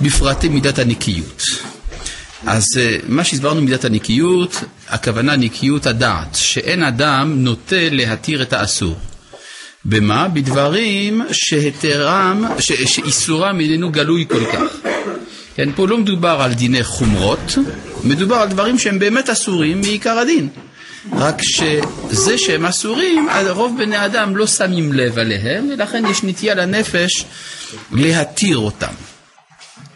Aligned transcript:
בפרטי 0.00 0.48
מידת 0.48 0.78
הנקיות. 0.78 1.42
אז 2.46 2.64
אה, 2.76 2.96
מה 3.08 3.24
שהסברנו 3.24 3.60
מידת 3.60 3.84
הנקיות, 3.84 4.64
הכוונה 4.88 5.36
נקיות 5.36 5.86
הדעת, 5.86 6.34
שאין 6.34 6.82
אדם 6.82 7.34
נוטה 7.36 7.88
להתיר 7.90 8.42
את 8.42 8.52
האסור. 8.52 8.96
במה? 9.84 10.28
בדברים 10.28 11.22
שהיתרם, 11.32 12.44
ש, 12.58 12.72
שאיסורם 12.72 13.60
איננו 13.60 13.92
גלוי 13.92 14.26
כל 14.28 14.44
כך. 14.52 14.88
כן, 15.54 15.68
פה 15.76 15.88
לא 15.88 15.98
מדובר 15.98 16.38
על 16.40 16.54
דיני 16.54 16.84
חומרות, 16.84 17.58
מדובר 18.04 18.36
על 18.36 18.48
דברים 18.48 18.78
שהם 18.78 18.98
באמת 18.98 19.30
אסורים 19.30 19.80
מעיקר 19.80 20.18
הדין. 20.18 20.48
רק 21.12 21.42
שזה 21.42 22.38
שהם 22.38 22.66
אסורים, 22.66 23.28
רוב 23.48 23.78
בני 23.78 24.04
אדם 24.04 24.36
לא 24.36 24.46
שמים 24.46 24.92
לב 24.92 25.18
עליהם, 25.18 25.70
ולכן 25.72 26.04
יש 26.10 26.24
נטייה 26.24 26.54
לנפש 26.54 27.24
להתיר 27.92 28.58
אותם. 28.58 28.92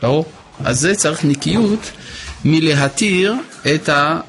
ברור? 0.02 0.32
אז 0.64 0.80
זה 0.80 0.94
צריך 0.94 1.24
נקיות 1.24 1.90
מלהתיר 2.44 3.34
את, 3.74 3.88
ה, 3.88 4.20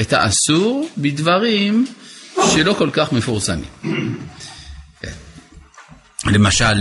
את 0.00 0.12
האסור 0.12 0.88
בדברים 0.98 1.86
שלא 2.54 2.74
כל 2.78 2.90
כך 2.92 3.12
מפורסמים. 3.12 3.64
כן. 5.00 5.12
למשל, 6.26 6.74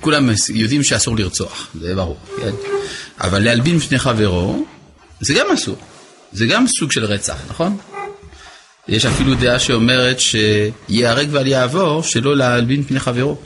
כולם 0.00 0.30
יודעים 0.54 0.82
שאסור 0.82 1.16
לרצוח, 1.16 1.68
זה 1.80 1.94
ברור, 1.94 2.18
כן? 2.36 2.50
אבל 3.20 3.42
להלבין 3.42 3.78
בפני 3.78 3.98
חברו 3.98 4.66
זה 5.20 5.34
גם 5.34 5.46
אסור, 5.54 5.76
זה 6.32 6.46
גם 6.46 6.64
סוג 6.78 6.92
של 6.92 7.04
רצח, 7.04 7.36
נכון? 7.48 7.76
יש 8.88 9.06
אפילו 9.06 9.34
דעה 9.34 9.58
שאומרת 9.58 10.16
שייהרג 10.20 11.28
ואל 11.30 11.46
יעבור 11.46 12.02
שלא 12.02 12.36
להלבין 12.36 12.82
פני 12.82 13.00
חברו, 13.00 13.38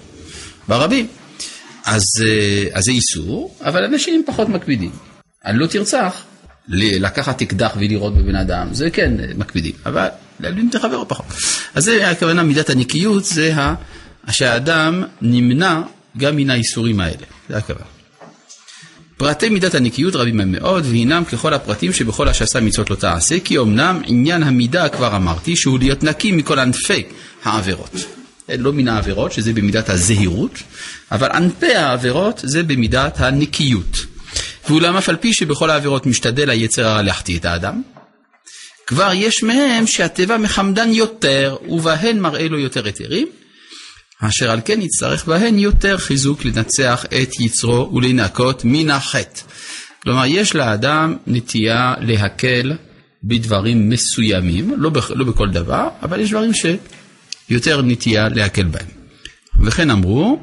ברבים. 0.68 1.06
אז, 1.88 2.02
אה, 2.26 2.64
אז 2.72 2.84
זה 2.84 2.92
איסור, 2.92 3.56
אבל 3.60 3.84
אנשים 3.84 4.22
פחות 4.26 4.48
מקפידים. 4.48 4.90
אני 5.44 5.58
לא 5.58 5.66
תרצח, 5.66 6.24
לקחת 6.68 7.42
אקדח 7.42 7.76
ולירות 7.76 8.16
בבן 8.16 8.36
אדם, 8.36 8.68
זה 8.72 8.90
כן 8.90 9.14
מקפידים, 9.36 9.72
אבל 9.86 10.06
להלבין 10.40 10.70
פני 10.70 10.80
חברו 10.80 11.08
פחות. 11.08 11.26
אז 11.74 11.84
זה 11.84 12.10
הכוונה 12.10 12.42
מידת 12.42 12.70
הנקיות, 12.70 13.24
זה 13.24 13.54
שהאדם 14.30 15.04
נמנע 15.22 15.80
גם 16.16 16.36
מן 16.36 16.50
האיסורים 16.50 17.00
האלה, 17.00 17.26
זה 17.48 17.56
הכוונה. 17.56 17.84
פרטי 19.16 19.48
מידת 19.48 19.74
הנקיות 19.74 20.16
רבים 20.16 20.40
הם 20.40 20.52
מאוד, 20.52 20.86
והינם 20.86 21.24
ככל 21.24 21.54
הפרטים 21.54 21.92
שבכל 21.92 22.28
השסה 22.28 22.60
מצוות 22.60 22.90
לא 22.90 22.96
תעשה, 22.96 23.40
כי 23.40 23.58
אמנם 23.58 24.02
עניין 24.04 24.42
המידה, 24.42 24.88
כבר 24.88 25.16
אמרתי, 25.16 25.56
שהוא 25.56 25.78
להיות 25.78 26.02
נקי 26.02 26.32
מכל 26.32 26.58
ענפי 26.58 27.04
העבירות. 27.44 28.17
לא 28.58 28.72
מן 28.72 28.88
העבירות, 28.88 29.32
שזה 29.32 29.52
במידת 29.52 29.88
הזהירות, 29.88 30.62
אבל 31.12 31.30
ענפי 31.30 31.74
העבירות 31.74 32.40
זה 32.44 32.62
במידת 32.62 33.20
הנקיות. 33.20 34.06
ואולם 34.68 34.96
אף 34.96 35.08
על 35.08 35.16
פי 35.16 35.32
שבכל 35.34 35.70
העבירות 35.70 36.06
משתדל 36.06 36.50
היצר 36.50 36.86
הרע 36.86 37.02
להחטיא 37.02 37.38
את 37.38 37.44
האדם, 37.44 37.82
כבר 38.86 39.10
יש 39.14 39.42
מהם 39.42 39.86
שהטבע 39.86 40.36
מחמדן 40.36 40.90
יותר, 40.90 41.56
ובהן 41.68 42.20
מראה 42.20 42.48
לו 42.48 42.58
יותר 42.58 42.86
היתרים, 42.86 43.28
אשר 44.20 44.50
על 44.50 44.60
כן 44.64 44.82
יצטרך 44.82 45.26
בהן 45.26 45.58
יותר 45.58 45.98
חיזוק 45.98 46.44
לנצח 46.44 47.04
את 47.22 47.40
יצרו 47.40 47.90
ולנקות 47.94 48.62
מן 48.64 48.90
החטא. 48.90 49.40
כלומר, 50.02 50.26
יש 50.26 50.54
לאדם 50.54 51.16
נטייה 51.26 51.94
להקל 52.00 52.72
בדברים 53.24 53.88
מסוימים, 53.88 54.74
לא, 54.76 54.90
בכ, 54.90 55.10
לא 55.14 55.24
בכל 55.24 55.48
דבר, 55.50 55.88
אבל 56.02 56.20
יש 56.20 56.30
דברים 56.30 56.54
שיותר 57.48 57.82
נטייה 57.82 58.28
להקל 58.28 58.64
בהם. 58.64 58.86
וכן 59.64 59.90
אמרו, 59.90 60.42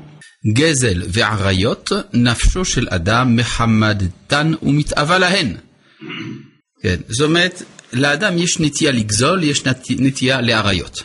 גזל 0.54 1.04
ועריות, 1.10 1.92
נפשו 2.14 2.66
של 2.66 2.88
אדם 2.90 3.36
מחמדתן 3.36 4.52
ומתאווה 4.62 5.18
להן. 5.18 5.58
כן, 6.82 6.96
זאת 7.08 7.28
אומרת, 7.28 7.62
לאדם 7.94 8.38
יש 8.38 8.60
נטייה 8.60 8.92
לגזול, 8.92 9.44
יש 9.44 9.64
נטייה 9.90 10.42
לעריות. 10.42 11.04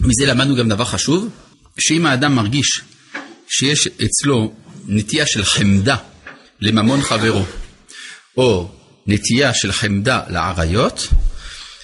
מזה 0.00 0.26
למדנו 0.26 0.56
גם 0.56 0.68
דבר 0.68 0.84
חשוב, 0.84 1.28
שאם 1.80 2.06
האדם 2.06 2.34
מרגיש 2.34 2.80
שיש 3.48 3.86
אצלו 4.04 4.54
נטייה 4.86 5.26
של 5.26 5.44
חמדה 5.44 5.96
לממון 6.60 7.00
חברו, 7.00 7.44
או 8.36 8.70
נטייה 9.06 9.54
של 9.54 9.72
חמדה 9.72 10.20
לעריות, 10.28 11.08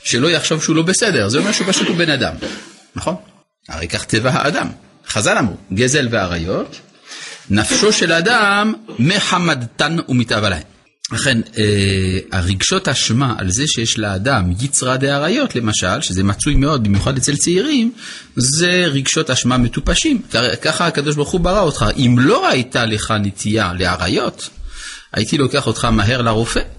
שלא 0.06 0.31
יחשוב 0.31 0.62
שהוא 0.62 0.77
לא 0.77 0.83
בסדר, 0.83 1.28
זה 1.28 1.39
אומר 1.39 1.53
שהוא 1.53 1.67
פשוט 1.69 1.89
הוא 1.89 1.97
בן 1.97 2.11
אדם, 2.11 2.34
נכון? 2.97 3.15
הרי 3.69 3.89
כך 3.89 4.05
טבע 4.05 4.31
האדם. 4.31 4.69
חז"ל 5.09 5.39
אמרו, 5.39 5.56
גזל 5.72 6.09
ועריות, 6.11 6.81
נפשו 7.50 7.93
של 7.93 8.12
אדם 8.12 8.72
מחמדתן 8.99 9.97
ומתאווה 10.09 10.49
להם. 10.49 10.62
לכן 11.12 11.41
אה, 11.59 12.19
הרגשות 12.33 12.89
אשמה 12.89 13.34
על 13.39 13.50
זה 13.50 13.67
שיש 13.67 13.99
לאדם 13.99 14.53
יצרה 14.61 14.97
דאריות 14.97 15.56
למשל, 15.56 16.00
שזה 16.00 16.25
מצוי 16.25 16.55
מאוד 16.55 16.84
במיוחד 16.84 17.17
אצל 17.17 17.37
צעירים, 17.37 17.93
זה 18.37 18.71
רגשות 18.71 19.31
אשמה 19.31 19.59
מטופשים. 19.59 20.23
ככה 20.62 20.87
הקדוש 20.87 21.17
ברוך 21.17 21.31
הוא 21.31 21.41
ברא 21.41 21.61
אותך. 21.61 21.84
אם 21.97 22.17
לא 22.19 22.49
הייתה 22.49 22.84
לך 22.84 23.15
נטייה 23.21 23.73
לאריות, 23.78 24.49
הייתי 25.12 25.38
לוקח 25.38 25.67
אותך 25.67 25.84
מהר 25.84 26.23
לרופא. 26.23 26.75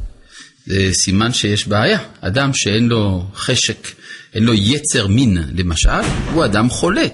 זה 0.68 0.90
סימן 0.94 1.34
שיש 1.34 1.68
בעיה. 1.68 2.00
אדם 2.22 2.52
שאין 2.54 2.88
לו 2.88 3.26
חשק, 3.36 3.88
אין 4.34 4.44
לו 4.44 4.54
יצר 4.54 5.08
מין 5.08 5.38
למשל, 5.58 5.90
הוא 6.34 6.46
אדם 6.46 6.70
חולה. 6.70 7.06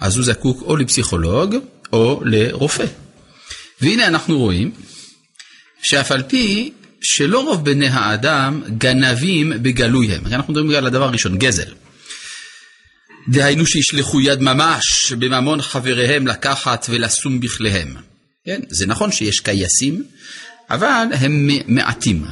אז 0.00 0.16
הוא 0.16 0.24
זקוק 0.24 0.62
או 0.62 0.76
לפסיכולוג 0.76 1.56
או 1.92 2.20
לרופא. 2.24 2.84
והנה 3.80 4.06
אנחנו 4.06 4.38
רואים 4.38 4.70
שאף 5.82 6.12
על 6.12 6.22
פי 6.22 6.72
שלא 7.00 7.40
רוב 7.40 7.64
בני 7.64 7.88
האדם 7.88 8.62
גנבים 8.78 9.52
בגלוי 9.62 10.12
הם. 10.12 10.26
אנחנו 10.26 10.52
מדברים 10.52 10.78
על 10.78 10.86
הדבר 10.86 11.04
הראשון, 11.04 11.38
גזל. 11.38 11.72
דהיינו 13.28 13.66
שישלחו 13.66 14.20
יד 14.20 14.40
ממש 14.40 15.12
בממון 15.18 15.62
חבריהם 15.62 16.26
לקחת 16.26 16.86
ולשום 16.90 17.40
בכליהם. 17.40 17.96
כן? 18.46 18.60
זה 18.68 18.86
נכון 18.86 19.12
שיש 19.12 19.40
קייסים, 19.40 20.04
אבל 20.70 21.06
הם 21.12 21.50
מעטים. 21.66 22.24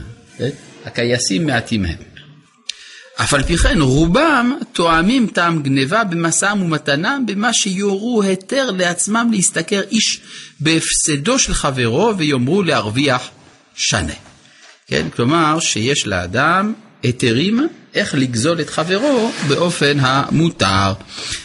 הקייסים 0.85 1.47
מעטים 1.47 1.85
הם. 1.85 1.97
אף 3.17 3.35
על 3.35 3.43
פי 3.43 3.57
כן 3.57 3.81
רובם 3.81 4.59
תואמים 4.73 5.27
טעם 5.27 5.63
גניבה 5.63 6.05
במשאם 6.05 6.63
ומתנם 6.63 7.25
במה 7.27 7.53
שיורו 7.53 8.23
היתר 8.23 8.71
לעצמם 8.71 9.29
להשתכר 9.33 9.81
איש 9.91 10.21
בהפסדו 10.61 11.39
של 11.39 11.55
חברו 11.55 12.13
ויאמרו 12.19 12.63
להרוויח 12.63 13.31
שנה. 13.75 14.13
כן? 14.87 15.07
כלומר 15.17 15.61
שיש 15.61 16.07
לאדם 16.07 16.73
היתרים 17.03 17.69
איך 17.95 18.15
לגזול 18.15 18.61
את 18.61 18.71
חברו 18.71 19.33
באופן 19.49 19.99
המותר. 20.01 20.93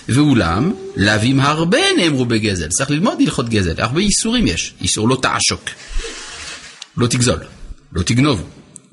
ואולם, 0.10 0.74
לאווים 0.96 1.40
הרבה 1.40 1.80
נאמרו 1.98 2.26
בגזל. 2.26 2.68
צריך 2.68 2.92
ללמוד 2.92 3.22
הלכות 3.22 3.50
גזל, 3.50 3.74
הרבה 3.78 4.02
איסורים 4.02 4.48
יש. 4.48 4.74
איסור 4.82 5.10
לא 5.10 5.18
תעשוק, 5.22 5.62
לא 6.98 7.08
תגזול, 7.08 7.40
לא 7.94 8.02
תגנוב, 8.02 8.44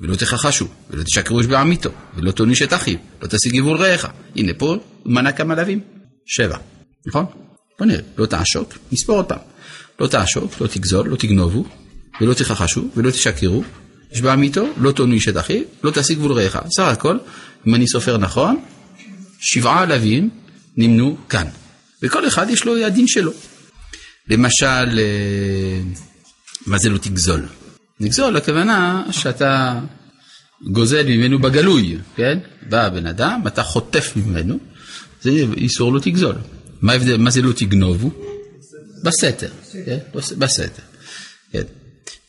ולא 0.01 0.15
תכחשו, 0.15 0.67
ולא 0.89 1.03
תשקרו 1.03 1.39
איש 1.39 1.47
בעמיתו, 1.47 1.89
ולא 2.15 2.31
תוניש 2.31 2.61
את 2.61 2.73
אחיו, 2.73 2.97
לא 3.21 3.27
תשיג 3.27 3.55
יבול 3.55 3.77
רעך. 3.77 4.07
הנה 4.35 4.53
פה 4.57 4.77
מנה 5.05 5.31
כמה 5.31 5.55
לאווים, 5.55 5.79
שבע, 6.25 6.57
נכון? 7.07 7.25
בוא 7.79 7.85
נראה, 7.85 8.01
לא 8.17 8.25
תעשוק, 8.25 8.73
נספור 8.91 9.15
עוד 9.15 9.25
פעם. 9.25 9.39
לא 9.99 10.07
תעשוק, 10.07 10.61
לא 10.61 10.67
תגזול, 10.67 11.07
לא 11.07 11.15
תגנובו, 11.15 11.65
ולא 12.21 12.33
תכחשו, 12.33 12.87
ולא 12.95 13.11
תשקרו, 13.11 13.63
יש 14.11 14.21
בעמיתו, 14.21 14.67
לא 14.77 14.91
תונו 14.91 15.13
איש 15.13 15.27
את 15.27 15.37
אחיו, 15.37 15.61
לא 15.83 15.91
תשיג 15.91 16.17
גבול 16.17 16.31
רעך. 16.31 16.57
סך 16.69 16.83
הכל, 16.83 17.17
אם 17.67 17.75
אני 17.75 17.87
סופר 17.87 18.17
נכון, 18.17 18.61
שבעה 19.39 19.85
לווים 19.85 20.29
נמנו 20.77 21.17
כאן. 21.29 21.47
וכל 22.03 22.27
אחד 22.27 22.49
יש 22.49 22.65
לו 22.65 22.85
הדין 22.85 23.07
שלו. 23.07 23.31
למשל, 24.29 24.99
אה, 24.99 25.79
מה 26.65 26.77
זה 26.77 26.89
לא 26.89 26.97
תגזול? 26.97 27.41
לגזול, 27.99 28.37
הכוונה 28.37 29.03
שאתה 29.11 29.79
גוזל 30.71 31.03
ממנו 31.07 31.39
בגלוי, 31.39 31.97
כן? 32.15 32.39
בא 32.69 32.85
הבן 32.85 33.05
אדם, 33.05 33.41
אתה 33.47 33.63
חוטף 33.63 34.13
ממנו, 34.15 34.59
זה 35.21 35.31
איסור 35.57 35.93
לא 35.93 35.99
תגזול. 35.99 36.35
מה, 36.81 36.91
ההבדל, 36.91 37.17
מה 37.17 37.29
זה 37.29 37.41
לא 37.41 37.51
תגנובו? 37.51 38.11
בסתר, 39.03 39.49
כן? 39.85 39.97
בסתר. 40.13 40.83
כן. 41.51 41.63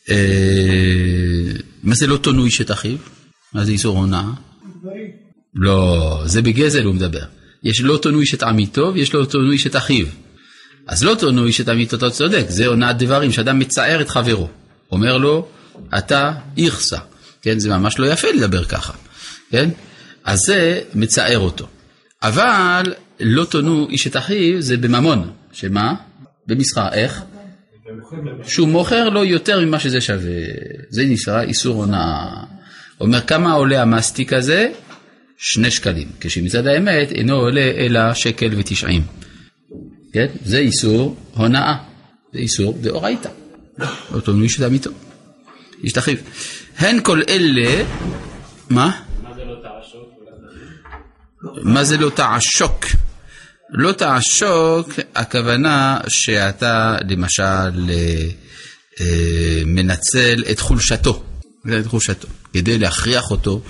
אה, 0.09 1.51
מה 1.83 1.95
זה 1.95 2.07
לא 2.07 2.17
תונו 2.17 2.45
איש 2.45 2.61
את 2.61 2.71
אחיו? 2.71 2.97
מה 3.53 3.65
זה 3.65 3.71
איסור 3.71 3.97
הונאה? 3.97 4.31
לא, 5.55 6.21
זה 6.25 6.41
בגזל 6.41 6.83
הוא 6.83 6.95
מדבר. 6.95 7.23
יש 7.63 7.81
לא 7.81 7.97
תונו 7.97 8.19
איש 8.19 8.33
את 8.33 8.43
עמיתו 8.43 8.91
ויש 8.93 9.13
לא 9.13 9.25
תונו 9.25 9.51
איש 9.51 9.67
את 9.67 9.75
אחיו. 9.75 10.07
אז 10.87 11.03
לא 11.03 11.15
תונו 11.15 11.45
איש 11.45 11.61
את 11.61 11.69
עמיתו, 11.69 11.95
אתה 11.97 12.09
צודק, 12.09 12.45
זה 12.49 12.67
הונאת 12.67 12.97
דברים, 12.97 13.31
שאדם 13.31 13.59
מצער 13.59 14.01
את 14.01 14.09
חברו. 14.09 14.49
אומר 14.91 15.17
לו, 15.17 15.47
אתה 15.97 16.31
איכסה, 16.57 16.97
כן? 17.41 17.59
זה 17.59 17.69
ממש 17.69 17.99
לא 17.99 18.05
יפה 18.05 18.27
לדבר 18.31 18.63
ככה, 18.63 18.93
כן? 19.51 19.69
אז 20.23 20.39
זה 20.39 20.81
מצער 20.93 21.39
אותו. 21.39 21.67
אבל 22.23 22.93
לא 23.19 23.45
תונו 23.45 23.87
איש 23.89 24.07
את 24.07 24.17
אחיו 24.17 24.61
זה 24.61 24.77
בממון, 24.77 25.31
שמה? 25.51 25.95
במסחר, 26.47 26.93
איך? 26.93 27.21
שהוא 28.43 28.67
מוכר 28.67 29.09
לו 29.09 29.23
יותר 29.23 29.65
ממה 29.65 29.79
שזה 29.79 30.01
שווה. 30.01 30.31
זה 30.89 31.05
נקרא 31.05 31.41
איסור 31.41 31.75
הונאה. 31.75 32.43
אומר 33.01 33.21
כמה 33.21 33.53
עולה 33.53 33.81
המסטיק 33.81 34.33
הזה? 34.33 34.71
שני 35.37 35.71
שקלים, 35.71 36.07
כשמצד 36.19 36.67
האמת 36.67 37.11
אינו 37.11 37.35
עולה 37.35 37.71
אלא 37.77 38.13
שקל 38.13 38.49
ותשעים. 38.57 39.01
כן? 40.13 40.27
זה 40.45 40.57
איסור 40.57 41.15
הונאה, 41.33 41.75
זה 42.33 42.39
איסור 42.39 42.77
דאורייתא. 42.81 43.29
אותו 44.13 44.33
מישהו 44.33 44.65
אמיתו. 44.65 44.91
יש 44.91 45.06
תחליף. 45.93 46.19
הן 46.77 46.99
כל 47.03 47.21
אלה, 47.29 47.83
מה? 48.69 48.91
מה 51.63 51.83
זה 51.83 51.97
לא 51.97 52.09
תעשוק? 52.09 52.85
לא 53.69 53.91
תעשוק, 53.91 54.89
הכוונה 55.15 55.99
שאתה 56.07 56.97
למשל 57.09 57.89
אה, 58.99 59.61
מנצל 59.65 60.43
את 60.51 60.59
חולשתו, 60.59 61.23
את 61.79 61.87
חולשתו, 61.87 62.27
כדי 62.53 62.77
להכריח 62.77 63.31
אותו 63.31 63.61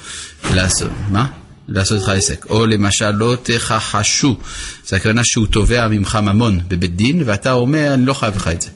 לעשות, 0.54 0.92
מה? 1.10 1.28
לעשות 1.68 2.00
איתך 2.00 2.10
עסק. 2.10 2.46
או 2.46 2.66
למשל 2.66 3.12
לא 3.12 3.36
תכחשו, 3.44 4.38
זה 4.86 4.96
הכוונה 4.96 5.22
שהוא 5.24 5.48
תובע 5.48 5.88
ממך 5.88 6.16
ממון 6.16 6.60
בבית 6.68 6.96
דין, 6.96 7.24
ואתה 7.26 7.52
אומר, 7.52 7.94
אני 7.94 8.06
לא 8.06 8.14
חייב 8.14 8.36
לך 8.36 8.48
את 8.48 8.62
זה. 8.62 8.70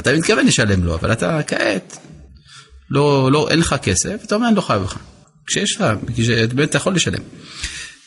אתה 0.00 0.12
מתכוון 0.12 0.46
לשלם 0.46 0.84
לו, 0.84 0.94
אבל 0.94 1.12
אתה 1.12 1.40
כעת, 1.46 1.98
לא, 2.92 3.32
לא, 3.32 3.48
אין 3.50 3.58
לך 3.58 3.74
כסף, 3.82 4.24
אתה 4.24 4.34
אומר, 4.34 4.48
אני 4.48 4.56
לא 4.56 4.60
חייב 4.60 4.82
לך. 4.82 4.96
כשיש 5.46 5.76
לך, 5.76 5.86
אתה 6.64 6.76
יכול 6.76 6.94
לשלם. 6.94 7.22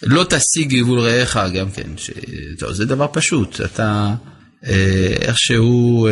לא 0.03 0.25
תשיג 0.29 0.75
גבול 0.79 0.99
רעך 0.99 1.37
גם 1.53 1.71
כן, 1.71 1.89
ש... 1.97 2.11
טוב, 2.59 2.71
זה 2.71 2.85
דבר 2.85 3.07
פשוט, 3.11 3.61
אתה 3.61 4.13
אה, 4.65 5.13
איכשהו 5.21 6.07
אה, 6.07 6.11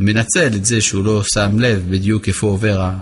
מנצל 0.00 0.46
את 0.46 0.64
זה 0.64 0.80
שהוא 0.80 1.04
לא 1.04 1.22
שם 1.22 1.58
לב 1.58 1.84
בדיוק 1.90 2.28
איפה 2.28 2.46
עובר 2.46 2.80
ה... 2.80 2.96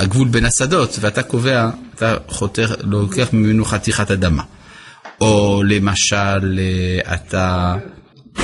הגבול 0.00 0.28
בין 0.28 0.44
השדות, 0.44 0.98
ואתה 1.00 1.22
קובע, 1.22 1.70
אתה 1.94 2.16
חותך, 2.28 2.72
לוקח 2.82 3.28
ממנו 3.32 3.64
חתיכת 3.64 4.10
אדמה. 4.10 4.42
או 5.20 5.62
למשל, 5.68 6.58
אה, 6.58 7.14
אתה, 7.14 7.74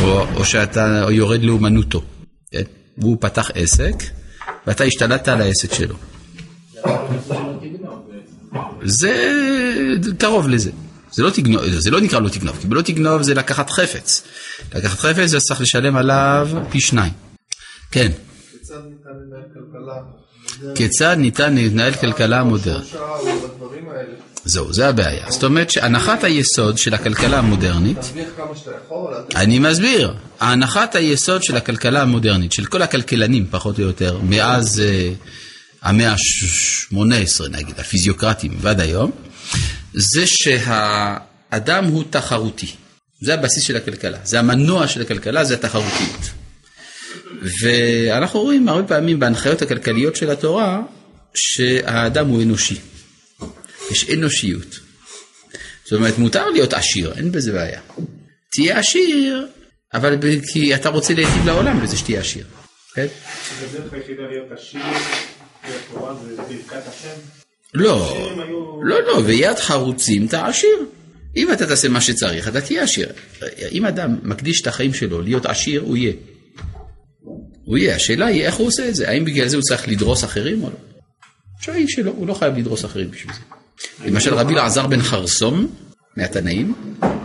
או, 0.00 0.26
או 0.34 0.44
שאתה 0.44 1.06
יורד 1.10 1.42
לאומנותו. 1.42 2.02
כן? 2.50 2.62
והוא 2.98 3.16
פתח 3.20 3.50
עסק, 3.54 3.94
ואתה 4.68 4.84
השתלטת 4.84 5.28
על 5.28 5.40
העסק 5.40 5.74
שלו. 5.74 5.94
זה 8.84 9.14
קרוב 10.18 10.48
לזה. 10.48 10.70
זה 11.12 11.22
לא, 11.22 11.30
תגנוב, 11.30 11.62
זה 11.78 11.90
לא 11.90 12.00
נקרא 12.00 12.20
לא 12.20 12.28
תגנוב, 12.28 12.56
כי 12.60 12.66
בלא 12.66 12.82
תגנוב 12.82 13.22
זה 13.22 13.34
לקחת 13.34 13.70
חפץ. 13.70 14.22
לקחת 14.74 14.98
חפץ 14.98 15.26
זה 15.26 15.40
צריך 15.40 15.60
לשלם 15.60 15.96
עליו 15.96 16.48
פי 16.70 16.80
שניים. 16.80 17.12
כן. 17.90 18.12
כיצד 20.74 21.16
ניתן 21.18 21.54
לנהל 21.54 21.94
כלכלה 21.94 22.44
מודרנית? 22.44 22.94
זהו, 24.48 24.72
זה 24.72 24.88
הבעיה. 24.88 25.30
זאת 25.30 25.44
אומרת 25.44 25.70
שהנחת 25.70 26.24
היסוד 26.24 26.78
של 26.78 26.94
הכלכלה 26.94 27.38
המודרנית, 27.38 27.98
אני 29.34 29.58
מסביר, 29.58 30.14
הנחת 30.40 30.94
היסוד 30.94 31.42
של 31.42 31.56
הכלכלה 31.56 32.02
המודרנית, 32.02 32.52
של 32.52 32.64
כל 32.64 32.82
הכלכלנים 32.82 33.46
פחות 33.50 33.78
או 33.78 33.84
יותר, 33.84 34.18
מאז 34.22 34.82
uh, 34.82 35.28
המאה 35.82 36.12
ה-18 36.12 37.48
נגיד, 37.50 37.80
הפיזיוקרטים 37.80 38.56
ועד 38.60 38.80
היום, 38.80 39.10
זה 39.94 40.26
שהאדם 40.26 41.84
הוא 41.84 42.04
תחרותי. 42.10 42.70
זה 43.20 43.34
הבסיס 43.34 43.62
של 43.62 43.76
הכלכלה, 43.76 44.18
זה 44.24 44.38
המנוע 44.38 44.88
של 44.88 45.02
הכלכלה, 45.02 45.44
זה 45.44 45.54
התחרותיות. 45.54 46.30
ואנחנו 47.62 48.40
רואים 48.40 48.68
הרבה 48.68 48.88
פעמים 48.88 49.20
בהנחיות 49.20 49.62
הכלכליות 49.62 50.16
של 50.16 50.30
התורה, 50.30 50.80
שהאדם 51.34 52.28
הוא 52.28 52.42
אנושי. 52.42 52.76
יש 53.90 54.10
אנושיות. 54.10 54.80
זאת 55.84 55.92
אומרת, 55.92 56.18
מותר 56.18 56.48
להיות 56.48 56.72
עשיר, 56.72 57.12
אין 57.16 57.32
בזה 57.32 57.52
בעיה. 57.52 57.80
תהיה 58.50 58.78
עשיר, 58.78 59.46
אבל 59.94 60.18
כי 60.52 60.74
אתה 60.74 60.88
רוצה 60.88 61.14
להיטיב 61.14 61.46
לעולם 61.46 61.80
בזה 61.82 61.96
שתהיה 61.96 62.20
עשיר. 62.20 62.44
כן? 62.94 63.06
זה 63.60 63.78
הדרך 63.78 63.92
היחידה 63.92 64.22
להיות 64.22 64.52
עשיר, 64.52 64.80
והתורה 65.68 66.14
זה 66.14 66.36
ברכת 66.36 66.82
השם? 66.88 67.20
לא, 67.74 68.30
לא, 68.82 69.02
לא, 69.02 69.22
ויד 69.26 69.56
חרוצים 69.56 70.26
אתה 70.26 70.46
עשיר. 70.46 70.86
אם 71.36 71.52
אתה 71.52 71.66
תעשה 71.66 71.88
מה 71.88 72.00
שצריך, 72.00 72.48
אתה 72.48 72.60
תהיה 72.60 72.82
עשיר. 72.82 73.08
אם 73.72 73.86
אדם 73.86 74.18
מקדיש 74.22 74.62
את 74.62 74.66
החיים 74.66 74.94
שלו 74.94 75.22
להיות 75.22 75.46
עשיר, 75.46 75.82
הוא 75.82 75.96
יהיה. 75.96 76.12
הוא 77.64 77.78
יהיה. 77.78 77.96
השאלה 77.96 78.26
היא 78.26 78.42
איך 78.42 78.54
הוא 78.54 78.66
עושה 78.66 78.88
את 78.88 78.94
זה. 78.94 79.08
האם 79.08 79.24
בגלל 79.24 79.48
זה 79.48 79.56
הוא 79.56 79.62
צריך 79.62 79.88
לדרוס 79.88 80.24
אחרים 80.24 80.62
או 80.64 80.70
לא? 80.70 81.72
היא 81.72 81.86
שלא, 81.88 82.10
הוא 82.10 82.26
לא 82.26 82.34
חייב 82.34 82.56
לדרוס 82.56 82.84
אחרים 82.84 83.10
בשביל 83.10 83.34
זה. 83.34 83.40
למשל 84.06 84.34
רבי 84.34 84.54
אלעזר 84.54 84.86
בן 84.86 85.02
חרסום, 85.02 85.66
מהתנאים, 86.16 86.74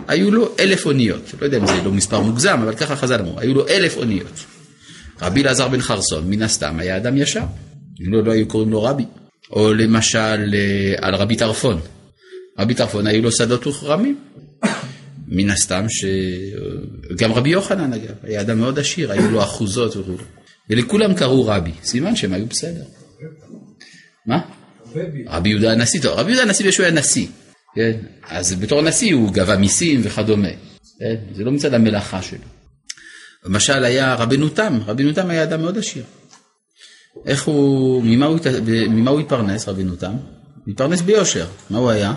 היו 0.08 0.30
לו 0.30 0.54
אלף 0.60 0.86
אוניות. 0.86 1.34
לא 1.40 1.46
יודע 1.46 1.58
אם 1.58 1.66
זה 1.66 1.82
לא 1.84 1.92
מספר 1.92 2.20
מוגזם, 2.20 2.60
אבל 2.62 2.74
ככה 2.74 2.96
חז"ל 2.96 3.20
אמרו, 3.20 3.40
היו 3.40 3.54
לו 3.54 3.68
אלף 3.68 3.96
אוניות. 3.96 4.44
רבי 5.22 5.42
אלעזר 5.42 5.68
בן 5.68 5.80
חרסון, 5.80 6.30
מן 6.30 6.42
הסתם, 6.42 6.78
היה 6.78 6.96
אדם 6.96 7.16
ישר. 7.16 7.42
אם 8.00 8.12
לא, 8.12 8.24
לא 8.24 8.32
היו 8.32 8.48
קוראים 8.48 8.70
לו 8.70 8.82
רבי. 8.82 9.04
או 9.50 9.72
למשל 9.72 10.54
אה, 10.54 10.94
על 11.00 11.14
רבי 11.14 11.36
טרפון. 11.36 11.80
רבי 12.58 12.74
טרפון 12.74 13.06
היו 13.06 13.22
לו 13.22 13.32
שדות 13.32 13.66
וכרמים. 13.66 14.18
מן 15.28 15.50
הסתם 15.50 15.86
שגם 15.88 17.32
רבי 17.32 17.50
יוחנן 17.50 17.92
אגב, 17.92 18.14
היה 18.22 18.40
אדם 18.40 18.58
מאוד 18.58 18.78
עשיר, 18.78 19.12
היו 19.12 19.30
לו 19.30 19.42
אחוזות 19.42 19.96
וכו'. 19.96 20.12
ולכולם 20.70 21.14
קראו 21.14 21.46
רבי, 21.46 21.70
סימן 21.82 22.16
שהם 22.16 22.32
היו 22.32 22.46
בסדר. 22.46 22.84
מה? 24.26 24.38
רבי 25.26 25.48
יהודה 25.48 25.72
הנשיא, 25.72 26.02
טוב, 26.02 26.18
רבי 26.18 26.30
יהודה 26.30 26.42
הנשיא 26.42 26.70
שהוא 26.70 26.86
היה 26.86 26.94
נשיא, 26.94 27.26
כן? 27.74 27.92
אז 28.22 28.54
בתור 28.54 28.82
נשיא 28.82 29.14
הוא 29.14 29.32
גבה 29.32 29.56
מיסים 29.56 30.00
וכדומה, 30.04 30.48
כן? 30.98 31.14
זה 31.34 31.44
לא 31.44 31.52
מצד 31.52 31.74
המלאכה 31.74 32.22
שלו. 32.22 32.38
למשל 33.44 33.84
היה 33.84 34.14
רבנו 34.14 34.48
תם, 34.48 34.78
רבנו 34.86 35.12
תם 35.12 35.30
היה 35.30 35.42
אדם 35.42 35.60
מאוד 35.60 35.78
עשיר. 35.78 36.04
איך 37.26 37.44
הוא, 37.44 38.02
ממה 38.06 38.26
הוא, 38.26 38.38
ממה 38.88 39.10
הוא 39.10 39.20
התפרנס 39.20 39.68
רבנו 39.68 39.96
תם? 39.96 40.12
הוא 40.12 40.72
התפרנס 40.72 41.00
ביושר, 41.00 41.46
מה 41.70 41.78
הוא 41.78 41.90
היה? 41.90 42.14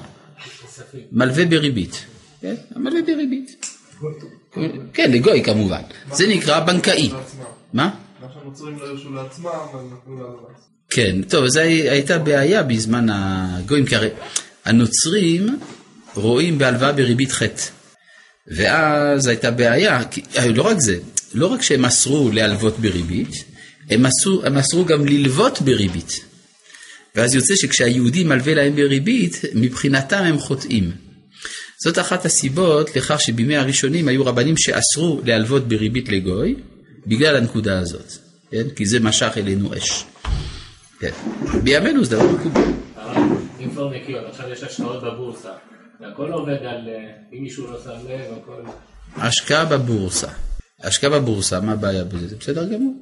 מלווה 1.12 1.46
בריבית. 1.46 2.06
כן, 2.42 2.56
מלווה 2.76 3.02
בריבית. 3.02 3.66
כן, 4.94 5.12
לגוי 5.12 5.44
כמובן. 5.44 5.82
זה 6.12 6.28
נקרא 6.28 6.60
בנקאי. 6.60 7.12
מה? 7.74 7.90
מה 8.22 8.28
שהנוצרים 8.34 8.80
לא 8.80 8.86
הרשו 8.88 9.14
לעצמם, 9.14 9.48
אז 9.48 9.80
נתנו 9.94 10.16
להלוואה. 10.16 10.54
כן, 10.90 11.22
טוב, 11.22 11.48
זו 11.48 11.60
הייתה 11.60 12.18
בעיה 12.18 12.64
בזמן 12.64 13.08
הגויים, 13.10 13.86
כי 13.86 13.96
הרי 13.96 14.10
הנוצרים 14.66 15.60
רואים 16.16 16.58
בהלוואה 16.58 16.92
בריבית 16.92 17.32
חטא. 17.32 17.64
ואז 18.48 19.28
הייתה 19.28 19.52
בעיה, 19.52 20.04
כי, 20.12 20.22
אה, 20.38 20.48
לא 20.48 20.62
רק 20.62 20.80
זה, 20.80 20.98
לא 21.34 21.48
רק 21.48 21.62
שהם 21.62 21.86
אסרו 21.86 22.32
להלוות 22.32 22.80
בריבית, 22.80 23.44
הם 23.90 24.06
אסרו, 24.06 24.46
הם 24.46 24.58
אסרו 24.58 24.86
גם 24.86 25.06
ללוות 25.06 25.62
בריבית. 25.62 26.26
ואז 27.16 27.36
יוצא 27.36 27.56
שכשהיהודי 27.56 28.24
מלווה 28.24 28.54
להם 28.54 28.76
בריבית, 28.76 29.42
מבחינתם 29.54 30.24
הם 30.24 30.40
חוטאים. 30.40 30.92
זאת 31.84 32.00
אחת 32.00 32.26
הסיבות 32.26 32.96
לכך 32.96 33.22
שבימי 33.22 33.58
הראשונים 33.58 34.08
היו 34.08 34.26
רבנים 34.26 34.56
שאסרו 34.58 35.22
להלוות 35.26 35.68
בריבית 35.68 36.10
לגוי, 36.10 36.56
בגלל 37.08 37.36
הנקודה 37.36 37.80
הזאת, 37.80 38.12
כן? 38.52 38.70
כי 38.76 38.86
זה 38.86 39.00
משך 39.00 39.32
אלינו 39.38 39.78
אש. 39.78 40.04
כן. 41.00 41.12
בימינו 41.64 42.06
זה 42.06 42.16
דבר 42.16 42.32
מקובל. 42.32 42.62
אם 43.60 43.70
כבר 43.70 43.88
מכיר, 43.88 44.28
עכשיו 44.28 44.50
יש 44.50 44.64
השקעות 44.64 45.04
בבורסה. 45.04 45.52
והכל 46.02 46.32
עובד 46.32 46.58
על, 46.62 46.90
אה, 46.90 47.12
אם 47.34 47.44
מישהו 47.44 47.72
לא 47.72 47.80
שם 47.84 47.90
לב, 47.90 48.38
הכל... 48.42 48.62
השקעה 49.16 49.66
בבורסה. 49.66 50.28
השקעה 50.84 51.10
בבורסה, 51.10 51.62
מה 51.62 51.72
הבעיה 51.72 52.04
בזה? 52.04 52.28
זה 52.28 52.36
בסדר 52.36 52.66
גמור. 52.66 52.94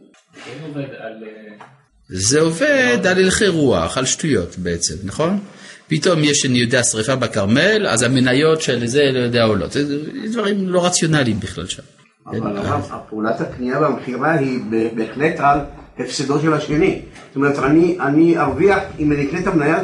כן 0.46 0.52
עובד 0.68 0.90
על... 1.00 1.24
אה, 1.24 1.66
זה 2.08 2.42
עובד 2.42 3.08
על 3.08 3.18
הלכי 3.18 3.48
רוח, 3.48 3.98
על 3.98 4.06
שטויות 4.06 4.58
בעצם, 4.58 4.96
נכון? 5.04 5.40
פתאום 5.88 6.24
יש, 6.24 6.46
אני 6.46 6.60
יודע, 6.60 6.84
שריפה 6.84 7.16
בכרמל, 7.16 7.88
אז 7.88 8.02
המניות 8.02 8.62
של 8.62 8.88
זה 8.88 9.04
לא 9.14 9.20
יודע 9.20 9.44
עולות. 9.44 9.72
זה 9.72 9.98
דברים 10.32 10.70
לא 10.70 10.86
רציונליים 10.86 11.40
בכלל 11.40 11.66
שם. 11.66 11.84
אבל 12.28 12.62
כן? 12.64 12.70
הפעולת 12.92 13.42
הקנייה 13.42 13.80
והמכירה 13.80 14.32
היא 14.32 14.60
בהחלט 14.96 15.40
על 15.40 15.60
הפסדו 16.00 16.40
של 16.42 16.54
השני. 16.54 17.02
זאת 17.28 17.36
אומרת, 17.36 17.60
אני, 17.60 17.98
אני 18.00 18.38
ארוויח 18.38 18.80
אם 19.00 19.12
אני 19.12 19.28
אקנה 19.28 19.40
את 19.40 19.48
המניה 19.48 19.80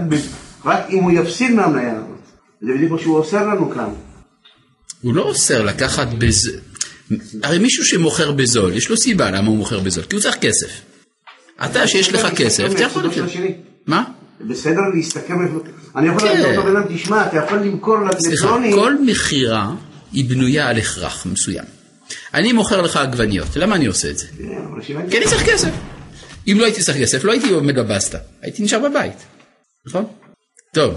רק 0.66 0.80
אם 0.90 1.04
הוא 1.04 1.12
יפסיד 1.12 1.52
מהמניה 1.52 1.92
הזאת. 1.92 2.08
זה 2.62 2.74
בדיוק 2.76 2.92
מה 2.92 3.00
שהוא 3.00 3.18
אוסר 3.18 3.48
לנו 3.48 3.72
כאן. 3.72 3.90
הוא 5.02 5.14
לא 5.14 5.22
אוסר 5.22 5.64
לקחת 5.64 6.08
בזה... 6.18 6.52
הרי 7.44 7.60
מישהו 7.60 7.86
שמוכר 7.86 8.32
בזול, 8.32 8.74
יש 8.74 8.90
לו 8.90 8.98
סיבה 8.98 9.32
למה 9.32 9.48
הוא 9.48 9.58
מוכר 9.58 9.80
בזול, 9.80 10.04
כי 10.04 10.16
הוא 10.16 10.22
צריך 10.22 10.36
כסף. 10.36 10.82
אתה 11.66 11.88
שיש 11.88 12.14
לך 12.14 12.28
כסף, 12.36 12.72
אתה 12.72 12.84
יכול. 12.84 13.04
מה? 13.88 14.04
בסדר 14.42 14.82
להסתכל, 14.94 15.34
אני 15.96 16.08
יכול 16.08 16.28
להגיד 16.30 16.46
לאותו 16.46 16.64
בן 16.64 16.76
אדם, 16.76 16.96
תשמע, 16.96 17.28
אתה 17.28 17.38
יכול 17.38 17.60
למכור 17.60 17.96
לפלוני. 17.96 18.22
סליחה, 18.22 18.58
כל 18.76 18.96
מכירה 19.06 19.72
היא 20.14 20.30
בנויה 20.30 20.70
על 20.70 20.78
הכרח 20.78 21.26
מסוים. 21.26 21.66
אני 22.34 22.54
מוכר 22.54 22.82
לך 22.82 22.96
עגבניות, 22.96 23.56
למה 23.56 23.76
אני 23.76 23.86
עושה 23.86 24.10
את 24.10 24.18
זה? 24.18 24.28
כן, 24.38 25.10
כי 25.10 25.18
אני 25.18 25.26
צריך 25.26 25.50
כסף. 25.50 25.70
אם 26.48 26.58
לא 26.60 26.66
הייתי 26.66 26.82
צריך 26.82 26.98
כסף, 26.98 27.24
לא 27.24 27.32
הייתי 27.32 27.50
עומד 27.50 27.76
בבסטה, 27.76 28.18
הייתי 28.42 28.64
נשאר 28.64 28.90
בבית, 28.90 29.18
נכון? 29.86 30.06
טוב, 30.74 30.94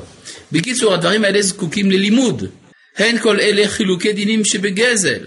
בקיצור, 0.53 0.95
הדברים 0.95 1.25
האלה 1.25 1.43
זקוקים 1.43 1.91
ללימוד. 1.91 2.45
הן 2.97 3.19
כל 3.19 3.41
אלה 3.41 3.69
חילוקי 3.69 4.13
דינים 4.13 4.45
שבגזל, 4.45 5.27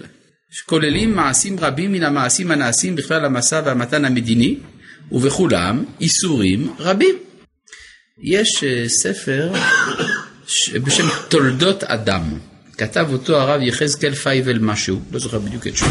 שכוללים 0.50 1.16
מעשים 1.16 1.58
רבים 1.58 1.92
מן 1.92 2.02
המעשים 2.02 2.50
הנעשים 2.50 2.96
בכלל 2.96 3.24
המשא 3.24 3.62
והמתן 3.64 4.04
המדיני, 4.04 4.56
ובכולם 5.12 5.84
איסורים 6.00 6.74
רבים. 6.78 7.14
יש 8.22 8.64
אה, 8.64 8.88
ספר 8.88 9.52
בשם 10.74 11.08
תולדות 11.28 11.84
אדם, 11.84 12.22
כתב 12.78 13.06
אותו 13.12 13.36
הרב 13.36 13.62
יחזקאל 13.62 14.14
פייבל 14.14 14.58
משהו, 14.58 15.00
לא 15.12 15.18
זוכר 15.18 15.38
בדיוק 15.38 15.66
את 15.66 15.76
שמו. 15.76 15.88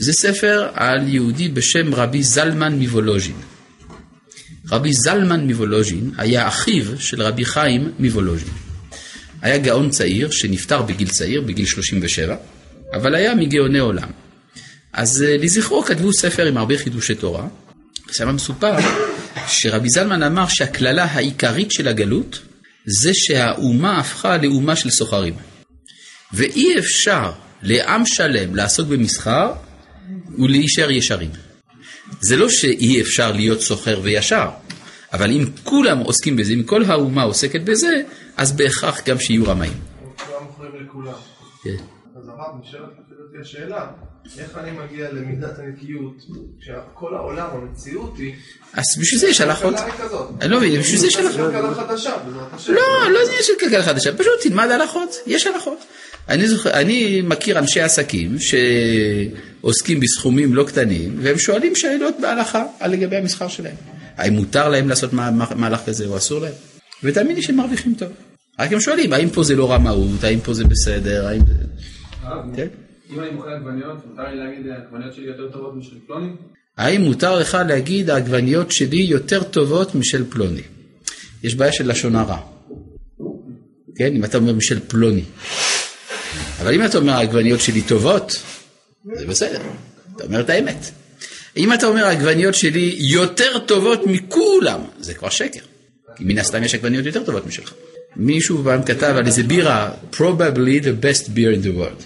וזה 0.00 0.12
ספר 0.12 0.68
על 0.74 1.08
יהודי 1.08 1.48
בשם 1.48 1.94
רבי 1.94 2.22
זלמן 2.22 2.78
מוולוז'ין. 2.78 3.36
רבי 4.70 4.92
זלמן 4.92 5.46
מוולוז'ין 5.46 6.10
היה 6.18 6.48
אחיו 6.48 7.00
של 7.00 7.22
רבי 7.22 7.44
חיים 7.44 7.92
מוולוז'ין. 7.98 8.48
היה 9.42 9.58
גאון 9.58 9.90
צעיר 9.90 10.30
שנפטר 10.30 10.82
בגיל 10.82 11.08
צעיר, 11.08 11.40
בגיל 11.40 11.66
37, 11.66 12.36
אבל 12.94 13.14
היה 13.14 13.34
מגאוני 13.34 13.78
עולם. 13.78 14.08
אז 14.92 15.22
אה, 15.22 15.36
לזכרו 15.36 15.82
כתבו 15.82 16.12
ספר 16.12 16.46
עם 16.46 16.56
הרבה 16.56 16.78
חידושי 16.78 17.14
תורה, 17.14 17.46
שם 18.12 18.34
מסופר 18.34 18.76
שרבי 19.48 19.88
זלמן 19.88 20.22
אמר 20.22 20.48
שהקללה 20.48 21.04
העיקרית 21.04 21.70
של 21.70 21.88
הגלות 21.88 22.38
זה 22.84 23.10
שהאומה 23.14 23.98
הפכה 23.98 24.36
לאומה 24.36 24.76
של 24.76 24.90
סוחרים. 24.90 25.34
ואי 26.32 26.78
אפשר 26.78 27.32
לעם 27.62 28.06
שלם 28.06 28.54
לעסוק 28.56 28.88
במסחר 28.88 29.52
ולהישאר 30.38 30.90
ישרים. 30.90 31.30
זה 32.20 32.36
לא 32.36 32.48
שאי 32.48 33.00
אפשר 33.00 33.32
להיות 33.32 33.60
סוחר 33.60 34.00
וישר, 34.02 34.48
אבל 35.12 35.30
אם 35.30 35.44
כולם 35.64 35.98
עוסקים 35.98 36.36
בזה, 36.36 36.52
אם 36.52 36.62
כל 36.62 36.84
האומה 36.84 37.22
עוסקת 37.22 37.60
בזה, 37.60 38.02
אז 38.36 38.52
בהכרח 38.52 39.00
גם 39.04 39.18
שיהיו 39.18 39.46
רמאים. 39.46 39.72
כולם 40.26 40.44
מוכרים 40.44 40.70
לכולם. 40.84 41.12
כן. 41.64 41.76
אז 42.16 42.28
הרב, 42.28 42.60
נשאלת 42.62 42.82
לפי 43.10 43.42
השאלה, 43.42 43.86
איך 44.38 44.58
אני 44.58 44.70
מגיע 44.70 45.12
למידת 45.12 45.58
הנקיות, 45.58 46.16
כשכל 46.60 47.14
העולם, 47.14 47.46
המציאות 47.52 48.18
היא, 48.18 48.34
אז 48.72 48.84
בשביל 49.00 49.20
זה 49.20 49.28
יש 49.28 49.40
הלכות. 49.40 49.74
אני 50.40 50.50
לא 50.50 50.58
מבין, 50.58 50.80
בשביל 50.80 50.98
זה 50.98 51.06
יש 51.06 51.16
הלכות. 51.16 51.52
כלכלה 51.52 51.74
חדשה. 51.74 52.16
לא, 52.68 53.10
לא 53.10 53.18
עניין 53.26 53.42
של 53.42 53.52
כלכלה 53.60 53.82
חדשה, 53.82 54.12
פשוט 54.12 54.32
תלמד 54.42 54.70
הלכות, 54.70 55.16
יש 55.26 55.46
הלכות. 55.46 55.78
אני, 56.28 57.22
מכיר 57.22 57.58
אנשי 57.58 57.80
עסקים 57.80 58.36
שעוסקים 59.60 60.00
בסכומים 60.00 60.54
לא 60.54 60.64
קטנים, 60.64 61.18
והם 61.22 61.38
שואלים 61.38 61.74
שאלות 61.76 62.14
בהלכה 62.22 62.64
על 62.80 62.90
לגבי 62.92 63.16
המסחר 63.16 63.48
שלהם. 63.48 63.76
האם 64.16 64.32
מותר 64.32 64.68
להם 64.68 64.88
לעשות 64.88 65.12
מה- 65.12 65.30
מה- 65.30 65.54
מהלך 65.56 65.80
כזה 65.86 66.06
או 66.06 66.16
אסור 66.16 66.40
להם? 66.40 66.52
ותאמין 67.02 67.36
לי 67.36 67.42
שהם 67.42 67.56
מרוויחים 67.56 67.94
טוב. 67.94 68.08
רק 68.60 68.72
הם 68.72 68.80
שואלים, 68.80 69.12
האם 69.12 69.30
פה 69.30 69.42
זה 69.44 69.56
לא 69.56 69.72
רמאות, 69.72 70.24
האם 70.24 70.40
פה 70.40 70.54
זה 70.54 70.64
בסדר, 70.64 71.26
האם 71.26 71.40
זה... 71.46 71.54
כן? 72.56 72.66
אם 73.12 73.20
אני 73.20 73.30
מוכר 73.30 73.48
עגבניות, 73.48 74.06
מותר 74.10 74.22
לי 74.30 74.36
להגיד 74.36 74.66
העגבניות 74.70 75.14
שלי 75.14 75.26
יותר 75.26 75.48
טובות 75.52 75.76
משל 75.76 75.96
פלוני? 76.06 76.28
האם 76.78 77.00
מותר 77.00 77.38
לך 77.38 77.58
להגיד 77.68 78.10
העגבניות 78.10 78.70
שלי 78.72 78.96
יותר 79.00 79.42
טובות 79.42 79.94
משל 79.94 80.24
פלוני? 80.30 80.60
יש 81.42 81.54
בעיה 81.54 81.72
של 81.72 81.90
לשון 81.90 82.16
הרע. 82.16 82.38
כן, 83.96 84.14
אם 84.16 84.24
אתה 84.24 84.38
אומר 84.38 84.52
משל 84.52 84.80
פלוני. 84.88 85.22
אבל 86.60 86.74
אם 86.74 86.84
אתה 86.84 86.98
אומר 86.98 87.12
העגבניות 87.12 87.60
שלי 87.60 87.82
טובות, 87.82 88.42
זה 89.14 89.26
בסדר, 89.26 89.60
אתה 90.16 90.24
אומר 90.24 90.40
את 90.40 90.50
האמת. 90.50 90.90
אם 91.56 91.72
אתה 91.72 91.86
אומר 91.86 92.04
העגבניות 92.04 92.54
שלי 92.54 92.96
יותר 92.98 93.58
טובות 93.58 94.06
מכולם, 94.06 94.80
זה 95.00 95.14
כבר 95.14 95.28
שקר. 95.28 95.60
כי 96.16 96.24
מן 96.24 96.38
הסתם 96.38 96.62
יש 96.64 96.74
עגבניות 96.74 97.06
יותר 97.06 97.24
טובות 97.24 97.46
משלך. 97.46 97.72
מישהו 98.16 98.64
פעם 98.64 98.82
כתב 98.82 99.14
על 99.18 99.26
איזה 99.26 99.42
בירה, 99.42 99.90
probably 100.12 100.82
the 100.82 101.04
best 101.04 101.24
beer 101.24 101.54
in 101.56 101.64
the 101.64 101.78
world. 101.78 102.04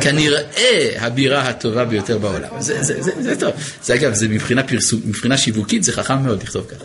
כנראה 0.00 1.06
הבירה 1.06 1.48
הטובה 1.48 1.84
ביותר 1.84 2.18
בעולם. 2.18 2.60
זה, 2.60 2.82
זה, 2.82 3.02
זה, 3.02 3.22
זה 3.22 3.40
טוב. 3.40 3.52
זה 3.82 3.94
אגב, 3.94 4.14
זה 4.14 4.28
מבחינה 4.28 4.62
פרסום, 4.62 5.00
מבחינה 5.04 5.36
שיווקית, 5.36 5.84
זה 5.84 5.92
חכם 5.92 6.22
מאוד 6.22 6.42
לכתוב 6.42 6.66
ככה. 6.66 6.84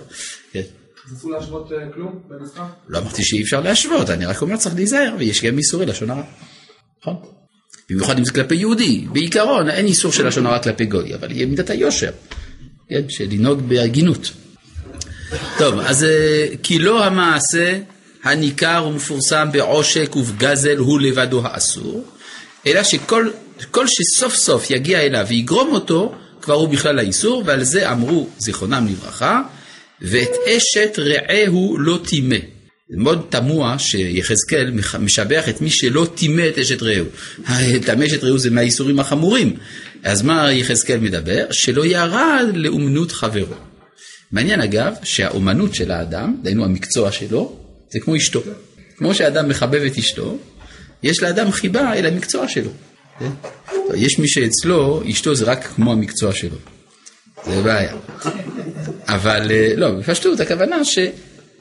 כן. 0.51 0.61
אז 1.05 1.17
אסור 1.17 1.31
להשוות 1.31 1.71
אה, 1.71 1.77
כלום 1.93 2.19
במסחר? 2.27 2.63
לא 2.87 2.97
אמרתי 2.97 3.23
שאי 3.23 3.43
אפשר 3.43 3.61
להשוות, 3.61 4.09
אני 4.09 4.25
רק 4.25 4.41
אומר 4.41 4.57
צריך 4.57 4.75
להיזהר, 4.75 5.15
ויש 5.19 5.43
גם 5.45 5.57
איסורי 5.57 5.85
לשון 5.85 6.09
הרע. 6.09 6.23
נכון? 7.01 7.15
במיוחד 7.89 8.17
אם 8.17 8.25
זה 8.25 8.31
כלפי 8.31 8.55
יהודי. 8.55 9.05
בעיקרון 9.11 9.69
אין 9.69 9.85
איסור 9.85 10.11
של 10.11 10.27
לשון 10.27 10.45
הרע 10.45 10.59
כלפי 10.59 10.85
גוי, 10.85 11.15
אבל 11.15 11.31
יהיה 11.31 11.45
מידת 11.45 11.69
היושר, 11.69 12.11
כן? 12.89 13.01
של 13.09 13.27
לנהוג 13.31 13.69
בהגינות. 13.69 14.31
טוב, 15.57 15.79
אז 15.79 16.03
אה, 16.03 16.47
כי 16.63 16.79
לא 16.79 17.05
המעשה 17.05 17.77
הניכר 18.23 18.85
ומפורסם 18.89 19.47
בעושק 19.51 20.15
ובגזל 20.15 20.77
הוא 20.77 21.01
לבדו 21.01 21.41
האסור, 21.45 22.05
אלא 22.67 22.83
שכל 22.83 23.29
כל 23.71 23.85
שסוף 23.87 24.35
סוף 24.35 24.69
יגיע 24.69 25.01
אליו 25.01 25.25
ויגרום 25.29 25.69
אותו, 25.71 26.15
כבר 26.41 26.53
הוא 26.53 26.69
בכלל 26.69 26.99
האיסור, 26.99 27.43
ועל 27.45 27.63
זה 27.63 27.91
אמרו 27.91 28.27
זיכרונם 28.37 28.87
לברכה, 28.89 29.41
ואת 30.01 30.31
אשת 30.47 30.99
רעהו 30.99 31.77
לא 31.77 31.99
טימא. 32.03 32.35
מאוד 32.89 33.25
תמוה 33.29 33.79
שיחזקאל 33.79 34.71
משבח 34.99 35.49
את 35.49 35.61
מי 35.61 35.69
שלא 35.69 36.07
טימא 36.15 36.47
את 36.49 36.57
אשת 36.57 36.83
רעהו. 36.83 37.05
טמא 37.85 38.05
אשת 38.05 38.23
רעהו 38.23 38.37
זה 38.37 38.51
מהאיסורים 38.51 38.99
החמורים. 38.99 39.55
אז 40.03 40.21
מה 40.21 40.51
יחזקאל 40.51 40.99
מדבר? 40.99 41.45
שלא 41.51 41.85
ירד 41.85 42.45
לאומנות 42.53 43.11
חברו. 43.11 43.55
מעניין 44.31 44.61
אגב, 44.61 44.93
שהאומנות 45.03 45.75
של 45.75 45.91
האדם, 45.91 46.35
דהיינו 46.43 46.65
המקצוע 46.65 47.11
שלו, 47.11 47.59
זה 47.91 47.99
כמו 47.99 48.15
אשתו. 48.15 48.41
כמו 48.97 49.15
שאדם 49.15 49.49
מחבב 49.49 49.81
את 49.81 49.97
אשתו, 49.97 50.37
יש 51.03 51.23
לאדם 51.23 51.51
חיבה 51.51 51.93
אל 51.93 52.05
המקצוע 52.05 52.47
שלו. 52.47 52.69
כן? 53.19 53.29
יש 53.95 54.19
מי 54.19 54.27
שאצלו, 54.27 55.03
אשתו 55.09 55.35
זה 55.35 55.45
רק 55.45 55.63
כמו 55.63 55.91
המקצוע 55.91 56.33
שלו. 56.33 56.57
זה 57.45 57.61
בעיה. 57.61 57.95
אבל 59.07 59.51
אה, 59.51 59.73
לא, 59.77 59.91
בפשטות 59.91 60.39
הכוונה 60.39 60.85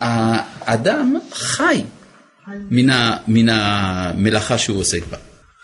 שהאדם 0.01 1.15
חי 1.33 1.83
מן, 2.71 2.91
ה, 2.91 3.17
מן 3.29 3.49
המלאכה 3.49 4.59
שהוא 4.59 4.79
עוסק 4.79 5.07
בה. 5.11 5.17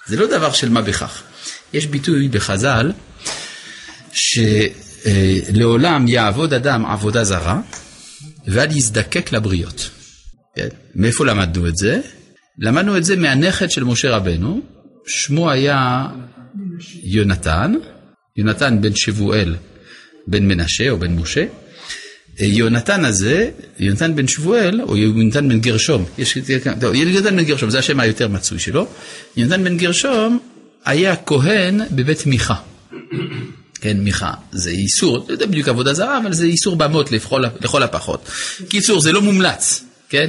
זה 0.06 0.16
לא 0.16 0.26
דבר 0.26 0.52
של 0.52 0.68
מה 0.68 0.82
בכך. 0.82 1.22
יש 1.72 1.86
ביטוי 1.86 2.28
בחז"ל 2.28 2.92
שלעולם 4.12 6.08
יעבוד 6.08 6.54
אדם 6.54 6.86
עבודה 6.86 7.24
זרה 7.24 7.60
ואל 8.46 8.76
יזדקק 8.76 9.32
לבריות. 9.32 9.90
כן? 10.56 10.68
מאיפה 10.94 11.26
למדנו 11.26 11.68
את 11.68 11.76
זה? 11.76 12.00
למדנו 12.58 12.96
את 12.96 13.04
זה 13.04 13.16
מהנכד 13.16 13.70
של 13.70 13.84
משה 13.84 14.10
רבנו, 14.10 14.60
שמו 15.06 15.50
היה 15.50 16.06
יונתן, 17.02 17.74
יונתן 18.36 18.80
בן 18.80 18.94
שבואל 18.94 19.56
בן 20.26 20.48
מנשה 20.48 20.90
או 20.90 20.98
בן 20.98 21.12
משה. 21.12 21.44
יונתן 22.38 23.04
הזה, 23.04 23.50
יונתן 23.78 24.16
בן 24.16 24.28
שבואל, 24.28 24.80
או 24.82 24.96
יונתן 24.96 25.48
בן 25.48 25.60
גרשום, 25.60 26.04
יש, 26.18 26.38
טוב, 26.80 26.94
יונתן 26.94 27.36
בן 27.36 27.44
גרשום, 27.44 27.70
זה 27.70 27.78
השם 27.78 28.00
היותר 28.00 28.28
מצוי 28.28 28.58
שלו. 28.58 28.86
יונתן 29.36 29.64
בן 29.64 29.76
גרשום 29.76 30.38
היה 30.84 31.16
כהן 31.16 31.80
בבית 31.90 32.26
מיכה. 32.26 32.54
כן, 33.80 33.96
מיכה, 34.00 34.32
זה 34.52 34.70
איסור, 34.70 35.26
לא 35.28 35.32
יודע 35.32 35.46
בדיוק 35.46 35.68
עבודה 35.68 35.94
זרה, 35.94 36.18
אבל 36.18 36.32
זה 36.32 36.46
איסור 36.46 36.76
במות 36.76 37.12
לכל, 37.12 37.44
לכל 37.60 37.82
הפחות. 37.82 38.30
קיצור, 38.68 39.00
זה 39.00 39.12
לא 39.12 39.22
מומלץ, 39.22 39.84
כן? 40.08 40.28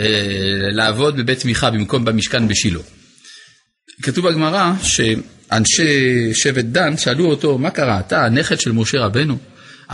אה, 0.00 0.06
לעבוד 0.72 1.16
בבית 1.16 1.44
מיכה 1.44 1.70
במקום 1.70 2.04
במשכן 2.04 2.48
בשילה. 2.48 2.80
כתוב 4.02 4.28
בגמרא 4.28 4.72
שאנשי 4.82 6.34
שבט 6.34 6.64
דן 6.64 6.96
שאלו 6.96 7.26
אותו, 7.26 7.58
מה 7.58 7.70
קרה, 7.70 8.00
אתה 8.00 8.24
הנכד 8.24 8.60
של 8.60 8.72
משה 8.72 9.00
רבנו, 9.00 9.38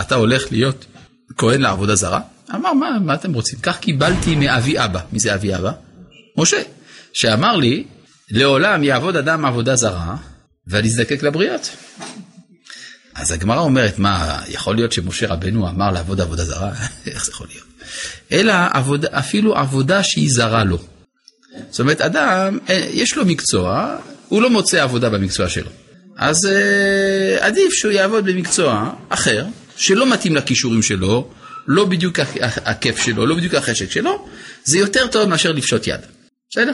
אתה 0.00 0.14
הולך 0.14 0.52
להיות 0.52 0.86
כהן 1.38 1.60
לעבודה 1.60 1.94
זרה? 1.94 2.20
אמר, 2.54 2.72
מה, 2.72 2.98
מה 3.00 3.14
אתם 3.14 3.32
רוצים? 3.32 3.58
כך 3.58 3.78
קיבלתי 3.78 4.36
מאבי 4.36 4.78
אבא. 4.78 5.00
מי 5.12 5.18
זה 5.18 5.34
אבי 5.34 5.54
אבא? 5.54 5.72
משה, 6.36 6.62
שאמר 7.12 7.56
לי, 7.56 7.84
לעולם 8.30 8.84
יעבוד 8.84 9.16
אדם 9.16 9.44
עבודה 9.44 9.76
זרה, 9.76 10.16
ואל 10.66 10.84
יזדקק 10.84 11.22
לבריות. 11.22 11.70
אז 13.14 13.32
הגמרא 13.32 13.60
אומרת, 13.60 13.98
מה, 13.98 14.38
יכול 14.48 14.76
להיות 14.76 14.92
שמשה 14.92 15.28
רבנו 15.28 15.68
אמר 15.68 15.90
לעבוד 15.90 16.20
עבודה 16.20 16.44
זרה? 16.44 16.72
איך 17.06 17.24
זה 17.24 17.32
יכול 17.32 17.46
להיות? 17.50 17.66
אלא 18.32 18.54
עבודה, 18.72 19.08
אפילו 19.12 19.56
עבודה 19.56 20.02
שהיא 20.02 20.30
זרה 20.30 20.64
לו. 20.64 20.78
זאת 21.70 21.80
אומרת, 21.80 22.00
אדם, 22.00 22.58
אה, 22.68 22.88
יש 22.90 23.16
לו 23.16 23.26
מקצוע, 23.26 23.96
הוא 24.28 24.42
לא 24.42 24.50
מוצא 24.50 24.82
עבודה 24.82 25.10
במקצוע 25.10 25.48
שלו. 25.48 25.70
אז 26.16 26.46
אה, 26.46 27.46
עדיף 27.46 27.72
שהוא 27.72 27.92
יעבוד 27.92 28.24
במקצוע 28.24 28.90
אחר, 29.08 29.46
שלא 29.80 30.12
מתאים 30.12 30.36
לכישורים 30.36 30.82
שלו, 30.82 31.30
לא 31.66 31.84
בדיוק 31.84 32.18
הכ- 32.18 32.60
הכיף 32.64 32.98
שלו, 32.98 33.26
לא 33.26 33.34
בדיוק 33.36 33.54
החשק 33.54 33.90
שלו, 33.90 34.28
זה 34.64 34.78
יותר 34.78 35.06
טוב 35.06 35.28
מאשר 35.28 35.52
לפשוט 35.52 35.86
יד. 35.86 36.00
בסדר? 36.50 36.72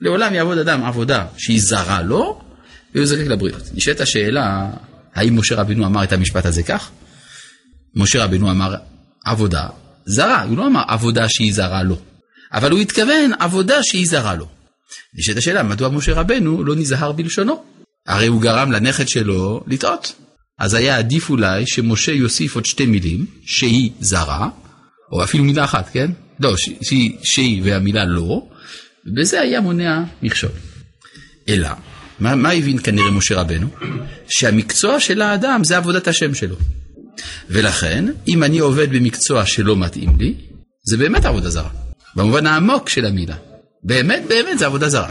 לעולם 0.00 0.34
יעבוד 0.34 0.58
אדם 0.58 0.84
עבודה 0.84 1.26
שהיא 1.36 1.60
זרה 1.62 2.02
לו, 2.02 2.40
והוא 2.94 3.02
יזקק 3.04 3.26
לבריות. 3.26 3.62
נשאלת 3.74 4.00
השאלה, 4.00 4.70
האם 5.14 5.38
משה 5.38 5.54
רבינו 5.54 5.86
אמר 5.86 6.04
את 6.04 6.12
המשפט 6.12 6.46
הזה 6.46 6.62
כך? 6.62 6.90
משה 7.94 8.24
רבינו 8.24 8.50
אמר 8.50 8.74
עבודה 9.24 9.66
זרה, 10.06 10.42
הוא 10.42 10.58
לא 10.58 10.66
אמר 10.66 10.82
עבודה 10.88 11.28
שהיא 11.28 11.54
זרה 11.54 11.82
לו, 11.82 11.96
אבל 12.52 12.70
הוא 12.70 12.80
התכוון 12.80 13.30
עבודה 13.38 13.82
שהיא 13.82 14.06
זרה 14.06 14.34
לו. 14.34 14.46
נשאלת 15.14 15.38
השאלה, 15.38 15.62
מדוע 15.62 15.88
משה 15.88 16.12
רבנו 16.12 16.64
לא 16.64 16.76
נזהר 16.76 17.12
בלשונו? 17.12 17.64
הרי 18.06 18.26
הוא 18.26 18.42
גרם 18.42 18.72
לנכד 18.72 19.08
שלו 19.08 19.64
לטעות. 19.66 20.12
אז 20.58 20.74
היה 20.74 20.98
עדיף 20.98 21.30
אולי 21.30 21.66
שמשה 21.66 22.12
יוסיף 22.12 22.54
עוד 22.54 22.64
שתי 22.64 22.86
מילים, 22.86 23.26
שהיא 23.44 23.90
זרה, 24.00 24.48
או 25.12 25.24
אפילו 25.24 25.44
מילה 25.44 25.64
אחת, 25.64 25.88
כן? 25.92 26.10
לא, 26.40 26.56
שהיא, 26.56 27.16
שהיא 27.22 27.62
והמילה 27.64 28.04
לא, 28.04 28.42
וזה 29.16 29.40
היה 29.40 29.60
מונע 29.60 30.02
מכשול. 30.22 30.50
אלא, 31.48 31.68
מה, 32.20 32.34
מה 32.34 32.50
הבין 32.50 32.78
כנראה 32.78 33.10
משה 33.10 33.40
רבנו? 33.40 33.68
שהמקצוע 34.28 35.00
של 35.00 35.22
האדם 35.22 35.64
זה 35.64 35.76
עבודת 35.76 36.08
השם 36.08 36.34
שלו. 36.34 36.56
ולכן, 37.50 38.04
אם 38.28 38.42
אני 38.42 38.58
עובד 38.58 38.90
במקצוע 38.90 39.46
שלא 39.46 39.76
מתאים 39.76 40.16
לי, 40.18 40.34
זה 40.84 40.96
באמת 40.96 41.24
עבודה 41.24 41.50
זרה. 41.50 41.70
במובן 42.16 42.46
העמוק 42.46 42.88
של 42.88 43.06
המילה. 43.06 43.36
באמת, 43.82 44.22
באמת 44.28 44.58
זה 44.58 44.66
עבודה 44.66 44.88
זרה. 44.88 45.08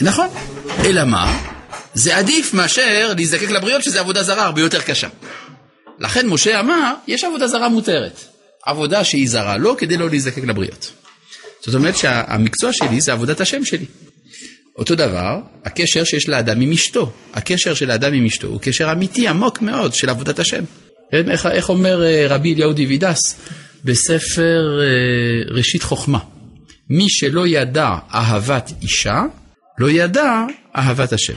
נכון. 0.00 0.28
אלא 0.84 1.04
מה? 1.04 1.59
זה 1.94 2.16
עדיף 2.16 2.54
מאשר 2.54 3.12
להזדקק 3.18 3.50
לבריות 3.50 3.82
שזה 3.82 4.00
עבודה 4.00 4.22
זרה 4.22 4.44
הרבה 4.44 4.60
יותר 4.60 4.80
קשה. 4.80 5.08
לכן 5.98 6.26
משה 6.26 6.60
אמר, 6.60 6.94
יש 7.06 7.24
עבודה 7.24 7.48
זרה 7.48 7.68
מותרת. 7.68 8.20
עבודה 8.66 9.04
שהיא 9.04 9.28
זרה 9.28 9.56
לא 9.56 9.74
כדי 9.78 9.96
לא 9.96 10.10
להזדקק 10.10 10.44
לבריות. 10.44 10.92
זאת 11.64 11.74
אומרת 11.74 11.96
שהמקצוע 11.96 12.72
שלי 12.72 13.00
זה 13.00 13.12
עבודת 13.12 13.40
השם 13.40 13.64
שלי. 13.64 13.86
אותו 14.76 14.94
דבר, 14.94 15.38
הקשר 15.64 16.04
שיש 16.04 16.28
לאדם 16.28 16.60
עם 16.60 16.72
אשתו. 16.72 17.12
הקשר 17.34 17.74
של 17.74 17.90
האדם 17.90 18.12
עם 18.12 18.26
אשתו 18.26 18.46
הוא 18.46 18.60
קשר 18.60 18.92
אמיתי 18.92 19.28
עמוק 19.28 19.62
מאוד 19.62 19.94
של 19.94 20.10
עבודת 20.10 20.38
השם. 20.38 20.64
איך, 21.12 21.46
איך 21.46 21.68
אומר 21.68 22.04
אה, 22.04 22.26
רבי 22.28 22.54
אליהו 22.54 22.72
דיווידס 22.72 23.36
בספר 23.84 24.80
אה, 24.80 25.54
ראשית 25.54 25.82
חוכמה? 25.82 26.18
מי 26.90 27.06
שלא 27.08 27.46
ידע 27.46 27.94
אהבת 28.14 28.72
אישה, 28.82 29.22
לא 29.78 29.90
ידע 29.90 30.44
אהבת 30.76 31.12
השם. 31.12 31.34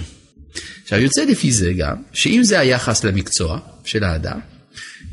עכשיו 0.83 0.99
יוצא 0.99 1.23
לפי 1.23 1.51
זה 1.51 1.73
גם, 1.77 1.95
שאם 2.13 2.43
זה 2.43 2.59
היחס 2.59 3.03
למקצוע 3.03 3.59
של 3.85 4.03
האדם, 4.03 4.39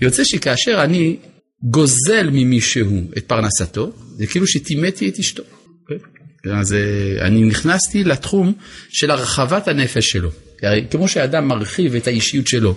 יוצא 0.00 0.24
שכאשר 0.24 0.84
אני 0.84 1.16
גוזל 1.62 2.30
ממישהו 2.32 3.10
את 3.16 3.24
פרנסתו, 3.24 3.92
זה 4.16 4.26
כאילו 4.26 4.46
שטימאתי 4.46 5.08
את 5.08 5.18
אשתו. 5.18 5.42
כן? 5.88 6.50
אז 6.50 6.72
אה, 6.72 7.26
אני 7.26 7.44
נכנסתי 7.44 8.04
לתחום 8.04 8.52
של 8.88 9.10
הרחבת 9.10 9.68
הנפש 9.68 10.10
שלו. 10.10 10.30
הרי 10.62 10.84
כמו 10.90 11.08
שאדם 11.08 11.48
מרחיב 11.48 11.94
את 11.94 12.06
האישיות 12.06 12.46
שלו 12.46 12.74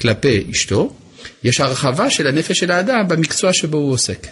כלפי 0.00 0.44
אשתו, 0.50 0.96
יש 1.44 1.60
הרחבה 1.60 2.10
של 2.10 2.26
הנפש 2.26 2.58
של 2.58 2.70
האדם 2.70 3.08
במקצוע 3.08 3.52
שבו 3.52 3.78
הוא 3.78 3.92
עוסק. 3.92 4.26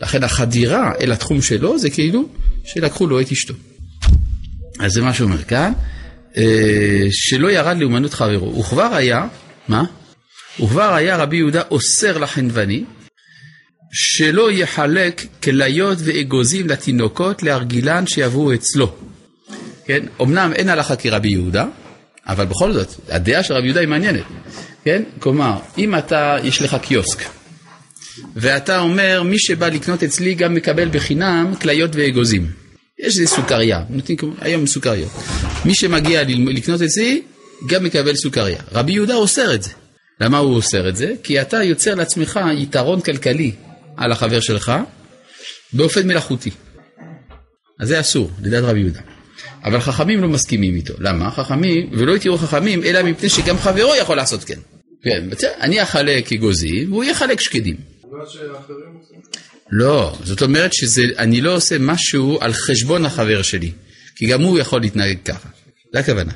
לכן 0.00 0.24
החדירה 0.24 0.92
אל 1.00 1.12
התחום 1.12 1.42
שלו 1.42 1.78
זה 1.78 1.90
כאילו 1.90 2.28
שלקחו 2.64 3.06
לו 3.06 3.20
את 3.20 3.32
אשתו. 3.32 3.54
אז 4.80 4.92
זה 4.92 5.00
מה 5.00 5.14
שאומר 5.14 5.42
כאן, 5.42 5.72
שלא 7.10 7.50
ירד 7.50 7.76
לאומנות 7.78 8.14
חברו. 8.14 8.58
וכבר 8.58 8.94
היה, 8.94 9.26
מה? 9.68 9.84
וכבר 10.62 10.94
היה 10.94 11.16
רבי 11.16 11.36
יהודה 11.36 11.62
אוסר 11.70 12.18
לחנווני, 12.18 12.84
שלא 13.92 14.52
יחלק 14.52 15.22
כליות 15.42 15.98
ואגוזים 16.04 16.68
לתינוקות 16.68 17.42
להרגילן 17.42 18.06
שיבואו 18.06 18.54
אצלו. 18.54 18.96
כן? 19.86 20.06
אמנם 20.20 20.52
אין 20.54 20.68
הלכה 20.68 20.96
כרבי 20.96 21.28
יהודה, 21.28 21.66
אבל 22.26 22.44
בכל 22.44 22.72
זאת, 22.72 22.88
הדעה 23.08 23.42
של 23.42 23.54
רבי 23.54 23.64
יהודה 23.64 23.80
היא 23.80 23.88
מעניינת. 23.88 24.24
כן? 24.84 25.02
כלומר, 25.18 25.58
אם 25.78 25.98
אתה, 25.98 26.36
יש 26.44 26.62
לך 26.62 26.76
קיוסק, 26.82 27.22
ואתה 28.36 28.80
אומר, 28.80 29.22
מי 29.22 29.38
שבא 29.38 29.68
לקנות 29.68 30.02
אצלי 30.02 30.34
גם 30.34 30.54
מקבל 30.54 30.88
בחינם 30.88 31.54
כליות 31.60 31.90
ואגוזים. 31.94 32.46
יש 32.98 33.18
איזה 33.18 33.26
סוכריה, 33.26 33.82
נותנים 33.90 34.18
היום 34.40 34.66
סוכריות. 34.66 35.10
מי 35.64 35.74
שמגיע 35.74 36.22
לקנות 36.26 36.82
אצלי, 36.82 37.22
גם 37.66 37.84
מקבל 37.84 38.16
סוכריה. 38.16 38.58
רבי 38.72 38.92
יהודה 38.92 39.14
אוסר 39.14 39.54
את 39.54 39.62
זה. 39.62 39.70
למה 40.20 40.38
הוא 40.38 40.54
אוסר 40.54 40.88
את 40.88 40.96
זה? 40.96 41.12
כי 41.22 41.40
אתה 41.40 41.62
יוצר 41.62 41.94
לעצמך 41.94 42.40
יתרון 42.56 43.00
כלכלי 43.00 43.52
על 43.96 44.12
החבר 44.12 44.40
שלך 44.40 44.72
באופן 45.72 46.06
מלאכותי. 46.06 46.50
אז 47.80 47.88
זה 47.88 48.00
אסור, 48.00 48.30
לדעת 48.42 48.64
רבי 48.64 48.80
יהודה. 48.80 49.00
אבל 49.64 49.80
חכמים 49.80 50.20
לא 50.20 50.28
מסכימים 50.28 50.76
איתו. 50.76 50.94
למה? 50.98 51.30
חכמים, 51.30 51.90
ולא 51.92 52.14
התירו 52.14 52.38
חכמים, 52.38 52.84
אלא 52.84 53.02
מפני 53.02 53.28
שגם 53.28 53.58
חברו 53.58 53.94
יכול 54.00 54.16
לעשות 54.16 54.44
כן. 54.44 54.58
כן, 55.02 55.30
בסדר, 55.30 55.50
אני 55.60 55.82
אחלק 55.82 56.32
אגוזים, 56.32 56.92
והוא 56.92 57.04
יחלק 57.04 57.40
שקדים. 57.40 57.76
לא, 59.70 60.16
זאת 60.24 60.42
אומרת 60.42 60.72
שאני 60.72 61.40
לא 61.40 61.54
עושה 61.54 61.78
משהו 61.78 62.38
על 62.40 62.52
חשבון 62.52 63.04
החבר 63.04 63.42
שלי, 63.42 63.70
כי 64.20 64.26
גם 64.26 64.42
הוא 64.42 64.58
יכול 64.58 64.80
להתנהג 64.80 65.18
ככה, 65.24 65.48
זה 65.92 65.98
הכוונה. 65.98 66.32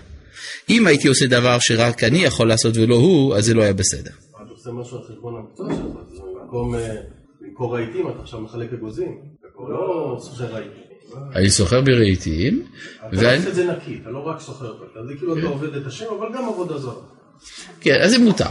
אם 0.70 0.86
הייתי 0.86 1.08
עושה 1.08 1.26
דבר 1.26 1.56
שרק 1.60 2.04
אני 2.04 2.18
יכול 2.18 2.48
לעשות 2.48 2.76
ולא 2.76 2.94
הוא, 2.94 3.36
אז 3.36 3.44
זה 3.44 3.54
לא 3.54 3.62
היה 3.62 3.72
בסדר. 3.72 4.10
אתה 4.30 4.50
עושה 4.50 4.70
משהו 4.70 4.98
על 4.98 5.04
חשבון 5.04 5.34
המקצוע 5.36 5.66
שלך, 5.70 6.14
זה 6.14 6.22
במקום 6.40 6.74
אה, 6.74 6.94
למכור 7.40 7.74
רהיטים, 7.74 8.08
אתה 8.10 8.22
עכשיו 8.22 8.40
מחלק 8.40 8.72
אגוזים. 8.72 9.18
לא 9.58 10.18
סוחר 10.20 10.44
רהיטים. 10.44 10.82
אני 11.34 11.50
סוחר 11.50 11.80
ברהיטים, 11.80 12.66
אתה 12.96 13.16
עושה 13.16 13.48
את 13.48 13.54
זה 13.54 13.64
נקי, 13.64 13.98
אתה 14.02 14.10
לא 14.10 14.18
רק 14.18 14.40
סוחר 14.40 14.72
זה 15.08 15.14
כאילו 15.18 15.38
אתה 15.38 15.46
עובד 15.46 15.74
את 15.76 15.86
השם, 15.86 16.06
אבל 16.18 16.26
גם 16.34 16.48
עבודה 16.48 16.78
זרה. 16.78 16.94
כן, 17.80 18.00
אז 18.00 18.10
זה 18.10 18.18
מותר. 18.18 18.44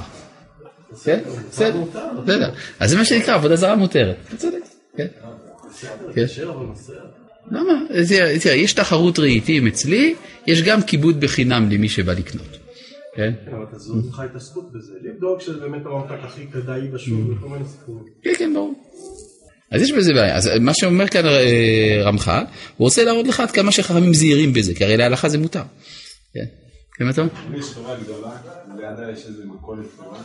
כן, 1.04 1.24
בסדר, 1.52 1.84
בסדר. 2.24 2.52
אז 2.80 2.90
זה 2.90 2.98
מה 2.98 3.06
שנקרא 3.06 3.36
עבודה 3.36 3.56
זרה 3.56 3.76
מותרת. 3.76 4.16
אתה 4.28 4.38
צודק, 4.38 4.64
כן. 4.98 5.08
למה? 7.52 7.74
תראה, 8.42 8.56
יש 8.56 8.74
תחרות 8.74 9.20
רהיטים 9.20 9.68
אצלי, 9.68 10.16
יש 10.48 10.62
גם 10.62 10.82
כיבוד 10.82 11.20
בחינם 11.20 11.70
למי 11.70 11.90
שבא 11.90 12.14
לקנות. 12.14 12.58
כן? 13.16 13.32
כן, 13.46 13.52
אבל 13.52 13.66
זו 13.80 13.94
לך 14.10 14.20
התעסקות 14.20 14.72
בזה, 14.72 14.94
לבדוק 15.02 15.42
שזה 15.42 15.60
באמת 15.60 15.86
הממתק 15.86 16.24
הכי 16.24 16.48
כדאי 16.48 16.88
בשוק 16.88 17.20
וכל 17.38 17.50
מיני 17.50 17.66
סיפורים. 17.66 18.04
כן, 18.24 18.32
כן, 18.38 18.54
ברור. 18.54 18.74
אז 19.72 19.82
יש 19.82 19.92
בזה 19.92 20.14
בעיה. 20.14 20.36
אז 20.36 20.50
מה 20.62 20.74
שאומר 20.74 21.08
כאן 21.08 21.26
אה, 21.26 22.02
רמח"ל, 22.04 22.44
הוא 22.78 22.86
רוצה 22.86 23.04
להראות 23.04 23.28
לך 23.28 23.40
עד 23.40 23.52
כמה 23.52 23.72
שחכמים 23.72 24.14
זהירים 24.14 24.54
בזה, 24.54 24.74
כי 24.76 24.84
הרי 24.84 24.98
להלכה 24.98 25.30
זה 25.30 25.38
מותר. 25.38 25.64
כן, 26.34 26.46
כן, 26.98 27.06
מה 27.06 27.12
אתה 27.12 27.22
אומר? 27.22 27.32
אם 27.48 27.60
יש 27.60 27.66
חברה 27.66 27.96
גדולה, 28.04 28.32
לידה 28.78 29.12
יש 29.12 29.26
איזה 29.26 29.46
מכולת 29.46 29.86
קטנה, 29.94 30.20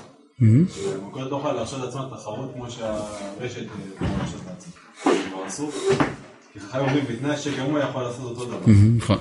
המכולת 1.05 1.31
לא 1.31 1.37
יכולה 1.37 1.55
להרשות 1.55 1.81
לעצמה 1.81 2.09
תחרות 2.11 2.51
כמו 2.55 2.71
שהרשת 2.71 3.67
אה, 4.01 4.19
מרשות 4.19 4.41
לעצמה. 4.47 6.28
כלומר, 6.73 6.87
אסור, 6.87 6.89
כי 6.89 6.89
חכמים 6.89 6.89
אומרים 6.89 7.05
בתנאי 7.09 7.37
שגם 7.37 7.65
הוא 7.65 7.79
יכול 7.79 8.03
לעשות 8.03 8.25
אותו 8.25 8.45
דבר. 8.45 8.73
נכון. 8.97 9.19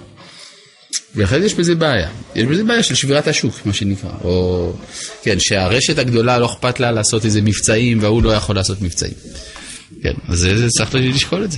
ואחרי 1.15 1.39
זה 1.39 1.45
יש 1.45 1.54
בזה 1.54 1.76
בעיה. 1.76 2.10
יש 2.36 2.45
בזה 2.45 2.63
בעיה 2.63 2.84
של 2.84 2.95
שבירת 2.95 3.28
השוק, 3.28 3.65
מה 3.65 3.73
שנקרא. 3.73 4.12
או, 4.23 4.71
כן, 5.21 5.39
שהרשת 5.39 5.97
הגדולה 5.97 6.39
לא 6.39 6.45
אכפת 6.45 6.80
לה 6.80 6.91
לעשות 6.91 7.26
איזה 7.26 7.41
מבצעים, 7.41 8.00
וההוא 8.02 8.23
לא 8.23 8.30
יכול 8.30 8.56
לעשות 8.56 8.82
מבצעים. 8.82 9.13
כן, 10.04 10.13
אז 10.28 10.39
זה, 10.39 10.58
זה 10.58 10.69
צריך 10.69 10.95
לשקול 10.95 11.43
את 11.43 11.52
זה. 11.52 11.58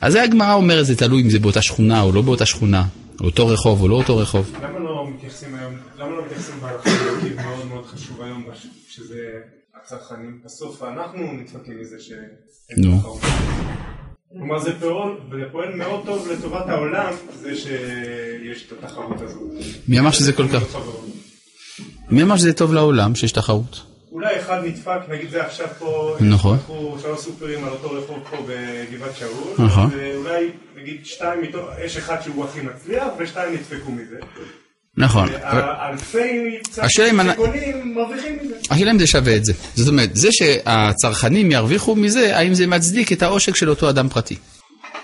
אז 0.00 0.12
זה 0.12 0.22
הגמרא 0.22 0.54
אומרת, 0.54 0.86
זה 0.86 0.96
תלוי 0.96 1.22
אם 1.22 1.30
זה 1.30 1.38
באותה 1.38 1.62
שכונה 1.62 2.02
או 2.02 2.12
לא 2.12 2.22
באותה 2.22 2.46
שכונה, 2.46 2.84
אותו 3.20 3.46
רחוב 3.46 3.82
או 3.82 3.88
לא 3.88 3.94
אותו 3.94 4.16
רחוב. 4.16 4.52
למה 4.62 4.78
לא 4.78 5.10
מתייחסים 5.16 5.54
היום, 5.54 5.74
למה 5.98 6.10
לא 6.10 6.24
מתייחסים 6.26 6.54
בהלכה 6.60 6.90
למרכיב 6.90 7.40
מאוד 7.46 7.66
מאוד 7.66 7.86
חשוב 7.86 8.22
היום, 8.22 8.44
שזה 8.88 9.18
הצרכנים? 9.82 10.40
בסוף 10.44 10.82
אנחנו 10.82 11.32
נדפקים 11.32 11.80
מזה 11.80 11.96
שאין 12.00 12.28
נו. 12.76 13.18
כלומר 14.32 14.58
זה 14.58 14.72
פועל, 15.52 15.74
מאוד 15.74 16.06
טוב 16.06 16.28
לטובת 16.32 16.68
העולם, 16.68 17.12
זה 17.32 17.56
שיש 17.56 18.66
את 18.66 18.72
התחרות 18.72 19.20
הזאת. 19.20 19.42
מי 19.88 19.98
אמר 19.98 20.10
שזה 20.10 20.32
כל 20.32 20.48
כך? 20.48 20.76
מי 22.10 22.22
אמר 22.22 22.36
שזה 22.36 22.52
טוב 22.52 22.74
לעולם, 22.74 23.14
שיש 23.14 23.32
תחרות? 23.32 23.82
אולי 24.12 24.40
אחד 24.40 24.64
נדפק, 24.64 24.98
נגיד 25.08 25.30
זה 25.30 25.44
עכשיו 25.46 25.66
פה, 25.78 26.16
נכון. 26.20 26.54
נדפקו 26.54 26.96
שלוש 27.02 27.20
סופרים 27.20 27.64
על 27.64 27.70
אותו 27.70 27.90
רחוב 27.90 28.18
פה 28.30 28.36
בגבעת 28.48 29.16
שאול, 29.16 29.66
נכון. 29.66 29.90
ואולי 29.92 30.50
נגיד 30.76 31.06
שתיים 31.06 31.42
מתוך, 31.42 31.60
יש 31.84 31.96
אחד 31.96 32.16
שהוא 32.22 32.44
הכי 32.44 32.60
מצליח 32.60 33.08
ושתיים 33.18 33.54
נדפקו 33.54 33.92
מזה. 33.92 34.16
נכון. 34.98 35.28
אלפי 35.92 36.18
השאלה 36.78 37.10
אם 37.10 37.20
אני- 37.20 37.32
שקונים 37.32 37.94
מרוויחים 37.94 38.38
מזה. 38.44 38.54
השאלה 38.70 38.90
אם 38.90 38.98
זה 38.98 39.06
שווה 39.06 39.36
את 39.36 39.44
זה. 39.44 39.52
זאת 39.74 39.88
אומרת, 39.88 40.16
זה 40.16 40.28
שהצרכנים 40.32 41.52
ירוויחו 41.52 41.96
מזה, 41.96 42.36
האם 42.36 42.54
זה 42.54 42.66
מצדיק 42.66 43.12
את 43.12 43.22
העושק 43.22 43.56
של 43.56 43.70
אותו 43.70 43.90
אדם 43.90 44.08
פרטי? 44.08 44.36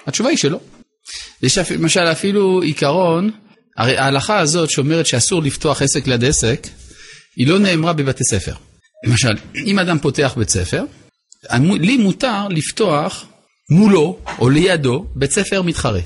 התשובה 0.07 0.29
היא 0.31 0.39
שלא. 0.39 0.59
יש 1.43 1.59
למשל 1.59 2.01
אפילו 2.01 2.61
עיקרון, 2.63 3.31
הרי 3.77 3.99
ההלכה 3.99 4.39
הזאת 4.39 4.71
שאומרת 4.71 5.07
שאסור 5.07 5.43
לפתוח 5.43 5.83
עסק 5.83 6.07
ליד 6.07 6.25
עסק, 6.25 6.67
היא 7.37 7.47
לא 7.49 7.59
נאמרה 7.59 7.93
בבתי 7.93 8.25
ספר. 8.25 8.55
למשל, 9.07 9.33
אם 9.67 9.79
אדם 9.79 9.99
פותח 9.99 10.35
בית 10.37 10.49
ספר, 10.49 10.85
לי 11.81 11.97
מותר 11.97 12.49
לפתוח 12.51 13.25
מולו 13.71 14.19
או 14.39 14.51
לידו 14.51 15.07
בית 15.17 15.31
ספר 15.33 15.63
מתחרה. 15.63 16.01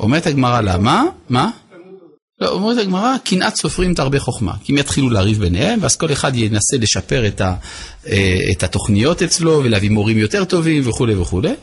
אומרת 0.00 0.26
הגמרא 0.26 0.60
למה? 0.60 1.04
מה? 1.28 1.50
לא, 2.44 2.50
אומרת 2.50 2.78
הגמרא, 2.78 3.16
קנאת 3.24 3.56
סופרים 3.56 3.94
תרבה 3.94 4.20
חוכמה. 4.20 4.52
כי 4.64 4.72
הם 4.72 4.78
יתחילו 4.78 5.10
לריב 5.10 5.38
ביניהם, 5.38 5.78
ואז 5.82 5.96
כל 5.96 6.12
אחד 6.12 6.36
ינסה 6.36 6.76
לשפר 6.76 7.26
את, 7.26 7.40
ה, 7.40 7.54
אה, 8.06 8.38
את 8.52 8.62
התוכניות 8.62 9.22
אצלו, 9.22 9.60
ולהביא 9.64 9.90
מורים 9.90 10.18
יותר 10.18 10.44
טובים 10.44 10.88
וכולי 10.88 11.14
וכולי. 11.14 11.54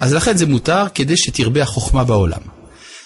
אז 0.00 0.12
לכן 0.14 0.36
זה 0.36 0.46
מותר 0.46 0.84
כדי 0.94 1.16
שתרבה 1.16 1.62
החוכמה 1.62 2.04
בעולם. 2.04 2.40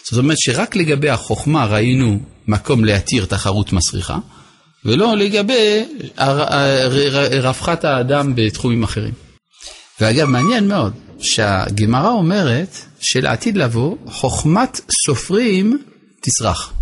זאת 0.04 0.18
אומרת 0.18 0.36
שרק 0.40 0.76
לגבי 0.76 1.10
החוכמה 1.10 1.66
ראינו 1.66 2.18
מקום 2.48 2.84
להתיר 2.84 3.24
תחרות 3.24 3.72
מסריחה, 3.72 4.18
ולא 4.84 5.16
לגבי 5.16 5.84
רווחת 7.42 7.84
האדם 7.84 8.32
בתחומים 8.34 8.82
אחרים. 8.82 9.12
ואגב, 10.00 10.28
מעניין 10.28 10.68
מאוד, 10.68 10.92
שהגמרא 11.18 12.10
אומרת 12.10 12.76
שלעתיד 13.00 13.56
לבוא, 13.56 13.96
חוכמת 14.06 14.80
סופרים 15.06 15.82
תסרח. 16.20 16.72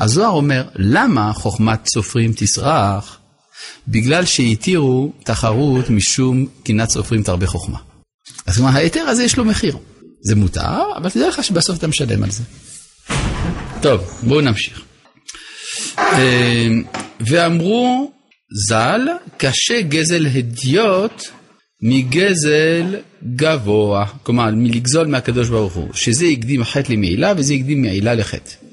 הזוהר 0.00 0.30
אומר, 0.30 0.64
למה 0.74 1.32
חוכמת 1.32 1.86
סופרים 1.86 2.32
תסרח? 2.36 3.18
בגלל 3.88 4.24
שהתירו 4.24 5.12
תחרות 5.24 5.90
משום 5.90 6.46
קנאת 6.64 6.90
סופרים 6.90 7.22
תרבה 7.22 7.46
חוכמה. 7.46 7.78
אז 8.46 8.56
כלומר, 8.56 8.70
ההיתר 8.70 9.00
הזה 9.00 9.24
יש 9.24 9.36
לו 9.36 9.44
מחיר. 9.44 9.76
זה 10.22 10.34
מותר, 10.36 10.82
אבל 10.96 11.10
תדע 11.10 11.28
לך 11.28 11.44
שבסוף 11.44 11.78
אתה 11.78 11.86
משלם 11.86 12.24
על 12.24 12.30
זה. 12.30 12.42
טוב, 13.82 14.00
בואו 14.22 14.40
נמשיך. 14.40 14.82
אה, 15.98 16.68
ואמרו 17.20 18.12
ז"ל, 18.68 19.00
קשה 19.36 19.82
גזל 19.82 20.26
הדיוט 20.26 21.22
מגזל 21.82 22.96
גבוה, 23.36 24.06
כלומר 24.22 24.50
מלגזול 24.50 25.06
מהקדוש 25.06 25.48
ברוך 25.48 25.74
הוא, 25.74 25.88
שזה 25.94 26.26
הקדים 26.26 26.64
חטא 26.64 26.92
למעילה 26.92 27.32
וזה 27.36 27.54
הקדים 27.54 27.82
מעילה 27.82 28.14
לחטא. 28.14 28.67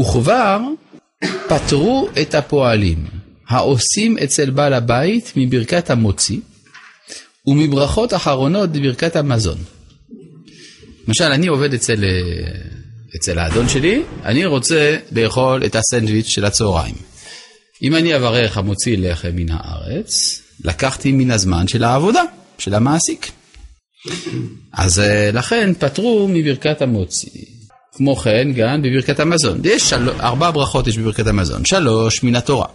וכבר 0.00 0.60
פטרו 1.48 2.08
את 2.22 2.34
הפועלים 2.34 3.06
העושים 3.48 4.18
אצל 4.18 4.50
בעל 4.50 4.74
הבית 4.74 5.32
מברכת 5.36 5.90
המוציא 5.90 6.38
ומברכות 7.46 8.14
אחרונות 8.14 8.70
בברכת 8.72 9.16
המזון. 9.16 9.58
למשל, 11.08 11.24
אני 11.24 11.46
עובד 11.46 11.74
אצל, 11.74 12.04
אה, 12.04 12.10
אצל 13.16 13.38
האדון 13.38 13.68
שלי, 13.68 14.02
אני 14.24 14.44
רוצה 14.44 14.96
לאכול 15.12 15.64
את 15.66 15.76
הסנדוויץ' 15.76 16.26
של 16.26 16.44
הצהריים. 16.44 16.94
אם 17.82 17.94
אני 17.96 18.16
אברך 18.16 18.58
המוציא 18.58 18.96
לחם 18.98 19.30
מן 19.34 19.50
הארץ, 19.50 20.42
לקחתי 20.64 21.12
מן 21.12 21.30
הזמן 21.30 21.68
של 21.68 21.84
העבודה, 21.84 22.22
של 22.58 22.74
המעסיק. 22.74 23.30
אז 24.72 25.00
אה, 25.00 25.30
לכן 25.32 25.74
פטרו 25.74 26.28
מברכת 26.32 26.82
המוציא. 26.82 27.59
כמו 28.00 28.16
כן, 28.16 28.48
גם 28.56 28.82
בברכת 28.82 29.20
המזון. 29.20 29.60
יש 29.64 29.90
של... 29.90 30.10
ארבע 30.20 30.50
ברכות 30.50 30.86
יש 30.86 30.98
בברכת 30.98 31.26
המזון, 31.26 31.64
שלוש 31.64 32.22
מן 32.22 32.36
התורה. 32.36 32.66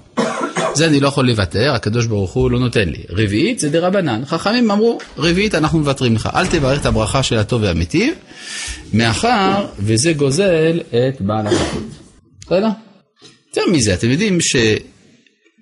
זה 0.73 0.87
אני 0.87 0.99
לא 0.99 1.07
יכול 1.07 1.27
לוותר, 1.27 1.73
הקדוש 1.75 2.05
ברוך 2.05 2.33
הוא 2.33 2.51
לא 2.51 2.59
נותן 2.59 2.89
לי. 2.89 3.03
רביעית 3.09 3.59
זה 3.59 3.69
דרבנן. 3.69 4.25
חכמים 4.25 4.71
אמרו, 4.71 4.97
רביעית 5.17 5.55
אנחנו 5.55 5.79
מוותרים 5.79 6.15
לך. 6.15 6.29
אל 6.35 6.47
תברך 6.47 6.81
את 6.81 6.85
הברכה 6.85 7.23
של 7.23 7.37
הטוב 7.37 7.63
והמיטיב, 7.63 8.13
מאחר 8.93 9.65
וזה 9.79 10.13
גוזל 10.13 10.79
את 10.89 11.21
בעל 11.21 11.47
הברכות. 11.47 11.83
בסדר? 12.41 12.69
יותר 13.47 13.71
מזה, 13.71 13.93
אתם 13.93 14.09
יודעים 14.09 14.37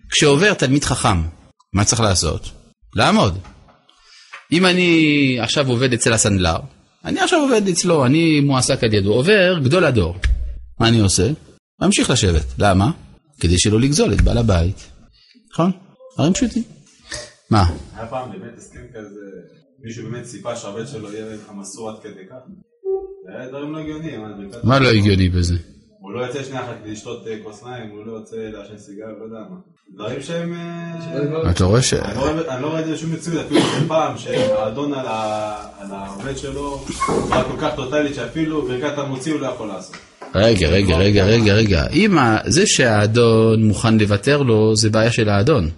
שכשעובר 0.09 0.53
תלמיד 0.53 0.83
חכם, 0.83 1.21
מה 1.73 1.83
צריך 1.83 2.01
לעשות? 2.01 2.51
לעמוד. 2.95 3.37
אם 4.51 4.65
אני 4.65 5.37
עכשיו 5.39 5.69
עובד 5.69 5.93
אצל 5.93 6.13
הסנדלר, 6.13 6.57
אני 7.05 7.19
עכשיו 7.19 7.39
עובד 7.39 7.67
אצלו, 7.67 8.05
אני 8.05 8.39
מועסק 8.39 8.83
על 8.83 8.93
ידו, 8.93 9.13
עובר 9.13 9.59
גדול 9.63 9.83
הדור. 9.83 10.15
מה 10.79 10.87
אני 10.87 10.99
עושה? 10.99 11.29
ממשיך 11.81 12.09
לשבת. 12.09 12.45
למה? 12.59 12.91
כדי 13.39 13.59
שלא 13.59 13.79
לגזול 13.79 14.13
את 14.13 14.21
בעל 14.21 14.37
הבית. 14.37 14.89
נכון? 15.53 15.71
דברים 16.15 16.33
פשוטים. 16.33 16.63
מה? 17.49 17.63
היה 17.95 18.07
פעם 18.07 18.31
באמת 18.31 18.57
הסכם 18.57 18.85
כזה, 18.93 19.19
מישהו 19.83 20.09
באמת 20.09 20.23
ציפה 20.23 20.55
שהבן 20.55 20.87
שלו 20.87 21.13
יהיה 21.13 21.25
המסור 21.47 21.89
עד 21.89 21.95
כדי 22.03 22.25
כך? 22.29 22.35
זה 23.25 23.39
היה 23.39 23.49
דברים 23.49 23.73
לא 23.73 23.79
הגיוניים. 23.79 24.21
מה 24.63 24.79
לא 24.79 24.87
הגיוני 24.89 25.29
בזה? 25.29 25.55
הוא 26.03 26.13
לא 26.13 26.19
יוצא 26.19 26.43
שנייה 26.43 26.63
אחת 26.63 26.75
כדי 26.83 26.91
לשתות 26.91 27.27
אה, 27.27 27.33
כוס 27.43 27.63
מים, 27.63 27.89
הוא 27.89 28.05
לא 28.05 28.11
יוצא 28.11 28.35
לעשן 28.35 28.77
סיגר, 28.77 29.05
לא 29.19 29.23
יודע 29.23 29.37
מה. 29.49 29.55
דברים 29.95 30.21
שהם... 30.21 30.53
אה, 30.53 31.51
אתה 31.51 31.63
רואה 31.63 31.81
ש... 31.81 31.93
אני 31.93 32.17
לא, 32.17 32.61
לא 32.61 32.79
את 32.79 32.85
זה 32.85 32.93
בשום 32.93 33.13
מציאות, 33.13 33.45
אפילו 33.45 33.61
פעם 33.87 34.17
שהאדון 34.17 34.93
על 34.93 35.05
העובד 35.91 36.37
שלו 36.37 36.77
בצורה 36.77 37.43
כל 37.43 37.57
כך 37.61 37.75
טוטאלית 37.75 38.15
שאפילו 38.15 38.61
ברכת 38.61 38.97
המוציא 38.97 39.33
הוא 39.33 39.41
לא 39.41 39.47
יכול 39.47 39.67
לעשות. 39.67 39.95
רגע, 40.35 40.67
רגע, 40.67 40.97
רגע, 40.97 41.25
רגע, 41.25 41.53
רגע. 41.53 41.87
אם 41.93 42.17
זה 42.45 42.63
שהאדון 42.65 43.63
מוכן 43.63 43.97
לוותר 43.97 44.41
לו, 44.41 44.75
זה 44.75 44.89
בעיה 44.89 45.11
של 45.11 45.29
האדון. 45.29 45.69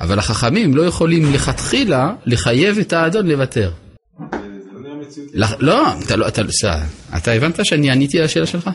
אבל 0.00 0.18
החכמים 0.18 0.74
לא 0.74 0.82
יכולים 0.82 1.32
לכתחילה 1.32 2.12
לחייב 2.26 2.78
את 2.78 2.92
האדון 2.92 3.26
לוותר. 3.26 3.70
לא, 5.34 5.46
לא, 5.58 5.84
אתה 6.04 6.16
לא, 6.16 6.28
אתה, 6.28 6.42
אתה 7.16 7.32
הבנת 7.32 7.66
שאני 7.66 7.90
עניתי 7.90 8.18
על 8.18 8.24
השאלה 8.24 8.46
שלך? 8.46 8.70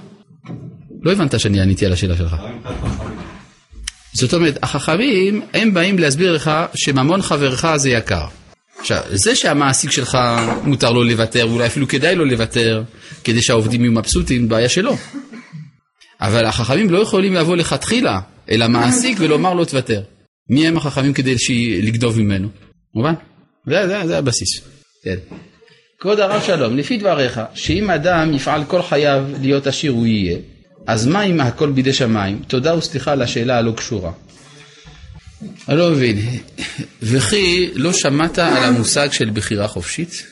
לא 1.01 1.11
הבנת 1.11 1.39
שאני 1.39 1.61
עניתי 1.61 1.85
על 1.85 1.93
השאלה 1.93 2.17
שלך. 2.17 2.35
זאת 4.13 4.33
אומרת, 4.33 4.57
החכמים, 4.63 5.41
הם 5.53 5.73
באים 5.73 5.99
להסביר 5.99 6.31
לך 6.33 6.51
שממון 6.75 7.21
חברך 7.21 7.65
זה 7.75 7.89
יקר. 7.89 8.25
עכשיו, 8.79 9.01
זה 9.11 9.35
שהמעסיק 9.35 9.91
שלך 9.91 10.17
מותר 10.63 10.91
לו 10.91 11.03
לוותר, 11.03 11.47
ואולי 11.49 11.65
אפילו 11.65 11.87
כדאי 11.87 12.15
לו 12.15 12.25
לוותר, 12.25 12.83
כדי 13.23 13.41
שהעובדים 13.41 13.81
יהיו 13.81 13.91
מבסוטים, 13.91 14.49
בעיה 14.49 14.69
שלו. 14.69 14.95
אבל 16.21 16.45
החכמים 16.45 16.89
לא 16.89 16.99
יכולים 16.99 17.33
לבוא 17.33 17.55
לכתחילה 17.55 18.19
אל 18.51 18.61
המעסיק 18.61 19.17
ולומר 19.21 19.53
לו 19.53 19.65
תוותר. 19.65 20.01
מי 20.49 20.67
הם 20.67 20.77
החכמים 20.77 21.13
כדי 21.13 21.35
לגדוב 21.81 22.19
ממנו? 22.19 22.47
מובן? 22.95 23.13
זה, 23.67 23.87
זה, 23.87 24.07
זה 24.07 24.17
הבסיס. 24.17 24.61
כן. 25.03 25.15
כבוד 25.99 26.19
הרב 26.19 26.41
שלום, 26.41 26.77
לפי 26.77 26.97
דבריך, 26.97 27.41
שאם 27.53 27.89
אדם 27.89 28.33
יפעל 28.33 28.63
כל 28.65 28.81
חייו 28.81 29.25
להיות 29.41 29.67
עשיר 29.67 29.91
הוא 29.91 30.07
יהיה, 30.07 30.37
אז 30.87 31.07
מה 31.07 31.23
אם 31.23 31.39
הכל 31.39 31.71
בידי 31.71 31.93
שמיים? 31.93 32.41
תודה 32.47 32.75
וסליחה 32.75 33.11
על 33.11 33.21
השאלה 33.21 33.57
הלא 33.57 33.71
קשורה. 33.71 34.11
אני 35.69 35.77
לא 35.77 35.91
מבין. 35.91 36.17
וכי 37.03 37.69
לא 37.73 37.93
שמעת 37.93 38.39
על 38.39 38.63
המושג 38.63 39.11
של 39.11 39.29
בחירה 39.33 39.67
חופשית? 39.67 40.23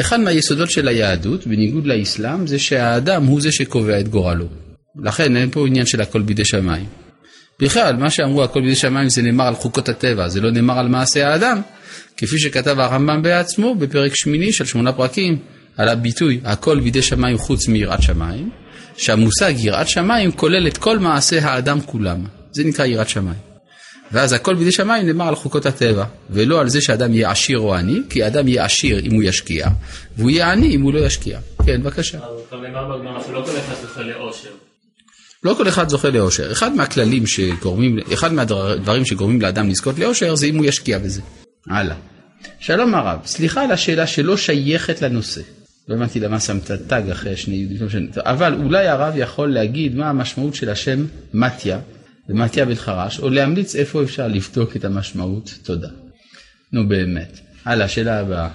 אחד 0.00 0.20
מהיסודות 0.20 0.70
של 0.70 0.88
היהדות, 0.88 1.46
בניגוד 1.46 1.86
לאסלאם, 1.86 2.46
זה 2.46 2.58
שהאדם 2.58 3.24
הוא 3.24 3.40
זה 3.40 3.52
שקובע 3.52 4.00
את 4.00 4.08
גורלו. 4.08 4.46
לכן 5.02 5.36
אין 5.36 5.50
פה 5.50 5.66
עניין 5.66 5.86
של 5.86 6.00
הכל 6.00 6.22
בידי 6.22 6.44
שמיים. 6.44 6.86
בכלל, 7.60 7.96
מה 7.96 8.10
שאמרו 8.10 8.44
הכל 8.44 8.60
בידי 8.60 8.76
שמיים 8.76 9.08
זה 9.08 9.22
נאמר 9.22 9.46
על 9.46 9.54
חוקות 9.54 9.88
הטבע, 9.88 10.28
זה 10.28 10.40
לא 10.40 10.50
נאמר 10.50 10.78
על 10.78 10.88
מעשה 10.88 11.28
האדם, 11.28 11.60
כפי 12.16 12.38
שכתב 12.38 12.80
הרמב"ם 12.80 13.22
בעצמו 13.22 13.74
בפרק 13.74 14.12
שמיני 14.14 14.52
של 14.52 14.64
שמונה 14.64 14.92
פרקים, 14.92 15.38
על 15.76 15.88
הביטוי 15.88 16.40
הכל 16.44 16.80
בידי 16.80 17.02
שמיים 17.02 17.38
חוץ 17.38 17.68
מיראת 17.68 18.02
שמיים, 18.02 18.50
שהמושג 18.98 19.52
יראת 19.56 19.88
שמיים 19.88 20.32
כולל 20.32 20.66
את 20.66 20.76
כל 20.76 20.98
מעשי 20.98 21.38
האדם 21.38 21.80
כולם. 21.80 22.24
זה 22.52 22.64
נקרא 22.64 22.84
יראת 22.84 23.08
שמיים. 23.08 23.38
ואז 24.12 24.32
הכל 24.32 24.54
בידי 24.54 24.72
שמיים 24.72 25.06
נאמר 25.06 25.28
על 25.28 25.34
חוקות 25.34 25.66
הטבע, 25.66 26.04
ולא 26.30 26.60
על 26.60 26.68
זה 26.68 26.80
שאדם 26.80 27.14
יהיה 27.14 27.30
עשיר 27.30 27.58
או 27.58 27.74
עני, 27.74 28.00
כי 28.10 28.26
אדם 28.26 28.48
יהיה 28.48 28.64
עשיר 28.64 28.98
אם 28.98 29.14
הוא 29.14 29.22
ישקיע, 29.22 29.68
והוא 30.16 30.30
יהיה 30.30 30.52
עני 30.52 30.74
אם 30.74 30.82
הוא 30.82 30.94
לא 30.94 30.98
ישקיע. 30.98 31.38
כן, 31.66 31.82
בבקשה. 31.82 32.18
לא 35.44 35.54
כל 35.54 35.68
אחד 35.68 35.88
זוכה 35.88 36.08
לאושר. 36.10 36.52
אחד 36.52 36.74
מהכללים 36.74 37.26
שגורמים, 37.26 37.98
אחד 38.12 38.32
מהדברים 38.32 39.04
שגורמים 39.04 39.40
לאדם 39.40 39.68
לזכות 39.68 39.98
לאושר 39.98 40.34
זה 40.34 40.46
אם 40.46 40.56
הוא 40.56 40.64
ישקיע 40.64 40.98
בזה. 40.98 41.20
הלאה. 41.70 41.96
שלום 42.60 42.94
הרב, 42.94 43.18
סליחה 43.24 43.64
על 43.64 43.72
השאלה 43.72 44.06
שלא 44.06 44.36
שייכת 44.36 45.02
לנושא. 45.02 45.40
לא 45.88 45.94
הבנתי 45.94 46.20
למה 46.20 46.40
שמת 46.40 46.70
תג 46.70 47.02
אחרי 47.12 47.36
שני 47.36 47.54
יהודים, 47.54 48.08
לא 48.16 48.22
אבל 48.22 48.54
אולי 48.54 48.88
הרב 48.88 49.14
יכול 49.16 49.52
להגיד 49.52 49.94
מה 49.94 50.10
המשמעות 50.10 50.54
של 50.54 50.70
השם 50.70 51.06
מתיה 51.34 51.78
ומתיה 52.28 52.64
בן 52.64 52.74
חרש, 52.74 53.20
או 53.20 53.28
להמליץ 53.28 53.76
איפה 53.76 54.02
אפשר 54.02 54.28
לבדוק 54.28 54.76
את 54.76 54.84
המשמעות. 54.84 55.54
תודה. 55.62 55.88
נו 56.72 56.88
באמת. 56.88 57.40
הלאה, 57.64 57.88
שאלה 57.88 58.20
הבאה. 58.20 58.48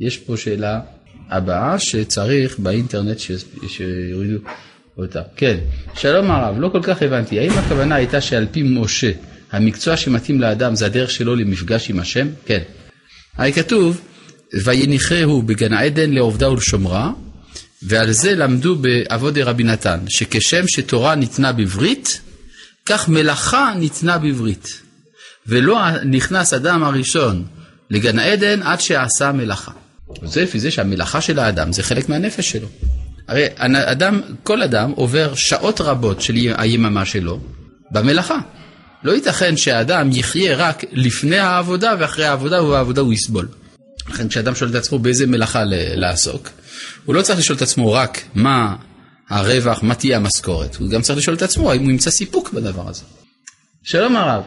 יש 0.00 0.18
פה 0.18 0.36
שאלה 0.36 0.80
הבאה 1.28 1.78
שצריך 1.78 2.58
באינטרנט 2.58 3.18
שיורידו 3.68 4.38
אותה. 4.98 5.22
כן, 5.36 5.56
שלום 5.94 6.30
הרב, 6.30 6.56
לא 6.58 6.68
כל 6.68 6.82
כך 6.82 7.02
הבנתי. 7.02 7.38
האם 7.38 7.50
הכוונה 7.50 7.94
הייתה 7.94 8.20
שעל 8.20 8.46
פי 8.52 8.62
משה, 8.62 9.10
המקצוע 9.52 9.96
שמתאים 9.96 10.40
לאדם 10.40 10.74
זה 10.74 10.86
הדרך 10.86 11.10
שלו 11.10 11.36
למפגש 11.36 11.90
עם 11.90 12.00
השם? 12.00 12.28
כן. 12.46 12.62
הרי 13.36 13.52
כתוב, 13.52 14.00
ויניחהו 14.64 15.42
בגן 15.42 15.72
עדן 15.72 16.10
לעובדה 16.10 16.50
ולשומרה, 16.50 17.10
ועל 17.82 18.12
זה 18.12 18.34
למדו 18.34 18.76
בעבודי 18.76 19.42
רבי 19.42 19.64
נתן, 19.64 19.98
שכשם 20.08 20.68
שתורה 20.68 21.14
ניתנה 21.14 21.52
בברית, 21.52 22.20
כך 22.86 23.08
מלאכה 23.08 23.72
ניתנה 23.78 24.18
בברית. 24.18 24.80
ולא 25.46 25.78
נכנס 26.04 26.52
אדם 26.52 26.84
הראשון 26.84 27.44
לגן 27.90 28.18
עדן 28.18 28.62
עד 28.62 28.80
שעשה 28.80 29.32
מלאכה. 29.32 29.72
זה 30.24 30.42
לפי 30.42 30.60
זה 30.60 30.70
שהמלאכה 30.70 31.20
של 31.20 31.38
האדם 31.38 31.72
זה 31.72 31.82
חלק 31.82 32.08
מהנפש 32.08 32.50
שלו. 32.50 32.68
הרי 33.28 33.46
אדם, 33.58 34.20
כל 34.42 34.62
אדם 34.62 34.90
עובר 34.90 35.34
שעות 35.34 35.80
רבות 35.80 36.22
של 36.22 36.34
היממה 36.56 37.04
שלו 37.04 37.40
במלאכה. 37.90 38.38
לא 39.04 39.12
ייתכן 39.12 39.56
שהאדם 39.56 40.10
יחיה 40.12 40.56
רק 40.56 40.84
לפני 40.92 41.38
העבודה 41.38 41.94
ואחרי 41.98 42.24
העבודה 42.24 42.62
ובעבודה 42.62 43.00
הוא 43.00 43.12
יסבול. 43.12 43.48
לכן 44.08 44.28
כשאדם 44.28 44.54
שואל 44.54 44.70
את 44.70 44.74
עצמו 44.74 44.98
באיזה 44.98 45.26
מלאכה 45.26 45.62
לעסוק, 45.94 46.48
הוא 47.04 47.14
לא 47.14 47.22
צריך 47.22 47.38
לשאול 47.38 47.56
את 47.56 47.62
עצמו 47.62 47.92
רק 47.92 48.22
מה 48.34 48.76
הרווח, 49.28 49.82
מה 49.82 49.94
תהיה 49.94 50.16
המשכורת, 50.16 50.76
הוא 50.76 50.90
גם 50.90 51.02
צריך 51.02 51.18
לשאול 51.18 51.36
את 51.36 51.42
עצמו 51.42 51.70
האם 51.70 51.82
הוא 51.82 51.90
ימצא 51.90 52.10
סיפוק 52.10 52.52
בדבר 52.52 52.88
הזה. 52.88 53.02
שלום 53.82 54.16
הרב, 54.16 54.42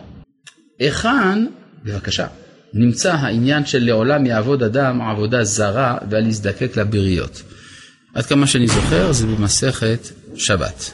היכן, 0.79 1.45
בבקשה, 1.83 2.27
נמצא 2.73 3.13
העניין 3.13 3.65
של 3.65 3.83
לעולם 3.83 4.25
יעבוד 4.25 4.63
אדם 4.63 5.01
עבודה 5.01 5.43
זרה 5.43 5.97
ואל 6.09 6.27
יזדקק 6.27 6.77
לבריות. 6.77 7.41
עד 8.13 8.25
כמה 8.25 8.47
שאני 8.47 8.67
זוכר 8.67 9.11
זה 9.11 9.27
במסכת 9.27 10.07
שבת. 10.35 10.91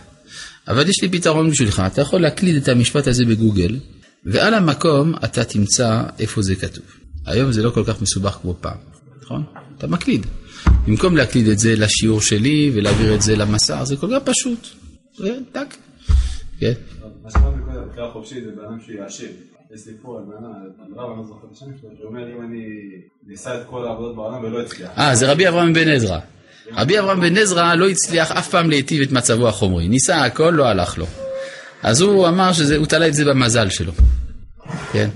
אבל 0.68 0.90
יש 0.90 1.02
לי 1.02 1.10
פתרון 1.10 1.52
בשבילך, 1.52 1.84
אתה 1.88 2.02
יכול 2.02 2.22
להקליד 2.22 2.56
את 2.56 2.68
המשפט 2.68 3.08
הזה 3.08 3.26
בגוגל, 3.26 3.80
ועל 4.26 4.54
המקום 4.54 5.14
אתה 5.24 5.44
תמצא 5.44 6.04
איפה 6.20 6.42
זה 6.42 6.56
כתוב. 6.56 6.99
היום 7.30 7.52
זה 7.52 7.64
לא 7.64 7.70
כל 7.70 7.84
כך 7.84 8.02
מסובך 8.02 8.32
כמו 8.42 8.54
פעם, 8.62 8.78
נכון? 9.22 9.44
אתה 9.78 9.88
מקליד. 9.88 10.26
במקום 10.88 11.18
להקליד 11.18 11.48
את 11.48 11.60
זה 11.60 11.76
לשיעור 11.76 12.22
שלי 12.22 12.72
ולהעביר 12.74 13.16
את 13.16 13.22
זה 13.22 13.36
למסע, 13.36 13.86
זה 13.86 13.98
כל 13.98 14.08
כך 14.12 14.24
פשוט. 14.26 14.68
טק. 15.52 15.76
כן. 16.60 16.74
מה 17.24 17.32
שאמרתי 17.32 17.58
קודם, 17.66 17.90
בחירה 17.90 18.12
חופשית 18.14 18.44
זה 18.44 18.52
בן 18.52 18.66
אדם 18.66 18.80
שיעשיר. 18.86 19.30
יש 19.74 19.82
סיפור 19.82 20.18
על 20.18 20.24
בן 20.24 20.46
אדם, 20.46 20.54
אני 20.86 20.98
לא 20.98 21.24
זוכר 21.28 21.48
את 21.48 21.56
השם 21.56 21.66
שלו, 21.82 21.90
שאומר 22.02 22.38
אם 22.38 22.42
אני 22.42 22.66
ניסה 23.28 23.62
את 23.62 23.68
כל 23.70 23.88
העבודות 23.88 24.16
בעולם 24.16 24.44
ולא 24.44 24.62
הצליח. 24.62 24.90
אה, 24.98 25.16
זה 25.16 25.32
רבי 25.32 25.48
אברהם 25.48 25.74
בן 25.74 25.88
עזרא. 25.88 26.20
רבי 26.72 27.00
אברהם 27.00 27.22
בן 27.22 27.38
עזרא 27.38 27.76
לא 27.76 27.90
הצליח 27.90 28.32
אף 28.32 28.50
פעם 28.50 28.70
להיטיב 28.70 29.02
את 29.02 29.12
מצבו 29.12 29.48
החומרי. 29.48 29.88
ניסה 29.88 30.26
הכל, 30.26 30.50
לא 30.50 30.66
הלך 30.66 30.98
לו. 30.98 31.06
אז 31.84 32.02
הוא 32.02 32.28
אמר 32.28 32.54
שהוא 32.54 32.86
תלה 32.86 33.08
את 33.08 33.14
זה 33.14 33.26
במזל 33.26 33.70
שלו. 33.70 33.92
כן? 34.92 35.10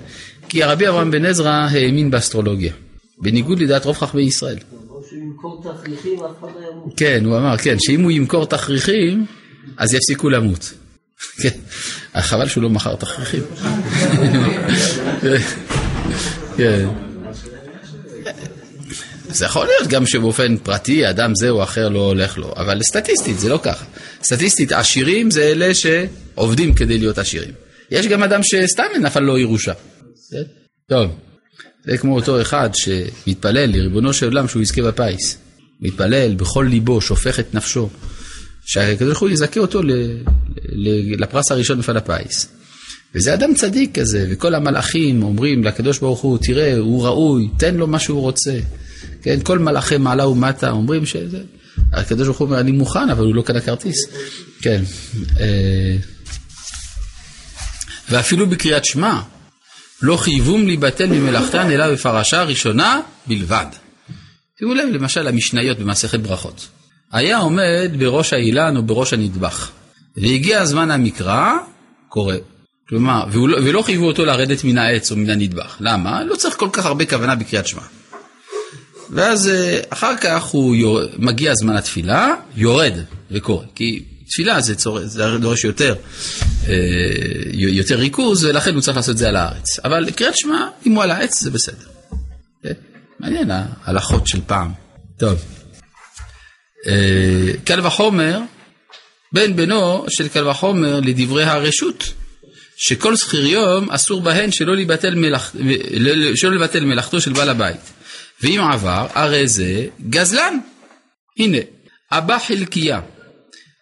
כי 0.49 0.63
הרבי 0.63 0.87
אברהם 0.87 1.11
בן 1.11 1.25
עזרא 1.25 1.51
האמין 1.51 2.11
באסטרולוגיה. 2.11 2.73
בניגוד 3.17 3.59
לדעת 3.59 3.85
רוב 3.85 3.97
חכמי 3.97 4.21
ישראל. 4.21 4.57
כן, 6.97 7.25
הוא 7.25 7.37
אמר, 7.37 7.57
כן, 7.57 7.75
שאם 7.79 8.01
הוא 8.01 8.11
ימכור 8.11 8.45
תכריכים, 8.45 9.25
אז 9.77 9.93
יפסיקו 9.93 10.29
למות. 10.29 10.73
כן, 11.41 11.49
חבל 12.17 12.47
שהוא 12.47 12.63
לא 12.63 12.69
מכר 12.69 12.95
תכריכים. 12.95 13.43
כן. 16.57 16.87
זה 19.29 19.45
יכול 19.45 19.65
להיות 19.65 19.87
גם 19.87 20.05
שבאופן 20.05 20.57
פרטי 20.57 21.09
אדם 21.09 21.35
זה 21.35 21.49
או 21.49 21.63
אחר 21.63 21.89
לא 21.89 21.99
הולך 21.99 22.37
לו, 22.37 22.53
אבל 22.55 22.81
סטטיסטית 22.83 23.39
זה 23.39 23.49
לא 23.49 23.59
ככה. 23.63 23.85
סטטיסטית 24.23 24.71
עשירים 24.71 25.31
זה 25.31 25.43
אלה 25.43 25.71
שעובדים 25.73 26.73
כדי 26.73 26.97
להיות 26.97 27.17
עשירים. 27.17 27.51
יש 27.91 28.07
גם 28.07 28.23
אדם 28.23 28.39
שסתם 28.43 28.83
נפל 29.01 29.19
לו 29.19 29.37
ירושה. 29.37 29.73
טוב, 30.89 31.11
זה 31.85 31.97
כמו 31.97 32.15
אותו 32.15 32.41
אחד 32.41 32.69
שמתפלל 32.73 33.65
לריבונו 33.65 34.13
של 34.13 34.25
עולם 34.25 34.47
שהוא 34.47 34.61
יזכה 34.61 34.81
בפיס. 34.81 35.37
מתפלל 35.81 36.35
בכל 36.35 36.67
ליבו, 36.69 37.01
שופך 37.01 37.39
את 37.39 37.55
נפשו. 37.55 37.89
שהקדוש 38.65 39.07
ברוך 39.07 39.19
הוא 39.19 39.29
יזכה 39.29 39.59
אותו 39.59 39.81
לפרס 41.17 41.51
הראשון 41.51 41.79
מפעל 41.79 41.97
הפיס. 41.97 42.47
וזה 43.15 43.33
אדם 43.33 43.53
צדיק 43.53 43.99
כזה, 43.99 44.27
וכל 44.29 44.55
המלאכים 44.55 45.23
אומרים 45.23 45.63
לקדוש 45.63 45.99
ברוך 45.99 46.21
הוא, 46.21 46.37
תראה, 46.41 46.77
הוא 46.77 47.05
ראוי, 47.05 47.49
תן 47.57 47.75
לו 47.75 47.87
מה 47.87 47.99
שהוא 47.99 48.21
רוצה. 48.21 48.59
כן, 49.21 49.39
כל 49.43 49.59
מלאכי 49.59 49.97
מעלה 49.97 50.27
ומטה 50.27 50.71
אומרים 50.71 51.05
שזה... 51.05 51.41
הקדוש 51.93 52.27
ברוך 52.27 52.37
הוא 52.37 52.45
אומר, 52.45 52.59
אני 52.59 52.71
מוכן, 52.71 53.09
אבל 53.09 53.25
הוא 53.25 53.35
לא 53.35 53.41
קנה 53.41 53.61
כרטיס. 53.61 53.95
כן. 54.61 54.83
אה, 55.39 55.95
ואפילו 58.09 58.47
בקריאת 58.49 58.85
שמע, 58.85 59.21
לא 60.03 60.17
חייבום 60.17 60.65
להיבטל 60.65 61.07
ממלאכתן 61.07 61.71
אלא 61.71 61.93
בפרשה 61.93 62.43
ראשונה 62.43 62.99
בלבד. 63.27 63.65
שימו 64.59 64.73
לב 64.73 64.89
למשל 64.89 65.27
המשניות 65.27 65.79
במסכת 65.79 66.19
ברכות. 66.19 66.67
היה 67.11 67.37
עומד 67.37 67.91
בראש 67.99 68.33
האילן 68.33 68.77
או 68.77 68.83
בראש 68.83 69.13
הנדבך, 69.13 69.71
והגיע 70.17 70.65
זמן 70.65 70.91
המקרא, 70.91 71.51
קורא. 72.09 72.35
כלומר, 72.89 73.25
לא, 73.33 73.57
ולא 73.57 73.81
חייבו 73.81 74.05
אותו 74.05 74.25
לרדת 74.25 74.63
מן 74.63 74.77
העץ 74.77 75.11
או 75.11 75.15
מן 75.15 75.29
הנדבך. 75.29 75.77
למה? 75.79 76.23
לא 76.23 76.35
צריך 76.35 76.55
כל 76.57 76.69
כך 76.73 76.85
הרבה 76.85 77.05
כוונה 77.05 77.35
בקריאת 77.35 77.67
שמע. 77.67 77.81
ואז 79.09 79.49
אה, 79.49 79.79
אחר 79.89 80.17
כך 80.17 80.43
הוא 80.43 80.75
יור... 80.75 81.01
מגיע 81.17 81.55
זמן 81.55 81.75
התפילה, 81.75 82.33
יורד 82.55 82.93
וקורא. 83.31 83.65
כי 83.75 84.03
תפילה 84.29 84.61
זה, 84.61 85.37
דורש 85.39 85.63
יותר, 85.63 85.95
אה, 86.67 86.73
יותר 87.53 87.95
ריכוז, 87.95 88.45
ולכן 88.45 88.73
הוא 88.73 88.81
צריך 88.81 88.97
לעשות 88.97 89.13
את 89.13 89.17
זה 89.17 89.27
על 89.29 89.35
הארץ. 89.35 89.79
אבל 89.79 90.11
קריאת 90.11 90.37
שמע, 90.37 90.67
אם 90.85 90.91
הוא 90.91 91.03
על 91.03 91.11
העץ 91.11 91.41
זה 91.41 91.51
בסדר. 91.51 91.87
אה, 92.65 92.71
מעניין 93.19 93.51
ההלכות 93.51 94.27
של 94.27 94.39
פעם. 94.47 94.71
טוב. 95.17 95.39
קל 97.63 97.85
וחומר, 97.87 98.39
בן 99.33 99.55
בנו 99.55 100.05
של 100.09 100.27
קל 100.27 100.47
וחומר 100.47 100.99
לדברי 100.99 101.43
הרשות, 101.43 102.13
שכל 102.77 103.15
זכיר 103.15 103.45
יום 103.45 103.91
אסור 103.91 104.21
בהן 104.21 104.51
שלא 104.51 104.75
לבטל, 104.75 105.15
מלאכ... 105.15 105.55
שלא 106.35 106.51
לבטל 106.51 106.85
מלאכתו 106.85 107.21
של 107.21 107.33
בעל 107.33 107.49
הבית. 107.49 107.91
ואם 108.41 108.61
עבר, 108.73 109.07
הרי 109.13 109.47
זה 109.47 109.87
גזלן. 110.09 110.59
הנה, 111.39 111.57
אבא 112.11 112.39
חלקיה, 112.39 113.01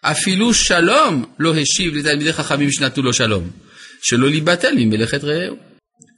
אפילו 0.02 0.54
שלום 0.54 1.26
לא 1.40 1.56
השיב 1.56 1.96
לתלמידי 1.96 2.34
חכמים 2.34 2.72
שנתנו 2.72 3.04
לו 3.04 3.14
שלום, 3.14 3.44
שלא 4.02 4.30
להיבטל 4.30 4.74
ממלאכת 4.78 5.24
רעהו. 5.24 5.56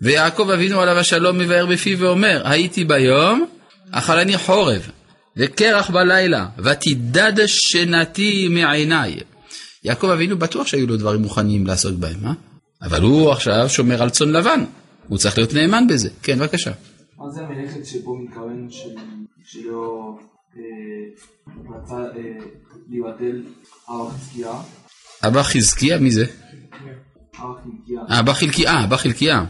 ויעקב 0.02 0.50
אבינו 0.50 0.82
עליו 0.82 0.98
השלום 0.98 1.38
מבאר 1.38 1.65
בפיו 1.65 2.00
ואומר, 2.00 2.41
הייתי 2.46 2.84
ביום, 2.84 3.46
אכל 3.91 4.19
אני 4.19 4.38
חורב, 4.38 4.89
וקרח 5.38 5.89
בלילה, 5.89 6.48
ותדד 6.58 7.34
שנתי 7.46 8.48
מעיניי. 8.48 9.15
יעקב 9.84 10.10
אבינו 10.10 10.38
בטוח 10.38 10.67
שהיו 10.67 10.88
לו 10.88 10.98
דברים 10.98 11.22
מוכנים 11.22 11.67
לעסוק 11.67 11.98
בהם, 11.98 12.26
אה? 12.26 12.34
אבל 12.82 13.02
הוא 13.02 13.32
עכשיו 13.32 13.69
שומר 13.69 14.04
על 14.04 14.10
צאן 14.10 14.30
לבן, 14.30 14.63
הוא 15.08 15.17
צריך 15.17 15.38
להיות 15.38 15.54
נאמן 15.54 15.88
בזה. 15.88 16.10
כן, 16.24 16.39
בבקשה. 16.39 16.72
מה 17.17 17.26
זה 17.30 17.41
המלאכת 17.41 17.86
שבו 17.86 18.17
מתכוון 18.17 18.67
שלא 19.46 20.15
רצה 21.76 21.96
אה, 21.96 22.46
לבטל 22.89 23.42
אבא 23.89 24.10
חזקיה? 24.10 24.52
אבא 25.28 25.44
חזקיה? 25.44 25.98
מי 25.98 26.12
זה? 26.12 26.26
אבא 28.10 28.34
חלקיה, 28.34 28.84
אבא 28.84 28.98
חלקיה. 28.98 29.46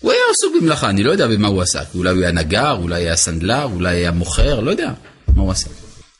הוא 0.00 0.12
היה 0.12 0.20
עסוק 0.30 0.54
במלאכה, 0.60 0.90
אני 0.90 1.02
לא 1.02 1.10
יודע 1.10 1.26
במה 1.26 1.48
הוא 1.48 1.62
עסק. 1.62 1.94
אולי 1.94 2.10
הוא 2.10 2.20
היה 2.20 2.32
נגר, 2.32 2.72
אולי 2.82 3.02
היה 3.02 3.16
סנדלר, 3.16 3.64
אולי 3.64 3.96
היה 3.96 4.10
מוכר, 4.10 4.60
לא 4.60 4.70
יודע 4.70 4.92
מה 5.36 5.42
הוא. 5.42 5.52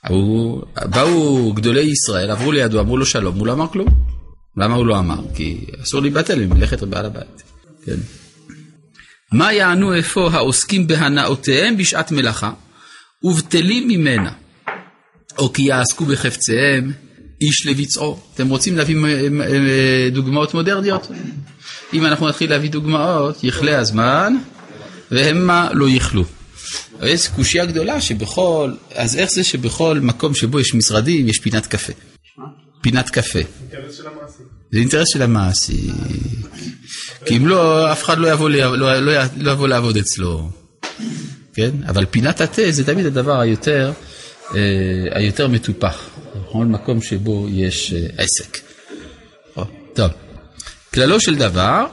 הוא... 0.08 0.62
באו 0.84 1.52
גדולי 1.52 1.80
ישראל, 1.80 2.30
עברו 2.30 2.52
לידו, 2.52 2.80
אמרו 2.80 2.96
לו 2.96 3.06
שלום, 3.06 3.38
הוא 3.38 3.46
לא 3.46 3.52
אמר 3.52 3.68
כלום. 3.68 3.88
למה 4.56 4.74
הוא 4.74 4.86
לא 4.86 4.98
אמר? 4.98 5.20
כי 5.34 5.66
אסור 5.82 6.00
להיבטל 6.00 6.46
ממלאכת 6.46 6.82
בעל 6.82 7.06
הבית. 7.06 7.42
כן. 7.84 7.96
מה 9.32 9.52
יענו 9.52 9.98
אפוא 9.98 10.30
העוסקים 10.30 10.86
בהנאותיהם 10.86 11.76
בשעת 11.76 12.12
מלאכה, 12.12 12.52
ובטלים 13.24 13.88
ממנה, 13.88 14.32
או 15.38 15.52
כי 15.52 15.62
יעסקו 15.62 16.04
בחפציהם, 16.04 16.92
איש 17.40 17.66
לביצעו. 17.66 18.20
אתם 18.34 18.48
רוצים 18.48 18.76
להביא 18.76 18.96
דוגמאות 20.12 20.54
מודרניות? 20.54 21.08
אם 21.94 22.06
אנחנו 22.06 22.28
נתחיל 22.28 22.50
להביא 22.50 22.70
דוגמאות, 22.70 23.44
יכלה 23.44 23.78
הזמן, 23.78 24.36
והמה 25.10 25.68
לא 25.72 25.88
יכלו. 25.88 26.24
יש 27.02 27.28
קושייה 27.28 27.66
גדולה 27.66 28.00
שבכל, 28.00 28.72
אז 28.94 29.16
איך 29.16 29.30
זה 29.30 29.44
שבכל 29.44 29.98
מקום 30.02 30.34
שבו 30.34 30.60
יש 30.60 30.74
משרדים 30.74 31.28
יש 31.28 31.38
פינת 31.38 31.66
קפה? 31.66 31.92
פינת 32.80 33.10
קפה. 33.10 33.38
זה 34.72 34.78
אינטרס 34.78 35.08
של 35.12 35.22
המעסיק. 35.22 35.94
כי 37.26 37.36
אם 37.36 37.46
לא, 37.46 37.92
אף 37.92 38.04
אחד 38.04 38.18
לא 38.18 38.32
יבוא, 38.32 38.50
לא, 38.50 38.76
לא, 38.76 39.12
לא 39.36 39.50
יבוא 39.50 39.68
לעבוד 39.68 39.96
אצלו. 39.96 40.50
כן? 41.54 41.70
אבל 41.86 42.04
פינת 42.04 42.40
התה 42.40 42.62
זה 42.70 42.84
תמיד 42.84 43.06
הדבר 43.06 43.40
היותר, 43.40 43.92
אה, 44.54 44.60
היותר 45.10 45.48
מטופח. 45.48 46.10
בכל 46.34 46.64
מקום 46.64 47.02
שבו 47.02 47.46
יש 47.50 47.92
אה, 47.92 48.06
עסק. 48.18 48.58
טוב. 49.94 50.10
כללו 50.94 51.20
של 51.20 51.34
דבר, 51.36 51.86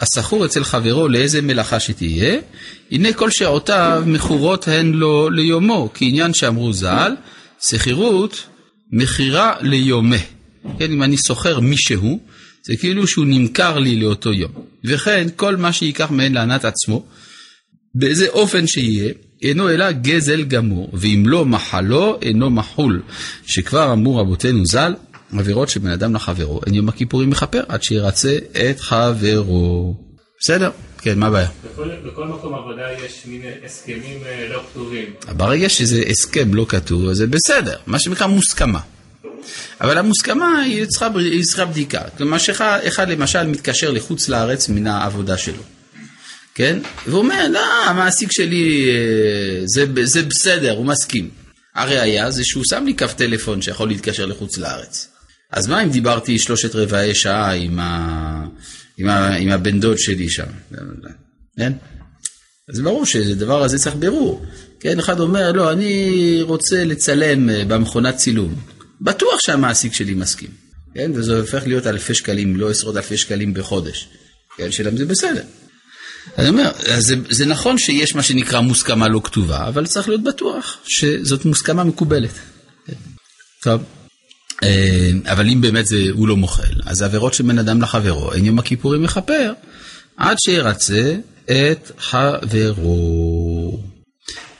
הסחור 0.00 0.44
אצל 0.44 0.64
חברו 0.64 1.08
לאיזה 1.08 1.42
מלאכה 1.42 1.80
שתהיה, 1.80 2.40
הנה 2.90 3.12
כל 3.12 3.30
שעותיו 3.30 4.02
מכורות 4.06 4.68
הן 4.68 4.92
לו 4.92 5.30
ליומו, 5.30 5.90
כעניין 5.94 6.34
שאמרו 6.34 6.72
ז"ל, 6.72 7.12
שכירות 7.60 8.42
מכירה 8.92 9.54
ליומה. 9.60 10.16
כן, 10.78 10.92
אם 10.92 11.02
אני 11.02 11.16
שוכר 11.16 11.60
מישהו, 11.60 12.20
זה 12.62 12.76
כאילו 12.76 13.06
שהוא 13.06 13.24
נמכר 13.28 13.78
לי 13.78 13.96
לאותו 13.96 14.32
יום. 14.32 14.52
וכן, 14.84 15.26
כל 15.36 15.56
מה 15.56 15.72
שייקח 15.72 16.10
מהן 16.10 16.32
לענת 16.32 16.64
עצמו, 16.64 17.06
באיזה 17.94 18.28
אופן 18.28 18.66
שיהיה, 18.66 19.12
אינו 19.42 19.70
אלא 19.70 19.92
גזל 19.92 20.42
גמור, 20.42 20.90
ואם 20.92 21.22
לא 21.26 21.44
מחלו, 21.44 22.18
אינו 22.22 22.50
מחול, 22.50 23.02
שכבר 23.46 23.92
אמרו 23.92 24.16
רבותינו 24.16 24.66
ז"ל, 24.66 24.94
עבירות 25.38 25.68
שבין 25.68 25.92
אדם 25.92 26.14
לחברו, 26.14 26.60
אין 26.66 26.74
יום 26.74 26.88
הכיפורים 26.88 27.30
מכפר 27.30 27.62
עד 27.68 27.82
שירצה 27.82 28.36
את 28.70 28.80
חברו. 28.80 29.94
בסדר? 30.40 30.70
כן, 30.98 31.18
מה 31.18 31.26
הבעיה? 31.26 31.48
בכל, 31.72 31.90
בכל 32.06 32.26
מקום 32.26 32.54
עבודה 32.54 32.82
יש 33.06 33.22
מין 33.26 33.42
הסכמים 33.64 34.18
אה, 34.26 34.48
לא 34.50 34.62
כתובים. 34.70 35.04
ברגע 35.36 35.68
שזה 35.68 36.02
הסכם 36.08 36.54
לא 36.54 36.66
כתוב, 36.68 37.12
זה 37.12 37.26
בסדר, 37.26 37.76
מה 37.86 37.98
שנקרא 37.98 38.26
מוסכמה. 38.26 38.80
אבל 39.80 39.98
המוסכמה 39.98 40.60
היא 40.60 40.84
צריכה, 40.86 41.08
היא 41.16 41.44
צריכה 41.44 41.64
בדיקה. 41.64 42.00
כלומר, 42.16 42.38
שאחד 42.38 43.08
למשל 43.08 43.46
מתקשר 43.46 43.90
לחוץ 43.90 44.28
לארץ 44.28 44.68
מן 44.68 44.86
העבודה 44.86 45.36
שלו, 45.36 45.62
כן? 46.54 46.78
והוא 47.06 47.18
אומר, 47.18 47.48
לא, 47.48 47.84
המעסיק 47.86 48.32
שלי 48.32 48.88
אה, 48.88 49.62
זה, 49.66 49.84
זה 50.04 50.22
בסדר, 50.22 50.76
הוא 50.76 50.86
מסכים. 50.86 51.30
הראיה 51.74 52.30
זה 52.30 52.44
שהוא 52.44 52.64
שם 52.70 52.84
לי 52.86 52.94
קו 52.94 53.06
טלפון 53.16 53.62
שיכול 53.62 53.88
להתקשר 53.88 54.26
לחוץ 54.26 54.58
לארץ. 54.58 55.08
אז 55.52 55.66
מה 55.66 55.82
אם 55.82 55.90
דיברתי 55.90 56.38
שלושת 56.38 56.74
רבעי 56.74 57.14
שעה 57.14 57.54
עם, 57.54 57.78
ה... 57.78 58.44
עם, 58.98 59.08
ה... 59.08 59.34
עם 59.34 59.48
הבן 59.48 59.80
דוד 59.80 59.98
שלי 59.98 60.30
שם, 60.30 60.46
כן? 61.56 61.72
אז 62.68 62.80
ברור 62.80 63.06
שהדבר 63.06 63.62
הזה 63.62 63.78
צריך 63.78 63.96
בירור. 63.96 64.46
כן, 64.80 64.98
אחד 64.98 65.20
אומר, 65.20 65.52
לא, 65.52 65.72
אני 65.72 66.38
רוצה 66.42 66.84
לצלם 66.84 67.50
אה, 67.50 67.64
במכונת 67.64 68.16
צילום. 68.16 68.54
בטוח 69.00 69.38
שהמעסיק 69.46 69.92
שלי 69.92 70.14
מסכים. 70.14 70.50
כן, 70.94 71.10
וזה 71.14 71.40
הופך 71.40 71.66
להיות 71.66 71.86
אלפי 71.86 72.14
שקלים, 72.14 72.56
לא 72.56 72.70
עשרות 72.70 72.96
אלפי 72.96 73.16
שקלים 73.16 73.54
בחודש. 73.54 74.08
כן, 74.56 74.72
שלהם 74.72 74.96
זה 74.96 75.04
בסדר. 75.04 75.42
אני 76.38 76.48
אומר, 76.48 76.70
זה, 76.98 77.14
זה 77.30 77.46
נכון 77.46 77.78
שיש 77.78 78.14
מה 78.14 78.22
שנקרא 78.22 78.60
מוסכמה 78.60 79.08
לא 79.08 79.20
כתובה, 79.24 79.68
אבל 79.68 79.86
צריך 79.86 80.08
להיות 80.08 80.22
בטוח 80.22 80.76
שזאת 80.84 81.44
מוסכמה 81.44 81.84
מקובלת. 81.84 82.30
טוב. 83.62 83.82
אה, 84.62 85.10
אבל 85.24 85.48
אם 85.48 85.60
באמת 85.60 85.86
זה, 85.86 86.06
הוא 86.12 86.28
לא 86.28 86.36
מוחל, 86.36 86.72
אז 86.86 87.02
עבירות 87.02 87.34
של 87.34 87.44
בן 87.44 87.58
אדם 87.58 87.82
לחברו, 87.82 88.32
אין 88.32 88.44
יום 88.44 88.58
הכיפורים 88.58 89.02
מכפר, 89.02 89.52
עד 90.16 90.36
שירצה 90.44 91.16
את 91.44 91.90
חברו. 91.98 93.80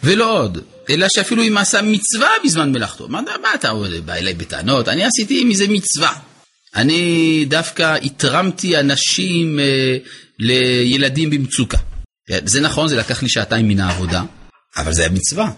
ולא 0.05 0.39
עוד, 0.39 0.59
אלא 0.91 1.07
שאפילו 1.09 1.43
אם 1.43 1.59
עשה 1.59 1.83
מצווה 1.83 2.29
בזמן 2.45 2.73
מלאכתו. 2.73 3.09
מה, 3.09 3.21
מה 3.43 3.55
אתה 3.55 3.73
בא 4.05 4.15
אליי 4.15 4.35
בטענות? 4.35 4.89
אני 4.89 5.05
עשיתי 5.05 5.45
מזה 5.45 5.69
מצווה. 5.69 6.13
אני 6.77 7.45
דווקא 7.49 7.97
התרמתי 8.03 8.81
אנשים 8.81 9.59
אה, 9.61 9.97
לילדים 10.39 11.31
במצוקה. 11.31 11.79
זה 12.45 12.61
נכון, 12.61 12.89
זה 12.89 12.97
לקח 12.97 13.23
לי 13.23 13.29
שעתיים 13.29 13.69
מן 13.69 13.81
העבודה, 13.81 14.23
אבל 14.77 14.93
זה 14.93 15.03
היה 15.03 15.11
מצווה. 15.11 15.51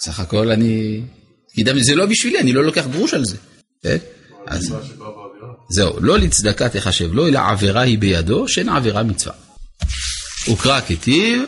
סך 0.00 0.20
הכל 0.20 0.50
אני... 0.50 1.00
זה 1.80 1.94
לא 1.94 2.06
בשבילי, 2.06 2.38
אני 2.40 2.52
לא 2.52 2.64
לוקח 2.64 2.86
גרוש 2.86 3.14
על 3.14 3.24
זה. 3.24 3.36
כן? 3.82 3.96
אז 4.46 4.74
זהו, 5.70 6.00
לא 6.00 6.18
לצדקה 6.18 6.68
תחשב 6.68 7.12
לו, 7.12 7.28
אלא 7.28 7.40
עבירה 7.50 7.80
היא 7.80 7.98
בידו, 7.98 8.48
שאין 8.48 8.68
עבירה 8.68 9.02
מצווה. 9.02 9.34
וקרא 10.52 10.80
כתיב, 10.80 11.42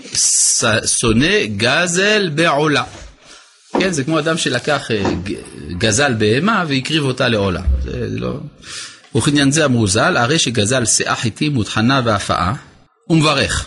שונא 0.86 1.44
גזל 1.56 2.28
בעולה. 2.34 2.84
כן, 3.80 3.92
זה 3.92 4.04
כמו 4.04 4.18
אדם 4.18 4.38
שלקח 4.38 4.90
אה, 4.90 5.02
גזל 5.78 6.14
בהמה 6.14 6.64
והקריב 6.68 7.04
אותה 7.04 7.28
לעולה. 7.28 7.62
זה 7.82 8.06
לא... 8.10 8.38
וכעניין 9.16 9.52
זה 9.52 9.64
אמרו 9.64 9.86
ז"ל, 9.86 10.16
הרי 10.16 10.38
שגזל 10.38 10.84
שאה 10.84 11.16
חיטים 11.16 11.56
וטחנה 11.56 12.00
והפאה, 12.04 12.54
הוא 13.04 13.18
מברך. 13.18 13.66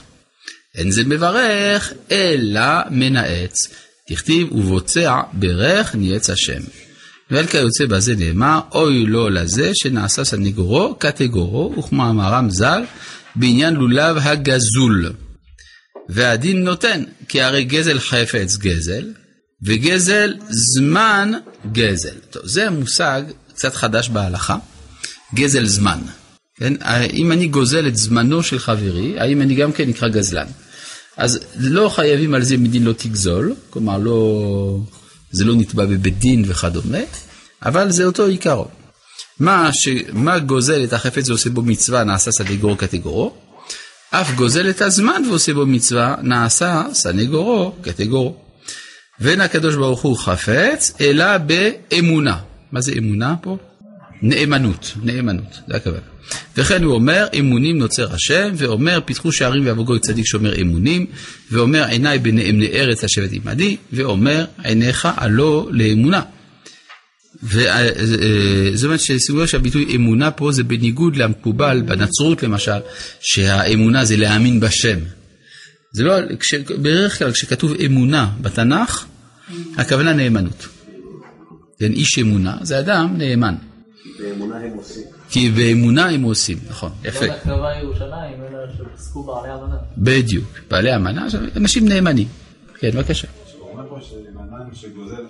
אין 0.75 0.91
זה 0.91 1.03
מברך, 1.03 1.93
אלא 2.11 2.89
מנאץ. 2.89 3.67
תכתיב 4.09 4.51
ובוצע 4.51 5.21
ברך 5.33 5.95
ניאץ 5.95 6.29
השם. 6.29 6.61
ועל 7.31 7.47
כיוצא 7.47 7.85
בזה 7.85 8.15
נאמר, 8.15 8.59
אוי 8.71 9.05
לו 9.05 9.29
לזה 9.29 9.71
שנעשה 9.73 10.23
סניגורו 10.23 10.95
קטגורו, 10.99 11.75
וכמאמרם 11.77 12.49
ז"ל, 12.49 12.83
בעניין 13.35 13.73
לולב 13.73 14.17
הגזול. 14.17 15.13
והדין 16.09 16.63
נותן, 16.63 17.03
כי 17.27 17.41
הרי 17.41 17.63
גזל 17.63 17.99
חפץ 17.99 18.57
גזל, 18.57 19.05
וגזל 19.65 20.33
זמן 20.49 21.31
גזל. 21.71 22.15
טוב, 22.29 22.41
זה 22.45 22.69
מושג 22.69 23.21
קצת 23.53 23.75
חדש 23.75 24.09
בהלכה, 24.09 24.57
גזל 25.35 25.65
זמן. 25.65 25.99
כן? 26.59 26.73
אם 27.13 27.31
אני 27.31 27.47
גוזל 27.47 27.87
את 27.87 27.97
זמנו 27.97 28.43
של 28.43 28.59
חברי, 28.59 29.19
האם 29.19 29.41
אני 29.41 29.55
גם 29.55 29.71
כן 29.71 29.89
נקרא 29.89 30.07
גזלן? 30.07 30.47
אז 31.17 31.39
לא 31.59 31.89
חייבים 31.89 32.33
על 32.33 32.43
זה 32.43 32.57
מדין 32.57 32.83
לא 32.83 32.93
תגזול, 32.93 33.55
כלומר 33.69 33.97
לא, 33.97 34.79
זה 35.31 35.45
לא 35.45 35.55
נתבע 35.55 35.85
בבית 35.85 36.19
דין 36.19 36.43
וכדומה, 36.47 36.97
אבל 37.65 37.91
זה 37.91 38.05
אותו 38.05 38.25
עיקרון. 38.25 38.67
מה, 39.39 39.69
ש... 39.73 39.87
מה 40.13 40.39
גוזל 40.39 40.83
את 40.83 40.93
החפץ 40.93 41.29
ועושה 41.29 41.49
בו 41.49 41.61
מצווה 41.61 42.03
נעשה 42.03 42.31
סנגורו 42.31 42.75
קטגורו, 42.75 43.33
אף 44.11 44.35
גוזל 44.35 44.69
את 44.69 44.81
הזמן 44.81 45.21
ועושה 45.29 45.53
בו 45.53 45.65
מצווה 45.65 46.15
נעשה 46.21 46.83
סנגורו 46.93 47.75
קטגורו. 47.81 48.35
ואין 49.19 49.41
הקדוש 49.41 49.75
ברוך 49.75 50.01
הוא 50.01 50.17
חפץ, 50.17 50.93
אלא 51.01 51.37
באמונה. 51.37 52.37
מה 52.71 52.81
זה 52.81 52.91
אמונה 52.97 53.35
פה? 53.41 53.57
נאמנות, 54.21 54.93
נאמנות, 55.03 55.59
זה 55.67 55.75
הכוונה. 55.75 55.99
וכן 56.57 56.83
הוא 56.83 56.93
אומר, 56.93 57.27
אמונים 57.39 57.77
נוצר 57.77 58.13
השם, 58.13 58.49
ואומר, 58.55 58.99
פיתחו 59.05 59.31
שערים 59.31 59.65
ויבוא 59.65 59.85
גוי 59.85 59.99
צדיק 59.99 60.25
שאומר 60.25 60.61
אמונים, 60.61 61.05
ואומר, 61.51 61.85
עיניי 61.85 62.19
בנאמני 62.19 62.67
ארץ 62.67 63.03
לשבת 63.03 63.29
עמדי, 63.31 63.77
ואומר, 63.93 64.45
עיניך 64.63 65.07
הלא 65.17 65.69
לאמונה. 65.71 66.21
וזאת 67.43 68.83
אומרת 68.83 68.99
שסוגיה 68.99 69.47
שהביטוי 69.47 69.95
אמונה 69.95 70.31
פה 70.31 70.51
זה 70.51 70.63
בניגוד 70.63 71.15
למקובל 71.15 71.81
בנצרות 71.81 72.43
למשל, 72.43 72.79
שהאמונה 73.21 74.05
זה 74.05 74.17
להאמין 74.17 74.59
בשם. 74.59 74.99
זה 75.93 76.03
לא, 76.03 76.13
כש, 76.39 76.53
בדרך 76.53 77.19
כלל 77.19 77.31
כשכתוב 77.31 77.73
אמונה 77.85 78.31
בתנ"ך, 78.41 79.05
הכוונה 79.77 80.13
נאמנות. 80.13 80.67
כן, 81.79 81.91
איש 81.91 82.19
אמונה 82.19 82.57
זה 82.61 82.79
אדם 82.79 83.15
נאמן. 83.17 83.55
באמונה 84.19 84.57
הם 84.57 84.73
עושים. 84.77 85.03
כי 85.29 85.49
באמונה 85.49 86.09
הם 86.09 86.23
עושים, 86.23 86.57
נכון, 86.69 86.91
יפה. 87.03 87.25
לא 87.25 87.33
בהקרבה 87.33 87.73
ירושלים, 87.81 88.37
אלא 88.49 88.59
שפסקו 88.77 89.23
בעלי 89.23 89.53
אמנה. 89.53 89.77
בדיוק, 89.97 90.45
בעלי 90.69 90.95
אמנה, 90.95 91.27
אנשים 91.55 91.87
נאמנים. 91.87 92.27
כן, 92.79 92.91
בבקשה. 92.91 93.27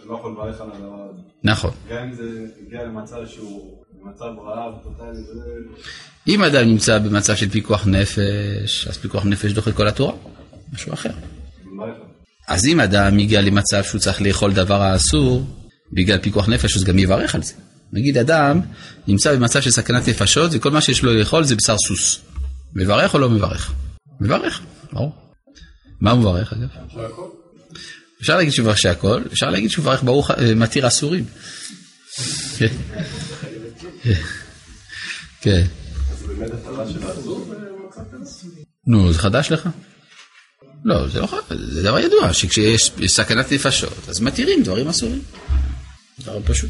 לא 0.05 0.15
יכול 0.15 0.31
לברך 0.31 0.61
על 0.61 0.67
הדבר 0.73 1.07
הזה. 1.09 1.21
נכון. 1.43 1.71
גם 1.89 2.03
אם 2.03 2.13
זה 2.13 2.23
הגיע 2.67 2.83
למצב 2.83 3.17
שהוא 3.27 3.77
במצב 4.01 4.23
רעב 4.23 4.73
טוטאלי, 4.83 5.17
זה... 5.17 5.41
אם 6.27 6.43
אדם 6.43 6.65
נמצא 6.65 6.99
במצב 6.99 7.35
של 7.35 7.49
פיקוח 7.49 7.87
נפש, 7.87 8.87
אז 8.89 8.97
פיקוח 8.97 9.25
נפש 9.25 9.51
דוחה 9.51 9.71
כל 9.71 9.87
התורה, 9.87 10.13
משהו 10.73 10.93
אחר. 10.93 11.09
אז 12.47 12.65
אם 12.65 12.79
אדם 12.79 13.17
הגיע 13.19 13.41
למצב 13.41 13.83
שהוא 13.83 14.01
צריך 14.01 14.21
לאכול 14.21 14.53
דבר 14.53 14.81
האסור, 14.81 15.43
בגלל 15.93 16.17
פיקוח 16.17 16.49
נפש, 16.49 16.77
אז 16.77 16.83
גם 16.83 16.99
יברך 16.99 17.35
על 17.35 17.43
זה. 17.43 17.53
נגיד 17.93 18.17
אדם 18.17 18.61
נמצא 19.07 19.35
במצב 19.35 19.61
של 19.61 19.71
סכנת 19.71 20.09
נפשות, 20.09 20.51
וכל 20.53 20.71
מה 20.71 20.81
שיש 20.81 21.03
לו 21.03 21.13
לאכול 21.13 21.43
זה 21.43 21.55
בשר 21.55 21.77
סוס. 21.77 22.19
מברך 22.75 23.13
או 23.13 23.19
לא 23.19 23.29
מברך? 23.29 23.73
מברך, 24.21 24.61
ברור. 24.93 25.15
מה 26.01 26.11
הוא 26.11 26.19
מברך 26.19 26.53
אגב? 26.53 26.67
אפשר 28.21 28.37
להגיד 28.37 28.53
שהוא 28.53 28.63
מברך 28.63 28.77
שהכל, 28.77 29.21
אפשר 29.33 29.49
להגיד 29.49 29.69
שהוא 29.69 29.83
מברך 29.83 30.03
ברוך 30.03 30.31
אה, 30.31 30.55
מתיר 30.55 30.87
אסורים. 30.87 31.25
כן. 35.41 35.65
נו, 38.87 39.13
זה 39.13 39.19
חדש 39.19 39.51
לך? 39.51 39.69
לא, 40.85 41.07
זה 41.07 41.19
לא 41.19 41.27
חדש, 41.27 41.57
זה 41.57 41.83
דבר 41.83 41.99
ידוע, 41.99 42.33
שכשיש 42.33 42.91
סכנת 43.07 43.51
נפשות, 43.51 44.09
אז 44.09 44.19
מתירים 44.21 44.63
דברים 44.63 44.87
אסורים. 44.87 45.21
דבר 46.19 46.39
פשוט. 46.45 46.69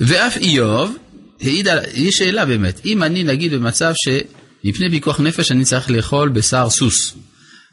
ואף 0.00 0.36
איוב 0.36 0.96
העיד 1.40 1.68
על, 1.68 1.78
יש 1.94 2.16
שאלה 2.16 2.46
באמת, 2.46 2.80
אם 2.86 3.02
אני 3.02 3.24
נגיד 3.24 3.54
במצב 3.54 3.92
שמפני 3.94 4.90
פיקוח 4.90 5.20
נפש 5.20 5.52
אני 5.52 5.64
צריך 5.64 5.90
לאכול 5.90 6.28
בשר 6.28 6.70
סוס, 6.70 7.14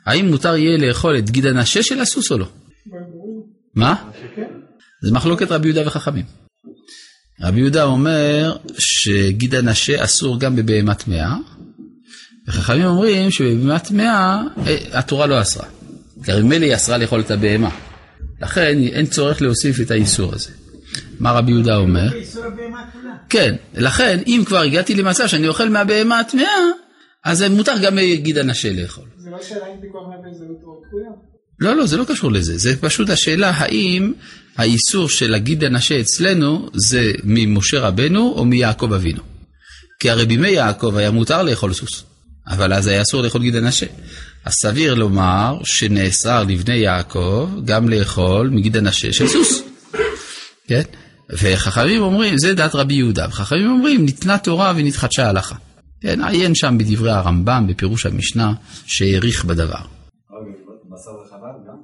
האם 0.05 0.27
מותר 0.27 0.55
יהיה 0.55 0.77
לאכול 0.77 1.17
את 1.17 1.29
גיד 1.29 1.45
הנשה 1.45 1.83
של 1.83 2.01
הסוס 2.01 2.31
או 2.31 2.37
לא? 2.37 2.47
מה? 3.75 3.95
זה 5.03 5.11
מחלוקת 5.11 5.51
רבי 5.51 5.67
יהודה 5.67 5.87
וחכמים. 5.87 6.25
רבי 7.41 7.59
יהודה 7.59 7.83
אומר 7.83 8.57
שגיד 8.77 9.55
הנשה 9.55 10.03
אסור 10.03 10.39
גם 10.39 10.55
בבהמה 10.55 10.93
טמאה, 10.93 11.35
וחכמים 12.47 12.85
אומרים 12.85 13.31
שבבהמה 13.31 13.79
טמאה 13.79 14.41
אה, 14.67 14.77
התורה 14.91 15.25
לא 15.25 15.41
אסרה. 15.41 15.65
כי 16.23 16.31
ממילא 16.31 16.65
היא 16.65 16.75
אסרה 16.75 16.97
לאכול 16.97 17.19
את 17.19 17.31
הבהמה. 17.31 17.69
לכן 18.41 18.77
אין 18.91 19.05
צורך 19.05 19.41
להוסיף 19.41 19.81
את 19.81 19.91
האיסור 19.91 20.33
הזה. 20.33 20.51
מה 21.19 21.31
רבי 21.31 21.51
יהודה 21.51 21.75
אומר? 21.75 22.07
כן, 23.29 23.55
לכן 23.73 24.19
אם 24.27 24.43
כבר 24.45 24.59
הגעתי 24.61 24.95
למצב 24.95 25.27
שאני 25.27 25.47
אוכל 25.47 25.69
מהבהמה 25.69 26.19
הטמאה, 26.19 26.45
אז 27.25 27.43
מותר 27.43 27.77
גם 27.83 27.99
גיד 28.15 28.37
הנשה 28.37 28.73
לאכול. 28.73 29.05
זה 29.17 29.29
לא 29.29 29.37
שאלה 29.41 29.65
אם 29.67 29.81
פיקוח 29.81 30.03
נפש 30.07 30.37
זה 30.37 30.45
לא? 30.45 30.55
לא, 31.59 31.75
לא, 31.75 31.85
זה 31.85 31.97
לא 31.97 32.03
קשור 32.07 32.31
לזה. 32.31 32.57
זה 32.57 32.81
פשוט 32.81 33.09
השאלה 33.09 33.49
האם 33.49 34.13
האיסור 34.57 35.09
של 35.09 35.31
להגיד 35.31 35.63
אנשה 35.63 35.99
אצלנו 35.99 36.69
זה 36.73 37.11
ממשה 37.23 37.79
רבנו 37.79 38.33
או 38.35 38.45
מיעקב 38.45 38.93
אבינו. 38.93 39.21
כי 39.99 40.09
הרי 40.09 40.25
בימי 40.25 40.49
יעקב 40.49 40.95
היה 40.95 41.11
מותר 41.11 41.43
לאכול 41.43 41.73
סוס, 41.73 42.03
אבל 42.47 42.73
אז 42.73 42.87
היה 42.87 43.01
אסור 43.01 43.21
לאכול 43.21 43.41
גיד 43.41 43.55
אנשה. 43.55 43.85
אז 44.45 44.53
סביר 44.53 44.93
לומר 44.93 45.57
שנאסר 45.63 46.43
לבני 46.43 46.75
יעקב 46.75 47.49
גם 47.65 47.89
לאכול 47.89 48.49
מגיד 48.49 48.77
אנשה 48.77 49.13
של 49.13 49.27
סוס. 49.27 49.61
כן? 50.67 50.81
וחכמים 51.29 52.01
אומרים, 52.01 52.37
זה 52.37 52.53
דעת 52.53 52.75
רבי 52.75 52.93
יהודה, 52.93 53.25
וחכמים 53.29 53.71
אומרים, 53.71 54.05
ניתנה 54.05 54.37
תורה 54.37 54.73
ונתחדשה 54.75 55.29
הלכה. 55.29 55.55
כן, 56.01 56.23
עיין 56.23 56.55
שם 56.55 56.77
בדברי 56.77 57.11
הרמב"ם, 57.11 57.67
בפירוש 57.67 58.05
המשנה, 58.05 58.53
שהעריך 58.85 59.45
בדבר. 59.45 59.95
בשר 60.95 61.11
וחלב 61.11 61.67
גם? 61.67 61.75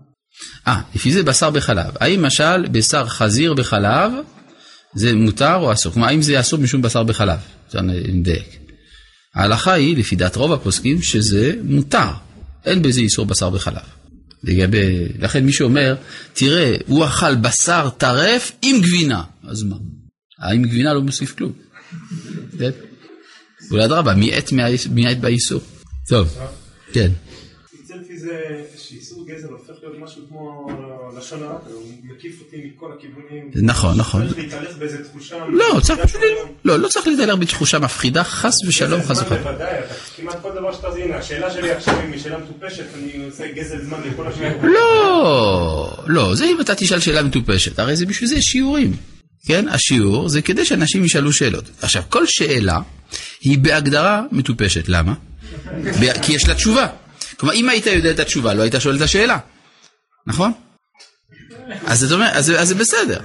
אה, 0.68 0.82
לפי 0.96 1.12
זה 1.12 1.24
בשר 1.24 1.50
בחלב. 1.50 1.94
האם 2.00 2.26
משל 2.26 2.68
בשר 2.72 3.06
חזיר 3.06 3.54
בחלב 3.54 4.12
זה 4.94 5.16
מותר 5.16 5.56
או 5.56 5.74
אסור? 5.74 5.94
כלומר, 5.94 6.08
האם 6.08 6.22
זה 6.22 6.40
אסור 6.40 6.60
משום 6.60 6.82
בשר 6.82 7.04
בחלב? 7.04 7.40
נדייק. 7.84 8.60
ההלכה 9.36 9.74
היא, 9.74 9.98
לפי 9.98 10.16
דעת 10.16 10.36
רוב 10.36 10.54
הפוסקים, 10.54 11.02
שזה 11.02 11.54
מותר. 11.64 12.10
אין 12.66 12.82
בזה 12.82 13.02
איסור 13.02 13.26
בשר 13.26 13.50
בחלב. 13.50 14.01
לגבי, 14.44 15.08
לכן 15.20 15.46
מי 15.46 15.54
שאומר, 15.54 15.96
תראה, 16.34 16.76
הוא 16.88 17.06
אכל 17.06 17.36
בשר 17.36 17.90
טרף 17.98 18.52
עם 18.62 18.82
גבינה, 18.82 19.24
אז 19.44 19.64
מה? 19.64 19.76
עם 20.52 20.64
גבינה 20.64 20.94
לא 20.94 21.02
מוסיף 21.02 21.36
כלום. 21.36 21.52
אולי 23.72 23.86
אדרבה, 23.86 24.14
מיעט 24.92 25.18
באיסור. 25.22 25.62
טוב, 26.08 26.38
כן. 26.94 27.12
זה 28.22 28.64
שאיסור 28.78 29.26
גזל 29.28 29.48
הופך 29.48 29.74
להיות 29.82 29.96
משהו 30.00 30.22
כמו 30.30 30.68
לשון 31.18 31.44
הרע, 31.44 31.58
הוא 31.74 31.84
מקיף 32.04 32.40
אותי 32.40 32.58
מכל 32.76 32.92
הכיוונים. 32.98 33.52
נכון, 33.56 33.98
נכון. 33.98 34.28
צריך 34.28 34.38
להתהלך 34.38 34.78
באיזה 34.78 35.04
תחושה. 35.04 35.46
לא, 35.50 35.80
צריך 35.82 36.00
פשוט, 36.00 36.22
לא, 36.66 36.80
לא 36.80 36.88
צריך 36.88 37.08
להתהלך 37.08 37.40
בתחושה 37.40 37.80
מפחידה, 37.80 38.24
חס 38.24 38.54
ושלום, 38.68 39.02
חס 39.02 39.22
וחלילה. 39.22 39.44
בוודאי, 39.44 39.80
אתה 39.80 39.94
כמעט 40.16 40.42
כל 40.42 40.52
דבר 40.56 40.74
שאתה 40.74 40.88
הנה, 40.88 41.18
השאלה 41.18 41.54
שלי 41.54 41.72
עכשיו 41.72 42.00
היא 42.00 42.20
שאלה 42.20 42.38
מטופשת, 42.38 42.86
אני 42.96 43.26
עושה 43.26 43.52
גזל 43.52 43.82
זמן 43.84 43.98
לכל 44.06 44.28
השאלה. 44.28 44.64
לא, 44.64 45.94
לא, 46.08 46.36
זה 46.36 46.46
אם 46.46 46.62
אתה 46.62 46.76
תשאל 46.76 47.00
שאלה 47.00 47.24
מטופשת, 47.24 47.80
הרי 47.80 47.96
זה 47.96 48.06
בשביל 48.06 48.30
זה 48.30 48.42
שיעורים. 48.42 48.96
כן, 49.46 49.68
השיעור 49.68 50.30
זה 50.30 50.42
כדי 50.42 50.66
שאנשים 50.66 51.06
ישאלו 51.06 51.34
שאלות. 51.34 51.70
עכשיו, 51.82 52.04
כל 52.10 52.24
שאלה 52.28 52.80
היא 53.42 53.60
בהגדרה 53.60 54.24
מטופשת, 54.32 54.84
למה? 54.88 55.14
כי 56.24 56.34
יש 56.34 56.48
לה 56.48 56.56
תשובה. 56.56 56.88
כלומר, 57.42 57.56
אם 57.56 57.70
היית 57.70 57.86
יודע 57.86 58.12
את 58.12 58.20
התשובה, 58.20 58.54
לא 58.54 58.62
היית 58.62 58.76
שואל 58.80 58.96
את 58.96 59.02
השאלה, 59.02 59.38
נכון? 60.28 60.52
אז 61.86 62.00
זאת 62.00 62.12
אומרת, 62.12 62.34
אז, 62.34 62.46
זה 62.64 62.76
בסדר, 62.76 63.20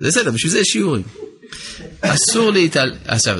זה 0.00 0.08
בסדר, 0.08 0.30
בשביל 0.30 0.52
זה 0.52 0.58
יש 0.58 0.68
שיעורים. 0.68 1.02
אסור 2.00 2.50
להתעל... 2.50 2.94
עכשיו, 3.04 3.38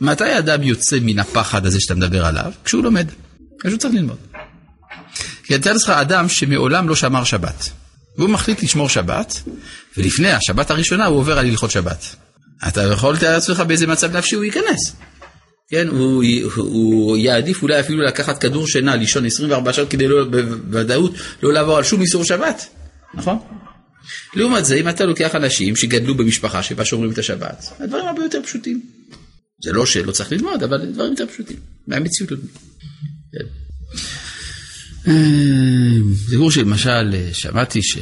מתי 0.00 0.38
אדם 0.38 0.62
יוצא 0.62 0.98
מן 1.02 1.18
הפחד 1.18 1.66
הזה 1.66 1.80
שאתה 1.80 1.94
מדבר 1.94 2.26
עליו? 2.26 2.52
כשהוא 2.64 2.84
לומד. 2.84 3.08
כשהוא 3.60 3.78
צריך 3.78 3.94
ללמוד. 3.94 4.18
כי 5.42 5.58
תאר 5.58 5.72
לך 5.72 5.90
אדם 5.90 6.28
שמעולם 6.28 6.88
לא 6.88 6.96
שמר 6.96 7.24
שבת, 7.24 7.70
והוא 8.18 8.30
מחליט 8.30 8.62
לשמור 8.62 8.88
שבת, 8.88 9.42
ולפני 9.96 10.32
השבת 10.32 10.70
הראשונה 10.70 11.06
הוא 11.06 11.18
עובר 11.18 11.38
על 11.38 11.46
הלכות 11.46 11.70
שבת. 11.70 12.16
אתה 12.68 12.82
יכול 12.82 13.14
לתאר 13.14 13.32
לעצמך 13.32 13.60
באיזה 13.60 13.86
מצב 13.86 14.16
נפשי 14.16 14.36
הוא 14.36 14.44
ייכנס. 14.44 14.96
כן, 15.68 15.88
הוא, 15.88 16.24
הוא 16.56 17.16
יעדיף 17.16 17.62
אולי 17.62 17.80
אפילו 17.80 18.02
לקחת 18.02 18.38
כדור 18.38 18.68
שינה, 18.68 18.96
לישון 18.96 19.26
24 19.26 19.72
שעות 19.72 19.90
כדי 19.90 20.08
לא, 20.08 20.24
בוודאות 20.24 21.14
לא 21.42 21.52
לעבור 21.52 21.76
על 21.76 21.84
שום 21.84 22.00
איסור 22.00 22.24
שבת, 22.24 22.66
נכון? 23.14 23.38
לעומת 24.34 24.64
זה, 24.64 24.74
אם 24.74 24.88
אתה 24.88 25.04
לוקח 25.04 25.34
אנשים 25.34 25.76
שגדלו 25.76 26.14
במשפחה 26.14 26.62
שבה 26.62 26.84
שומרים 26.84 27.12
את 27.12 27.18
השבת, 27.18 27.66
הדברים 27.78 28.06
הרבה 28.06 28.22
יותר 28.22 28.42
פשוטים. 28.44 28.82
זה 29.64 29.72
לא 29.72 29.86
שלא 29.86 30.12
צריך 30.12 30.32
ללמוד, 30.32 30.62
אבל 30.62 30.86
דברים 30.86 31.10
יותר 31.10 31.26
פשוטים, 31.26 31.56
מהמציאות. 31.86 32.30
כן. 33.32 33.44
סיפור 36.30 36.50
שלמשל, 36.50 37.14
שמעתי 37.32 37.82
ש... 37.82 37.98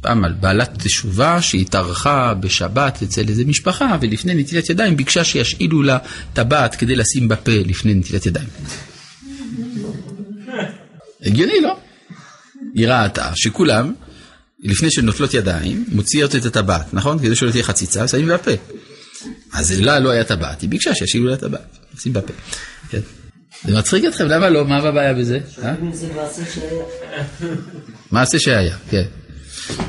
פעם 0.00 0.24
על 0.24 0.32
בעלת 0.32 0.70
תשובה 0.78 1.42
שהתארחה 1.42 2.34
בשבת 2.34 3.02
אצל 3.02 3.28
איזה 3.28 3.44
משפחה 3.44 3.96
ולפני 4.00 4.34
נטילת 4.34 4.70
ידיים 4.70 4.96
ביקשה 4.96 5.24
שישאילו 5.24 5.82
לה 5.82 5.98
טבעת 6.32 6.74
כדי 6.74 6.96
לשים 6.96 7.28
בפה 7.28 7.52
לפני 7.52 7.94
נטילת 7.94 8.26
ידיים. 8.26 8.48
הגיוני, 11.22 11.60
לא? 11.62 11.76
היא 12.74 12.88
ראתה 12.88 13.32
שכולם, 13.34 13.92
לפני 14.60 14.90
שנוטלות 14.90 15.34
ידיים, 15.34 15.84
מוציאות 15.88 16.36
את 16.36 16.44
הטבעת, 16.44 16.94
נכון? 16.94 17.18
כדי 17.18 17.36
שלא 17.36 17.50
תהיה 17.50 17.64
חציצה, 17.64 18.08
שמים 18.08 18.28
בפה. 18.28 18.50
אז 19.52 19.80
לה 19.80 19.98
לא 19.98 20.10
היה 20.10 20.24
טבעת, 20.24 20.60
היא 20.60 20.70
ביקשה 20.70 20.94
שישאילו 20.94 21.26
לה 21.26 21.36
טבעת, 21.36 21.78
שים 21.98 22.12
בפה. 22.12 22.32
כן. 22.90 23.00
זה 23.64 23.78
מצחיק 23.78 24.04
אתכם? 24.04 24.26
למה 24.26 24.48
לא? 24.48 24.64
מה 24.64 24.76
הבעיה 24.76 25.14
בזה? 25.14 25.38
זה 25.92 26.08
מעשה 26.14 26.42
שהיה. 26.54 26.84
מעשה 28.12 28.38
שהיה, 28.38 28.76
כן. 28.90 29.04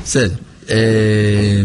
בסדר. 0.02 0.34
אה, 0.70 1.62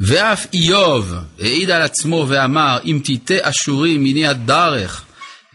ואף 0.00 0.46
איוב 0.52 1.14
העיד 1.40 1.70
על 1.70 1.82
עצמו 1.82 2.26
ואמר, 2.28 2.78
אם 2.84 3.00
תיטה 3.04 3.34
אשורי 3.42 3.98
מיני 3.98 4.26
הדרך, 4.26 5.04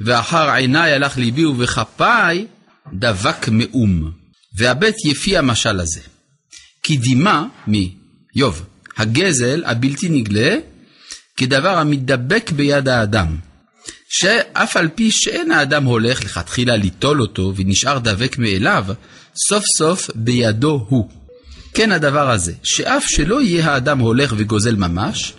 ואחר 0.01 0.49
עיניי 0.49 0.93
הלך 0.93 1.17
ליבי 1.17 1.45
ובכפיי, 1.45 2.45
דבק 2.93 3.49
מאום. 3.51 4.11
והבט 4.57 4.95
יפי 5.05 5.37
המשל 5.37 5.79
הזה. 5.79 6.01
כי 6.83 6.97
דימה, 6.97 7.45
מי? 7.67 7.95
איוב, 8.35 8.65
הגזל 8.97 9.63
הבלתי 9.65 10.09
נגלה, 10.09 10.55
כדבר 11.37 11.77
המתדבק 11.77 12.51
ביד 12.51 12.87
האדם. 12.87 13.37
שאף 14.09 14.77
על 14.77 14.89
פי 14.95 15.11
שאין 15.11 15.51
האדם 15.51 15.83
הולך 15.83 16.23
לכתחילה 16.23 16.75
ליטול 16.75 17.21
אותו 17.21 17.53
ונשאר 17.55 17.99
דבק 17.99 18.37
מאליו, 18.37 18.85
סוף 19.47 19.63
סוף 19.77 20.09
בידו 20.15 20.85
הוא. 20.89 21.09
כן 21.73 21.91
הדבר 21.91 22.31
הזה, 22.31 22.53
שאף 22.63 23.03
שלא 23.07 23.41
יהיה 23.41 23.71
האדם 23.71 23.99
הולך 23.99 24.33
וגוזל 24.37 24.75
ממש, 24.75 25.33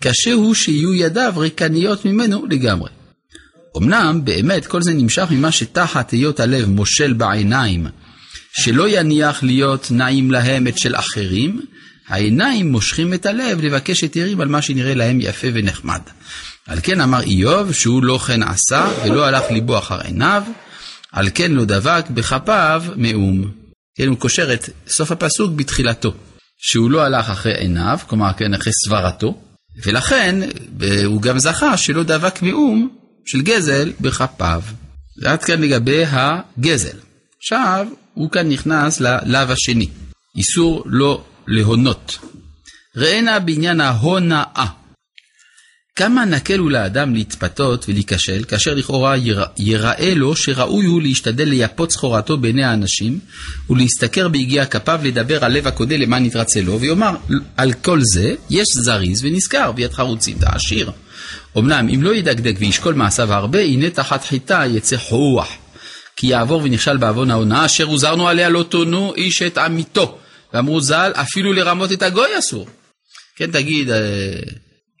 קשה 0.00 0.32
הוא 0.32 0.54
שיהיו 0.54 0.94
ידיו 0.94 1.32
ריקניות 1.36 2.04
ממנו 2.04 2.46
לגמרי. 2.50 2.90
אמנם 3.76 4.20
באמת 4.24 4.66
כל 4.66 4.82
זה 4.82 4.92
נמשך 4.92 5.26
ממה 5.30 5.52
שתחת 5.52 6.10
היות 6.10 6.40
הלב 6.40 6.68
מושל 6.68 7.12
בעיניים, 7.12 7.86
שלא 8.52 8.88
יניח 8.88 9.42
להיות 9.42 9.90
נעים 9.90 10.30
להם 10.30 10.66
את 10.66 10.78
של 10.78 10.96
אחרים, 10.96 11.62
העיניים 12.08 12.72
מושכים 12.72 13.14
את 13.14 13.26
הלב 13.26 13.60
לבקש 13.60 14.02
היתרים 14.02 14.40
על 14.40 14.48
מה 14.48 14.62
שנראה 14.62 14.94
להם 14.94 15.20
יפה 15.20 15.48
ונחמד. 15.54 16.00
על 16.66 16.78
כן 16.82 17.00
אמר 17.00 17.22
איוב 17.22 17.72
שהוא 17.72 18.02
לא 18.02 18.18
כן 18.18 18.42
עשה 18.42 18.88
ולא 19.04 19.26
הלך 19.26 19.42
ליבו 19.50 19.78
אחר 19.78 20.00
עיניו, 20.00 20.42
על 21.12 21.28
כן 21.34 21.52
לא 21.52 21.64
דבק 21.64 22.04
בכפיו 22.10 22.84
מאום. 22.96 23.50
כן, 23.98 24.08
הוא 24.08 24.18
קושר 24.18 24.52
את 24.54 24.68
סוף 24.88 25.12
הפסוק 25.12 25.52
בתחילתו, 25.52 26.14
שהוא 26.56 26.90
לא 26.90 27.02
הלך 27.02 27.30
אחרי 27.30 27.54
עיניו, 27.54 27.98
כלומר 28.06 28.32
כן 28.32 28.54
אחרי 28.54 28.72
סברתו, 28.84 29.40
ולכן 29.84 30.40
הוא 31.04 31.22
גם 31.22 31.38
זכה 31.38 31.76
שלא 31.76 32.02
דבק 32.02 32.42
מאום 32.42 32.88
של 33.26 33.42
גזל 33.42 33.92
בכפיו. 34.00 34.62
עד 35.24 35.44
כאן 35.44 35.60
לגבי 35.60 36.04
הגזל. 36.08 36.96
עכשיו, 37.38 37.86
הוא 38.14 38.30
כאן 38.30 38.48
נכנס 38.48 39.00
ללאו 39.00 39.52
השני, 39.52 39.88
איסור 40.36 40.82
לא 40.86 41.24
להונות. 41.46 42.18
ראינה 42.96 43.38
בעניין 43.38 43.80
ההונאה. 43.80 44.66
כמה 45.96 46.24
נקל 46.24 46.58
הוא 46.58 46.70
לאדם 46.70 47.14
להתפתות 47.14 47.88
ולהיכשל, 47.88 48.44
כאשר 48.44 48.74
לכאורה 48.74 49.14
ייראה 49.56 50.14
לו 50.14 50.36
שראוי 50.36 50.86
הוא 50.86 51.02
להשתדל 51.02 51.48
לייפות 51.48 51.90
סחורתו 51.90 52.36
בעיני 52.36 52.64
האנשים, 52.64 53.18
ולהשתכר 53.70 54.28
ביגיע 54.28 54.66
כפיו 54.66 55.00
לדבר 55.04 55.44
על 55.44 55.52
לב 55.52 55.66
הקודה 55.66 55.96
למען 55.96 56.24
יתרצה 56.24 56.60
לו, 56.60 56.80
ויאמר 56.80 57.16
על 57.56 57.72
כל 57.72 58.00
זה 58.02 58.34
יש 58.50 58.66
זריז 58.72 59.24
ונזכר, 59.24 59.72
ויד 59.76 59.92
חרוצים 59.92 60.38
תעשיר. 60.38 60.90
אמנם 61.58 61.88
אם 61.94 62.02
לא 62.02 62.14
ידקדק 62.14 62.54
וישקול 62.58 62.94
מעשיו 62.94 63.32
הרבה, 63.32 63.60
הנה 63.60 63.90
תחת 63.90 64.24
חיטה 64.24 64.62
יצא 64.66 64.96
חוח. 64.96 65.48
כי 66.16 66.26
יעבור 66.26 66.62
ונכשל 66.64 66.96
בעוון 66.96 67.30
ההונאה, 67.30 67.64
אשר 67.64 67.84
הוזרנו 67.84 68.28
עליה 68.28 68.48
לא 68.48 68.62
תונו 68.62 69.14
איש 69.14 69.42
את 69.42 69.58
עמיתו. 69.58 70.18
ואמרו 70.54 70.80
ז"ל, 70.80 71.12
אפילו 71.14 71.52
לרמות 71.52 71.92
את 71.92 72.02
הגוי 72.02 72.38
אסור. 72.38 72.66
כן, 73.36 73.50
תגיד, 73.50 73.90
אה, 73.90 73.96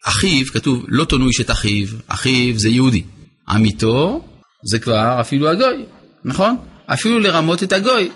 אחיו, 0.06 0.46
כתוב, 0.46 0.84
לא 0.88 1.04
תונו 1.04 1.28
איש 1.28 1.40
את 1.40 1.50
אחיו, 1.50 1.88
אחיו 2.06 2.58
זה 2.58 2.68
יהודי. 2.68 3.02
עמיתו 3.48 4.24
זה 4.64 4.78
כבר 4.78 5.20
אפילו 5.20 5.48
הגוי, 5.48 5.84
נכון? 6.24 6.56
אפילו 6.86 7.18
לרמות 7.18 7.62
את 7.62 7.72
הגוי. 7.72 8.10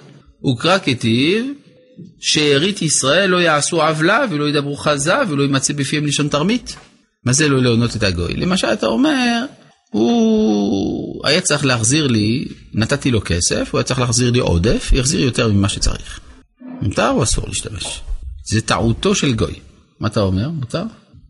וקרא 0.53 0.78
כתיב, 0.78 1.47
שארית 2.20 2.82
ישראל 2.82 3.30
לא 3.30 3.36
יעשו 3.36 3.82
עוולה 3.82 4.24
ולא 4.30 4.49
ידברו 4.49 4.76
חזה 4.76 5.14
ולא 5.28 5.43
יימצא 5.43 5.72
בפיהם 5.72 6.07
לשון 6.07 6.28
תרמית. 6.28 6.76
מה 7.24 7.32
זה 7.32 7.49
לא 7.49 7.62
להונות 7.62 7.97
את 7.97 8.03
הגוי? 8.03 8.34
למשל 8.34 8.66
אתה 8.66 8.86
אומר, 8.86 9.45
הוא 9.91 11.26
היה 11.26 11.41
צריך 11.41 11.64
להחזיר 11.64 12.07
לי, 12.07 12.49
נתתי 12.74 13.11
לו 13.11 13.20
כסף, 13.24 13.68
הוא 13.72 13.78
היה 13.78 13.84
צריך 13.84 14.01
להחזיר 14.01 14.30
לי 14.30 14.38
עודף, 14.38 14.91
יחזיר 14.93 15.20
יותר 15.20 15.49
ממה 15.49 15.68
שצריך. 15.68 16.20
מותר 16.82 17.11
או 17.11 17.22
אסור 17.22 17.49
להשתמש? 17.49 18.01
זה 18.51 18.61
טעותו 18.61 19.14
של 19.14 19.32
גוי. 19.32 19.55
מה 20.01 20.09
אתה 20.09 20.20
אומר? 20.20 20.49
מותר? 20.49 20.84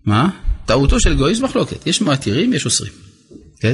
מה? 0.05 0.29
טעותו 0.67 1.01
של 1.01 1.17
גוי 1.17 1.35
זה 1.35 1.45
מחלוקת. 1.45 1.87
יש 1.87 2.03
מתירים, 2.03 2.53
יש 2.53 2.65
אוסרים. 2.65 2.93
כן? 3.61 3.73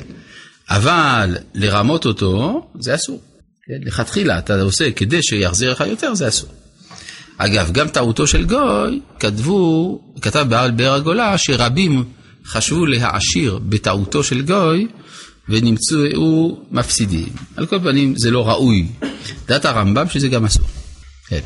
אבל 0.70 1.36
לרמות 1.54 2.06
אותו, 2.06 2.66
זה 2.78 2.94
אסור. 2.94 3.20
כן? 3.66 3.88
לכתחילה 3.88 4.38
אתה 4.38 4.62
עושה 4.62 4.90
כדי 4.90 5.22
שיחזיר 5.22 5.72
לך 5.72 5.84
יותר, 5.86 6.14
זה 6.14 6.28
אסור. 6.28 6.50
אגב, 7.38 7.72
גם 7.72 7.88
טעותו 7.88 8.26
של 8.26 8.44
גוי, 8.44 9.00
כתבו, 9.20 10.00
כתב 10.20 10.46
בעל 10.48 10.70
באר 10.70 10.94
הגולה, 10.94 11.38
שרבים 11.38 12.04
חשבו 12.44 12.86
להעשיר 12.86 13.58
בטעותו 13.58 14.24
של 14.24 14.42
גוי, 14.42 14.86
ונמצאו 15.48 16.60
מפסידים. 16.70 17.28
על 17.56 17.66
כל 17.66 17.78
פנים, 17.78 18.16
זה 18.16 18.30
לא 18.30 18.48
ראוי. 18.48 18.86
דעת 19.48 19.64
הרמב"ם 19.64 20.08
שזה 20.08 20.28
גם 20.28 20.44
אסור. 20.44 20.66
כן. 21.28 21.40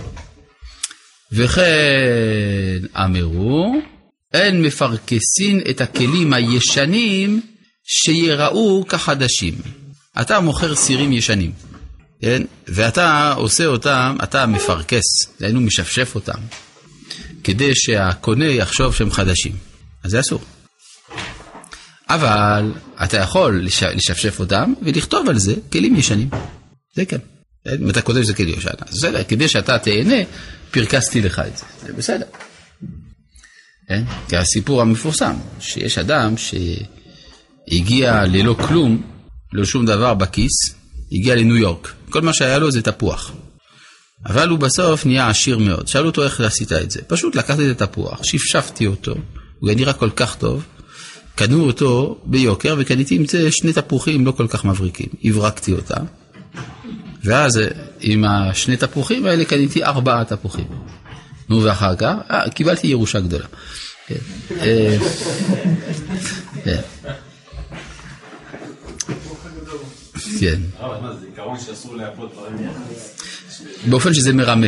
וכן 1.32 2.82
אמרו, 2.96 3.74
אין 4.34 4.62
מפרכסין 4.62 5.60
את 5.70 5.80
הכלים 5.80 6.32
הישנים 6.32 7.40
שיראו 7.84 8.84
כחדשים. 8.88 9.54
אתה 10.20 10.40
מוכר 10.40 10.74
סירים 10.74 11.12
ישנים, 11.12 11.52
כן? 12.22 12.42
ואתה 12.68 13.32
עושה 13.32 13.66
אותם, 13.66 14.16
אתה 14.22 14.46
מפרכס, 14.46 15.04
דהיינו 15.40 15.60
משפשף 15.60 16.14
אותם, 16.14 16.38
כדי 17.44 17.70
שהקונה 17.74 18.46
יחשוב 18.46 18.94
שהם 18.94 19.10
חדשים. 19.10 19.52
אז 20.04 20.10
זה 20.10 20.20
אסור. 20.20 20.40
אבל 22.08 22.72
אתה 23.04 23.16
יכול 23.16 23.66
לשפשף 23.94 24.40
אותם 24.40 24.72
ולכתוב 24.82 25.28
על 25.28 25.38
זה 25.38 25.54
כלים 25.72 25.96
ישנים. 25.96 26.28
זה 26.96 27.04
כן. 27.04 27.18
אם 27.80 27.90
אתה 27.90 28.02
כותב 28.02 28.22
שזה 28.22 28.34
כלי 28.34 28.50
ישן, 28.50 28.70
אז 28.86 28.96
בסדר, 28.96 29.24
כדי 29.24 29.48
שאתה 29.48 29.78
תהנה, 29.78 30.16
פרקסתי 30.70 31.22
לך 31.22 31.42
את 31.46 31.56
זה. 31.56 31.64
זה 31.86 31.92
בסדר. 31.92 32.26
כן? 33.90 34.04
כי 34.28 34.36
הסיפור 34.36 34.80
המפורסם, 34.80 35.34
שיש 35.60 35.98
אדם 35.98 36.34
שהגיע 37.68 38.24
ללא 38.24 38.56
כלום, 38.68 39.02
לא 39.52 39.64
שום 39.64 39.86
דבר 39.86 40.14
בכיס, 40.14 40.74
הגיע 41.12 41.34
לניו 41.34 41.56
יורק. 41.56 41.94
כל 42.10 42.20
מה 42.20 42.32
שהיה 42.32 42.58
לו 42.58 42.70
זה 42.70 42.82
תפוח. 42.82 43.32
אבל 44.26 44.48
הוא 44.48 44.58
בסוף 44.58 45.06
נהיה 45.06 45.28
עשיר 45.28 45.58
מאוד. 45.58 45.88
שאלו 45.88 46.06
אותו 46.06 46.24
איך 46.24 46.40
עשית 46.40 46.72
את 46.72 46.90
זה. 46.90 47.02
פשוט 47.02 47.36
לקחתי 47.36 47.70
את 47.70 47.82
התפוח, 47.82 48.22
שפשפתי 48.22 48.86
אותו, 48.86 49.14
הוא 49.58 49.68
היה 49.68 49.76
נראה 49.76 49.92
כל 49.92 50.10
כך 50.10 50.36
טוב, 50.36 50.64
קנו 51.34 51.66
אותו 51.66 52.18
ביוקר 52.24 52.76
וקניתי 52.78 53.16
עם 53.16 53.26
זה 53.26 53.52
שני 53.52 53.72
תפוחים 53.72 54.26
לא 54.26 54.32
כל 54.32 54.46
כך 54.48 54.64
מבריקים. 54.64 55.08
הברקתי 55.24 55.72
אותם, 55.72 56.04
ואז 57.24 57.60
עם 58.00 58.24
השני 58.24 58.76
תפוחים 58.76 59.26
האלה 59.26 59.44
קניתי 59.44 59.84
ארבעה 59.84 60.24
תפוחים. 60.24 60.66
נו 61.50 61.62
ואחר 61.62 61.96
כך, 61.96 62.14
אה, 62.30 62.50
קיבלתי 62.50 62.86
ירושה 62.86 63.20
גדולה. 63.20 63.46
כן. 64.06 64.14
אה, 64.60 64.96
כן. 66.64 66.80
כן. 70.40 70.60
באופן 73.86 74.14
שזה 74.14 74.32
מרמה. 74.32 74.66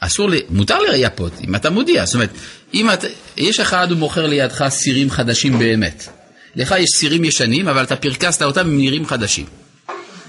אסור, 0.00 0.30
לי, 0.30 0.40
מותר 0.48 0.78
לייפות, 0.78 1.32
אם 1.44 1.54
אתה 1.54 1.70
מודיע, 1.70 2.04
זאת 2.04 2.14
אומרת, 2.14 2.30
אם 2.74 2.90
אתה, 2.90 3.06
יש 3.36 3.60
אחד 3.60 3.90
הוא 3.90 3.98
מוכר 3.98 4.26
לידך 4.26 4.68
סירים 4.68 5.10
חדשים 5.10 5.58
באמת. 5.58 6.08
לך 6.56 6.74
יש 6.78 6.88
סירים 6.98 7.24
ישנים, 7.24 7.68
אבל 7.68 7.82
אתה 7.82 7.96
פרקסת 7.96 8.42
אותם, 8.42 8.60
הם 8.60 8.78
נראים 8.78 9.06
חדשים. 9.06 9.46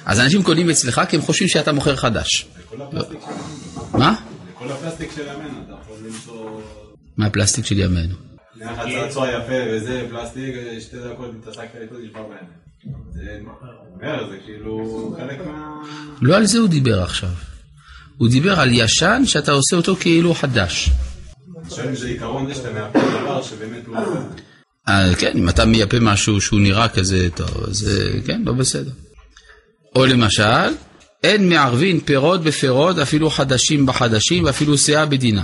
אז 0.05 0.19
אנשים 0.19 0.43
קונים 0.43 0.69
אצלך 0.69 1.01
כי 1.09 1.15
הם 1.15 1.21
חושבים 1.21 1.47
שאתה 1.47 1.71
מוכר 1.71 1.95
חדש. 1.95 2.45
מה? 3.93 4.15
כל 4.53 4.71
הפלסטיק 4.71 5.11
של 5.15 5.21
ימינו, 5.21 5.57
אתה 5.65 5.73
למצוא... 6.05 6.61
מה 7.17 7.25
הפלסטיק 7.25 7.65
של 7.65 7.79
ימינו? 7.79 8.15
נראה 8.55 8.85
לך 8.85 8.93
צעצוע 8.93 9.27
יפה 9.29 9.53
וזה 9.71 10.07
פלסטיק, 10.09 10.55
שתי 10.79 10.97
דקות 10.97 11.31
התעסקת 11.39 11.75
איתו, 11.81 11.95
נשבר 12.03 12.23
בעיניים. 12.23 12.61
זה 13.13 13.39
אומר, 13.95 14.29
זה 14.29 14.37
כאילו 14.45 15.15
חלק 15.17 15.47
מה... 15.47 15.75
לא 16.21 16.37
על 16.37 16.45
זה 16.45 16.59
הוא 16.59 16.67
דיבר 16.67 17.01
עכשיו. 17.03 17.29
הוא 18.17 18.29
דיבר 18.29 18.59
על 18.59 18.69
ישן 18.71 19.21
שאתה 19.25 19.51
עושה 19.51 19.75
אותו 19.75 19.95
כאילו 19.95 20.33
חדש. 20.33 20.89
אה, 24.87 25.15
כן, 25.19 25.37
אם 25.37 25.49
אתה 25.49 25.65
מייפה 25.65 25.97
משהו 26.01 26.41
שהוא 26.41 26.59
נראה 26.59 26.89
כזה 26.89 27.27
טוב, 27.35 27.63
אז 27.69 27.89
אה, 27.89 28.21
כן, 28.25 28.41
לא 28.45 28.53
בסדר. 28.53 28.91
או 29.95 30.05
למשל, 30.05 30.73
אין 31.23 31.49
מערבין 31.49 31.99
פירות 31.99 32.43
בפירות, 32.43 32.97
אפילו 32.97 33.29
חדשים 33.29 33.85
בחדשים, 33.85 34.43
ואפילו 34.43 34.77
שאה 34.77 35.05
בדינר. 35.05 35.43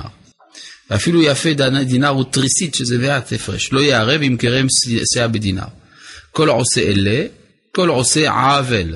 ואפילו 0.89 1.21
יפה 1.23 1.49
דינר 1.85 2.07
הוא 2.07 2.23
תריסית, 2.23 2.75
שזה 2.75 2.97
מעט 2.97 3.33
הפרש. 3.33 3.73
לא 3.73 3.79
יערב 3.79 4.21
אם 4.21 4.35
קרם 4.39 4.67
שאה 5.13 5.27
בדינר. 5.27 5.67
כל 6.31 6.49
עושה 6.49 6.81
אלה, 6.81 7.25
כל 7.75 7.89
עושה 7.89 8.31
עוול. 8.31 8.95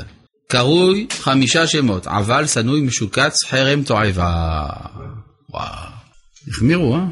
קרוי 0.52 1.08
חמישה 1.20 1.68
שמות, 1.68 2.08
עבל, 2.08 2.48
שנוי, 2.48 2.82
משוקץ, 2.82 3.44
חרם, 3.50 3.84
תועבה. 3.84 4.66
וואו, 5.50 5.66
החמירו, 6.48 6.96
אה? 6.96 7.06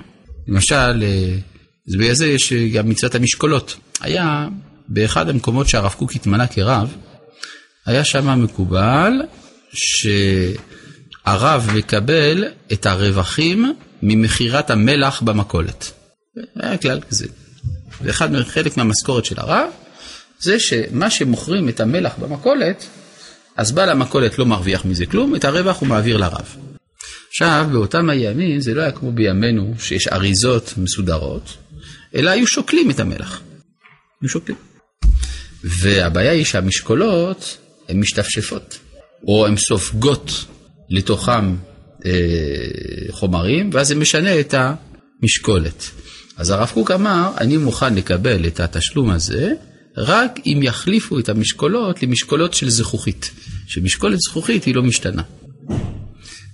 למשל, 0.48 1.04
אה, 1.04 1.36
בגלל 1.88 2.14
זה 2.14 2.28
יש 2.28 2.54
גם 2.54 2.90
מצוות 2.90 3.16
המשקולות. 3.16 3.76
היה 4.02 4.48
באחד 4.88 5.30
המקומות 5.30 5.68
שהרב 5.68 5.94
קוק 5.98 6.16
התמנה 6.16 6.48
כרב, 6.48 6.96
היה 7.86 8.06
שם 8.06 8.44
מקובל 8.44 9.12
שהרב 11.26 11.70
מקבל 11.76 12.46
את 12.74 12.86
הרווחים 12.86 13.74
ממכירת 14.04 14.70
המלח 14.70 15.22
במכולת. 15.22 15.92
היה 16.56 16.78
כלל 16.78 17.00
כזה. 17.10 17.28
ואחד, 18.02 18.44
חלק 18.44 18.78
מהמשכורת 18.78 19.26
של 19.26 19.36
הרב, 19.40 19.70
זה 20.40 20.60
שמה 20.60 21.10
שמוכרים 21.10 21.70
את 21.70 21.80
המלח 21.80 22.14
במכולת, 22.20 22.86
אז 23.58 23.72
בעל 23.72 23.90
המכולת 23.90 24.40
לא 24.40 24.46
מרוויח 24.46 24.86
מזה 24.86 25.06
כלום, 25.06 25.36
את 25.36 25.46
הרווח 25.46 25.80
הוא 25.80 25.90
מעביר 25.90 26.18
לרב. 26.18 26.56
עכשיו, 27.30 27.68
באותם 27.72 28.10
הימים 28.10 28.62
זה 28.62 28.74
לא 28.74 28.82
היה 28.82 28.92
כמו 28.92 29.12
בימינו, 29.12 29.74
שיש 29.80 30.08
אריזות 30.08 30.74
מסודרות, 30.78 31.58
אלא 32.16 32.30
היו 32.30 32.48
שוקלים 32.48 32.92
את 32.92 33.00
המלח. 33.00 33.42
היו 34.22 34.30
שוקלים. 34.30 34.58
והבעיה 35.64 36.32
היא 36.32 36.46
שהמשקולות 36.46 37.58
הן 37.90 38.00
משתפשפות, 38.00 38.80
או 39.28 39.48
הן 39.48 39.58
סופגות 39.58 40.46
לתוכם 40.90 41.56
אה, 42.06 42.12
חומרים, 43.12 43.70
ואז 43.74 43.88
זה 43.88 43.96
משנה 43.96 44.40
את 44.40 44.54
המשקולת. 44.58 45.84
אז 46.38 46.50
הרב 46.50 46.72
קוק 46.74 46.92
אמר, 46.92 47.32
אני 47.38 47.58
מוכן 47.58 47.96
לקבל 47.96 48.48
את 48.48 48.60
התשלום 48.60 49.10
הזה, 49.10 49.54
רק 49.98 50.40
אם 50.46 50.60
יחליפו 50.64 51.20
את 51.20 51.30
המשקולות 51.30 52.04
למשקולות 52.04 52.54
של 52.54 52.70
זכוכית, 52.70 53.32
שמשקולת 53.68 54.20
זכוכית 54.20 54.64
היא 54.64 54.76
לא 54.76 54.84
משתנה. 54.84 55.24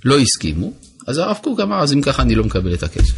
לא 0.05 0.19
הסכימו, 0.19 0.73
אז 1.07 1.17
הרב 1.17 1.37
קוק 1.43 1.59
אמר, 1.59 1.83
אז 1.83 1.93
אם 1.93 2.01
ככה 2.01 2.21
אני 2.21 2.35
לא 2.35 2.43
מקבל 2.43 2.73
את 2.73 2.83
הכסף. 2.83 3.15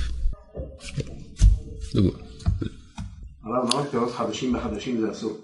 הרב, 3.44 3.74
למה 3.74 3.86
פירות 3.92 4.12
חדשים 4.16 4.54
בחדשים 4.54 5.02
זה 5.02 5.12
אסור? 5.12 5.38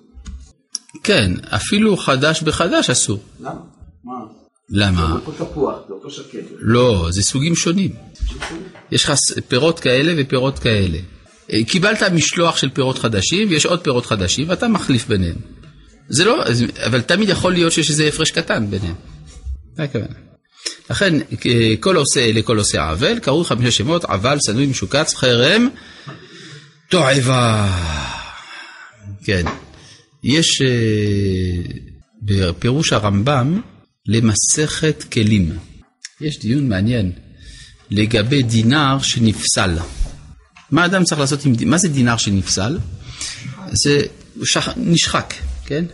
כן, 1.03 1.31
אפילו 1.43 1.97
חדש 1.97 2.43
בחדש 2.43 2.89
אסור. 2.89 3.19
למה? 3.39 3.61
מה? 4.03 4.42
למה? 4.69 5.07
זה 5.07 5.13
אותו 5.13 5.45
תפוח, 5.45 5.75
זה 5.87 5.93
אותו 5.93 6.11
שקט. 6.11 6.39
לא, 6.59 7.07
זה 7.09 7.23
סוגים 7.23 7.55
שונים. 7.55 7.91
יש 8.91 9.03
לך 9.03 9.13
פירות 9.47 9.79
כאלה 9.79 10.13
ופירות 10.17 10.59
כאלה. 10.59 10.97
אה, 11.53 11.63
קיבלת 11.63 12.03
משלוח 12.03 12.57
של 12.57 12.69
פירות 12.69 12.99
חדשים 12.99 13.49
ויש 13.49 13.65
עוד 13.65 13.81
פירות 13.81 14.05
חדשים 14.05 14.49
ואתה 14.49 14.67
מחליף 14.67 15.07
ביניהם. 15.07 15.35
זה 16.09 16.25
לא, 16.25 16.43
אבל 16.85 17.01
תמיד 17.01 17.29
יכול 17.29 17.53
להיות 17.53 17.71
שיש 17.71 17.89
איזה 17.89 18.07
הפרש 18.07 18.31
קטן 18.31 18.69
ביניהם. 18.69 18.95
זה 19.75 19.83
הכוונה. 19.83 20.13
לכן, 20.89 21.13
כל 21.79 21.95
עושה 21.95 22.19
אלה, 22.19 22.41
כל 22.41 22.57
עושה 22.57 22.89
עוול, 22.89 23.19
קראו 23.19 23.43
חמישה 23.43 23.71
שמות, 23.71 24.03
עוול, 24.03 24.37
שנוי, 24.45 24.65
משוקץ, 24.65 25.15
חרם, 25.15 25.67
תועבה. 26.89 27.77
כן. 29.23 29.43
יש 30.23 30.61
אה, 30.61 31.73
בפירוש 32.21 32.93
הרמב"ם 32.93 33.61
למסכת 34.07 35.03
כלים. 35.11 35.57
יש 36.21 36.39
דיון 36.39 36.69
מעניין 36.69 37.11
לגבי 37.89 38.43
דינר 38.43 38.97
שנפסל. 39.01 39.77
מה 40.71 40.85
אדם 40.85 41.03
צריך 41.03 41.21
לעשות 41.21 41.45
עם, 41.45 41.53
מה 41.65 41.77
זה 41.77 41.89
דינר 41.89 42.17
שנפסל? 42.17 42.79
זה 43.71 43.99
שח, 44.43 44.69
נשחק, 44.77 45.33
כן? 45.65 45.85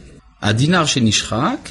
הדינר 0.41 0.85
שנשחק, 0.85 1.69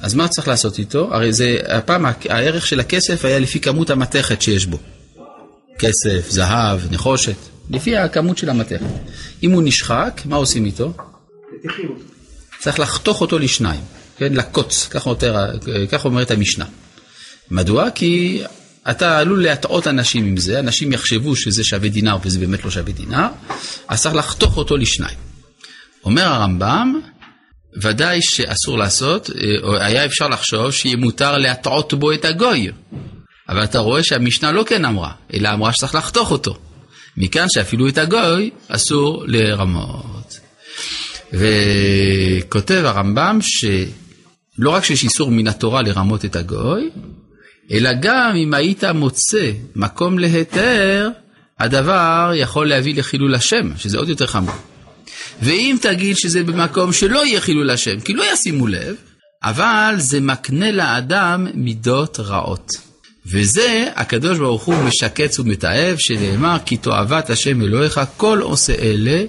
אז 0.00 0.14
מה 0.14 0.28
צריך 0.28 0.48
לעשות 0.48 0.78
איתו? 0.78 1.14
הרי 1.14 1.32
זה, 1.32 1.56
הפעם 1.68 2.06
הערך 2.28 2.66
של 2.66 2.80
הכסף 2.80 3.24
היה 3.24 3.38
לפי 3.38 3.60
כמות 3.60 3.90
המתכת 3.90 4.42
שיש 4.42 4.66
בו. 4.66 4.78
כסף, 5.78 6.30
זהב, 6.30 6.80
נחושת, 6.92 7.36
לפי 7.70 7.96
הכמות 7.96 8.38
של 8.38 8.50
המתכת. 8.50 8.86
אם 9.42 9.50
הוא 9.50 9.62
נשחק, 9.64 10.22
מה 10.24 10.36
עושים 10.36 10.64
איתו? 10.64 10.92
צריך 12.58 12.80
לחתוך 12.80 13.20
אותו 13.20 13.38
לשניים, 13.38 13.80
כן, 14.20 14.32
לקוץ, 14.32 14.88
ככה 14.90 15.10
אומר, 15.10 15.58
כך 15.90 16.04
אומרת 16.04 16.30
המשנה. 16.30 16.64
מדוע? 17.50 17.90
כי 17.90 18.42
אתה 18.90 19.18
עלול 19.18 19.42
להטעות 19.42 19.86
אנשים 19.86 20.26
עם 20.26 20.36
זה, 20.36 20.58
אנשים 20.58 20.92
יחשבו 20.92 21.36
שזה 21.36 21.64
שווה 21.64 21.88
דינר 21.88 22.16
וזה 22.24 22.38
באמת 22.38 22.64
לא 22.64 22.70
שווה 22.70 22.92
דינר, 22.92 23.26
אז 23.88 24.02
צריך 24.02 24.14
לחתוך 24.14 24.56
אותו 24.56 24.76
לשניים. 24.76 25.18
אומר 26.04 26.22
הרמב"ם, 26.22 27.00
ודאי 27.82 28.18
שאסור 28.22 28.78
לעשות, 28.78 29.30
היה 29.80 30.04
אפשר 30.04 30.28
לחשוב 30.28 30.70
שיהיה 30.70 30.96
מותר 30.96 31.38
להטעות 31.38 31.94
בו 31.94 32.12
את 32.12 32.24
הגוי. 32.24 32.70
אבל 33.48 33.64
אתה 33.64 33.78
רואה 33.78 34.04
שהמשנה 34.04 34.52
לא 34.52 34.64
כן 34.66 34.84
אמרה, 34.84 35.12
אלא 35.34 35.48
אמרה 35.52 35.72
שצריך 35.72 35.94
לחתוך 35.94 36.30
אותו. 36.30 36.58
מכאן 37.16 37.46
שאפילו 37.48 37.88
את 37.88 37.98
הגוי 37.98 38.50
אסור 38.68 39.24
לרמות. 39.26 40.40
וכותב 41.32 42.82
הרמב"ם 42.84 43.38
שלא 44.60 44.70
רק 44.70 44.84
שיש 44.84 45.04
איסור 45.04 45.30
מן 45.30 45.48
התורה 45.48 45.82
לרמות 45.82 46.24
את 46.24 46.36
הגוי, 46.36 46.90
אלא 47.70 47.90
גם 48.00 48.36
אם 48.36 48.54
היית 48.54 48.84
מוצא 48.84 49.50
מקום 49.76 50.18
להיתר, 50.18 51.08
הדבר 51.58 52.32
יכול 52.34 52.68
להביא 52.68 52.94
לחילול 52.94 53.34
השם, 53.34 53.76
שזה 53.76 53.98
עוד 53.98 54.08
יותר 54.08 54.26
חמור. 54.26 54.54
ואם 55.42 55.76
תגיד 55.80 56.16
שזה 56.16 56.42
במקום 56.42 56.92
שלא 56.92 57.26
יהיה 57.26 57.40
חילול 57.40 57.70
השם, 57.70 58.00
כי 58.00 58.12
לא 58.12 58.24
ישימו 58.32 58.66
לב, 58.66 58.94
אבל 59.42 59.94
זה 59.98 60.20
מקנה 60.20 60.72
לאדם 60.72 61.46
מידות 61.54 62.20
רעות. 62.20 62.72
וזה 63.26 63.88
הקדוש 63.96 64.38
ברוך 64.38 64.64
הוא 64.64 64.74
משקץ 64.74 65.38
ומתעב, 65.38 65.96
שנאמר 65.98 66.56
כי 66.66 66.76
תועבת 66.76 67.30
השם 67.30 67.62
אלוהיך 67.62 68.00
כל 68.16 68.38
עושה 68.42 68.74
אלה, 68.74 69.24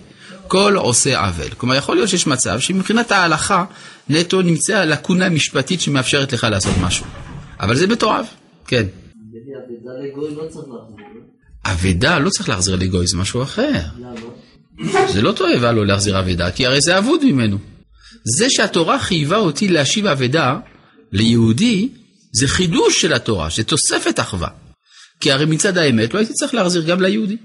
כל 0.51 0.75
עושה 0.77 1.19
עוול. 1.19 1.49
כלומר, 1.57 1.75
יכול 1.75 1.95
להיות 1.95 2.09
שיש 2.09 2.27
מצב 2.27 2.59
שמבחינת 2.59 3.11
ההלכה 3.11 3.65
נטו 4.09 4.41
נמצאה 4.41 4.85
לקונה 4.85 5.29
משפטית 5.29 5.81
שמאפשרת 5.81 6.33
לך 6.33 6.47
לעשות 6.51 6.73
משהו. 6.81 7.05
אבל 7.59 7.75
זה 7.75 7.87
מתועב, 7.87 8.25
כן. 8.67 8.85
אבדה 11.65 12.19
לא 12.19 12.29
צריך 12.29 12.49
להחזיר 12.49 12.75
לגוי, 12.75 13.07
זה 13.07 13.17
משהו 13.17 13.43
אחר. 13.43 13.81
זה 15.07 15.21
לא 15.21 15.31
תועבה 15.31 15.71
לא 15.71 15.85
להחזיר 15.85 16.19
אבדה, 16.19 16.51
כי 16.51 16.65
הרי 16.65 16.81
זה 16.81 16.97
אבוד 16.97 17.25
ממנו. 17.25 17.57
זה 18.37 18.49
שהתורה 18.49 18.99
חייבה 18.99 19.37
אותי 19.37 19.67
להשיב 19.67 20.05
אבדה 20.05 20.59
ליהודי, 21.11 21.89
זה 22.31 22.47
חידוש 22.47 23.01
של 23.01 23.13
התורה, 23.13 23.47
זה 23.55 23.63
תוספת 23.63 24.19
אחווה. 24.19 24.49
כי 25.19 25.31
הרי 25.31 25.45
מצד 25.45 25.77
האמת 25.77 26.13
לא 26.13 26.19
הייתי 26.19 26.33
צריך 26.33 26.53
להחזיר 26.53 26.83
גם 26.83 27.01
ליהודי. 27.01 27.37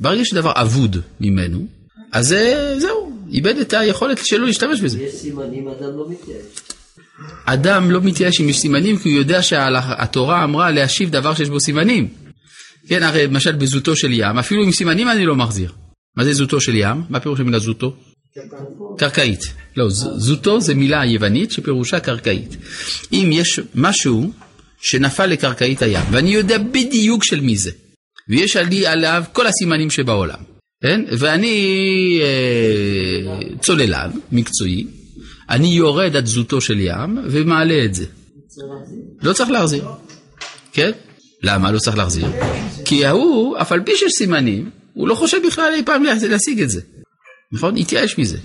ברגע 0.00 0.24
שדבר 0.24 0.52
אבוד 0.56 0.96
ממנו, 1.20 1.79
אז 2.12 2.36
זהו, 2.78 3.12
איבד 3.32 3.58
את 3.58 3.72
היכולת 3.72 4.26
שלו 4.26 4.46
להשתמש 4.46 4.80
בזה. 4.80 5.02
יש 5.02 5.14
סימנים, 5.14 5.68
אדם 5.68 5.96
לא 5.96 6.06
מתייאש. 6.10 6.42
אדם 7.44 7.90
לא 7.90 8.00
מתייאש 8.00 8.40
אם 8.40 8.48
יש 8.48 8.58
סימנים, 8.58 8.98
כי 8.98 9.08
הוא 9.08 9.18
יודע 9.18 9.42
שהתורה 9.42 10.44
אמרה 10.44 10.70
להשיב 10.70 11.10
דבר 11.10 11.34
שיש 11.34 11.48
בו 11.48 11.60
סימנים. 11.60 12.08
כן, 12.88 13.02
הרי 13.02 13.26
למשל 13.26 13.52
בזוטו 13.52 13.96
של 13.96 14.12
ים, 14.12 14.38
אפילו 14.38 14.62
עם 14.62 14.72
סימנים 14.72 15.08
אני 15.08 15.26
לא 15.26 15.36
מחזיר. 15.36 15.72
מה 16.16 16.24
זה 16.24 16.32
זוטו 16.32 16.60
של 16.60 16.74
ים? 16.74 17.02
מה 17.10 17.20
פירוש 17.20 17.40
המילה 17.40 17.58
זוטו? 17.58 17.94
קרקעית. 18.98 19.40
לא, 19.76 19.86
זוטו 19.90 20.60
זה 20.60 20.74
מילה 20.74 21.04
יוונית 21.04 21.52
שפירושה 21.52 22.00
קרקעית. 22.00 22.56
אם 23.12 23.30
יש 23.32 23.60
משהו 23.74 24.32
שנפל 24.80 25.26
לקרקעית 25.26 25.82
הים, 25.82 26.04
ואני 26.10 26.30
יודע 26.30 26.58
בדיוק 26.58 27.24
של 27.24 27.40
מי 27.40 27.56
זה, 27.56 27.70
ויש 28.28 28.56
לי 28.56 28.86
עליו 28.86 29.24
כל 29.32 29.46
הסימנים 29.46 29.90
שבעולם, 29.90 30.38
כן? 30.82 31.00
ואני 31.18 32.20
אה, 32.22 33.56
צוללן 33.60 34.10
מקצועי, 34.32 34.86
אני 35.50 35.68
יורד 35.68 36.16
עד 36.16 36.26
זוטו 36.26 36.60
של 36.60 36.80
ים 36.80 37.18
ומעלה 37.30 37.84
את 37.84 37.94
זה. 37.94 38.04
לא 39.22 39.32
צריך 39.32 39.50
להחזיר. 39.50 39.84
כן? 40.72 40.90
למה 41.42 41.72
לא 41.72 41.78
צריך 41.78 41.96
להחזיר? 41.96 42.26
כי 42.84 43.06
ההוא, 43.06 43.58
אף 43.58 43.72
על 43.72 43.80
פי 43.80 43.96
שיש 43.96 44.12
סימנים, 44.12 44.70
הוא 44.94 45.08
לא 45.08 45.14
חושב 45.14 45.38
בכלל 45.46 45.72
אי 45.74 45.82
פעם 45.84 46.02
להשיג 46.28 46.62
את 46.62 46.70
זה. 46.70 46.80
נכון? 47.52 47.76
התייאש 47.76 48.18
מזה. 48.18 48.38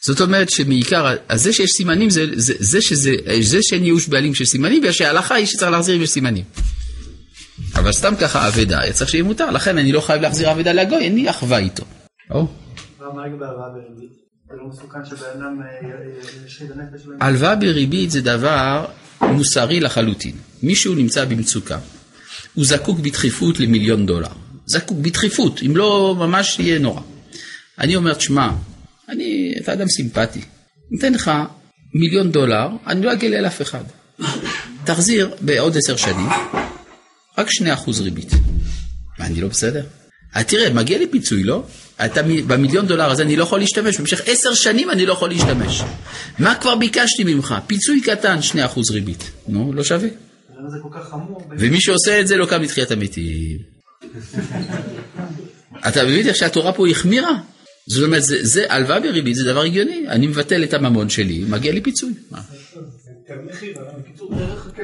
זאת 0.00 0.20
אומרת 0.20 0.50
שמעיקר, 0.50 1.14
אז 1.28 1.42
זה 1.42 1.52
שיש 1.52 1.70
סימנים, 1.70 2.10
זה, 2.10 2.26
זה, 2.34 2.54
זה, 2.58 2.82
שזה, 2.82 3.14
זה 3.40 3.58
שאין 3.62 3.84
ייאוש 3.84 4.08
בעלים 4.08 4.34
של 4.34 4.44
סימנים, 4.44 4.80
בגלל 4.80 4.92
שההלכה 4.92 5.34
היא 5.34 5.46
שצריך 5.46 5.70
להחזיר 5.70 5.96
אם 5.96 6.02
יש 6.02 6.10
סימנים. 6.10 6.44
אבל 7.74 7.92
סתם 7.92 8.14
ככה 8.20 8.48
אבדה, 8.48 8.92
צריך 8.92 9.10
שיהיה 9.10 9.24
מותר, 9.24 9.50
לכן 9.50 9.78
אני 9.78 9.92
לא 9.92 10.00
חייב 10.00 10.22
להחזיר 10.22 10.52
אבדה 10.52 10.72
לגוי, 10.72 10.98
אין 10.98 11.14
לי 11.14 11.30
אחווה 11.30 11.58
איתו. 11.58 11.84
הלוואה 17.20 17.56
בריבית 17.56 18.10
זה 18.10 18.20
דבר 18.20 18.86
מוסרי 19.20 19.80
לחלוטין. 19.80 20.36
מישהו 20.62 20.94
נמצא 20.94 21.24
במצוקה, 21.24 21.78
הוא 22.54 22.64
זקוק 22.64 22.98
בדחיפות 22.98 23.60
למיליון 23.60 24.06
דולר. 24.06 24.28
זקוק 24.66 24.98
בדחיפות, 24.98 25.60
אם 25.66 25.76
לא 25.76 26.14
ממש 26.18 26.58
יהיה 26.58 26.78
נורא. 26.78 27.00
אני 27.78 27.96
אומר, 27.96 28.14
תשמע, 28.14 28.50
אני, 29.08 29.54
אתה 29.62 29.72
אדם 29.72 29.88
סימפטי, 29.88 30.40
ניתן 30.90 31.12
לך 31.12 31.30
מיליון 31.94 32.32
דולר, 32.32 32.68
אני 32.86 33.02
לא 33.02 33.12
אגלה 33.12 33.40
לאף 33.40 33.62
אחד. 33.62 33.84
תחזיר 34.84 35.34
בעוד 35.40 35.76
עשר 35.76 35.96
שנים, 35.96 36.28
רק 37.38 37.50
שני 37.50 37.72
אחוז 37.72 38.00
ריבית. 38.00 38.32
מה, 39.18 39.26
אני 39.26 39.40
לא 39.40 39.48
בסדר? 39.48 39.84
אה, 40.36 40.44
תראה, 40.44 40.70
מגיע 40.70 40.98
לי 40.98 41.06
פיצוי, 41.06 41.44
לא? 41.44 41.62
אתה, 42.04 42.22
במיליון 42.22 42.86
דולר 42.86 43.10
הזה 43.10 43.22
אני 43.22 43.36
לא 43.36 43.42
יכול 43.42 43.58
להשתמש, 43.58 44.00
במשך 44.00 44.20
עשר 44.26 44.54
שנים 44.54 44.90
אני 44.90 45.06
לא 45.06 45.12
יכול 45.12 45.28
להשתמש. 45.28 45.82
מה 46.38 46.54
כבר 46.54 46.74
ביקשתי 46.74 47.24
ממך? 47.24 47.54
פיצוי 47.66 48.00
קטן, 48.00 48.42
שני 48.42 48.64
אחוז 48.64 48.90
ריבית. 48.90 49.30
נו, 49.48 49.72
לא 49.72 49.84
שווה. 49.84 50.08
ומי 51.58 51.80
שעושה 51.80 52.20
את 52.20 52.26
זה 52.28 52.36
לא 52.36 52.46
קם 52.46 52.62
לתחיית 52.62 52.90
המתים. 52.90 53.58
אתה 55.88 56.04
מבין 56.04 56.28
איך 56.28 56.36
שהתורה 56.36 56.72
פה 56.72 56.88
החמירה? 56.88 57.38
זאת 57.88 58.04
אומרת, 58.04 58.22
זה 58.24 58.64
הלוואה 58.68 59.00
בריבית, 59.00 59.36
זה 59.36 59.44
דבר 59.44 59.62
הגיוני. 59.62 60.04
אני 60.08 60.26
מבטל 60.26 60.64
את 60.64 60.74
הממון 60.74 61.08
שלי, 61.08 61.44
מגיע 61.48 61.72
לי 61.72 61.80
פיצוי. 61.80 62.12
מה? 62.30 62.40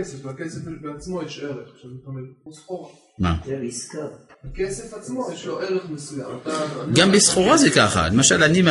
הכסף, 0.03 0.24
לכסף 0.24 0.61
בעצמו 0.80 1.22
יש 1.22 1.38
ערך. 1.38 1.68
מה? 3.18 3.36
הכסף 4.44 4.94
עצמו 4.94 5.28
יש 5.34 5.46
לו 5.46 5.61
ערך 5.61 5.82
מסוים. 5.90 6.28
גם 6.94 7.12
בסחורה 7.12 7.57
זה 7.57 7.70
ככה, 7.70 8.09
למשל 8.09 8.42
אני, 8.42 8.62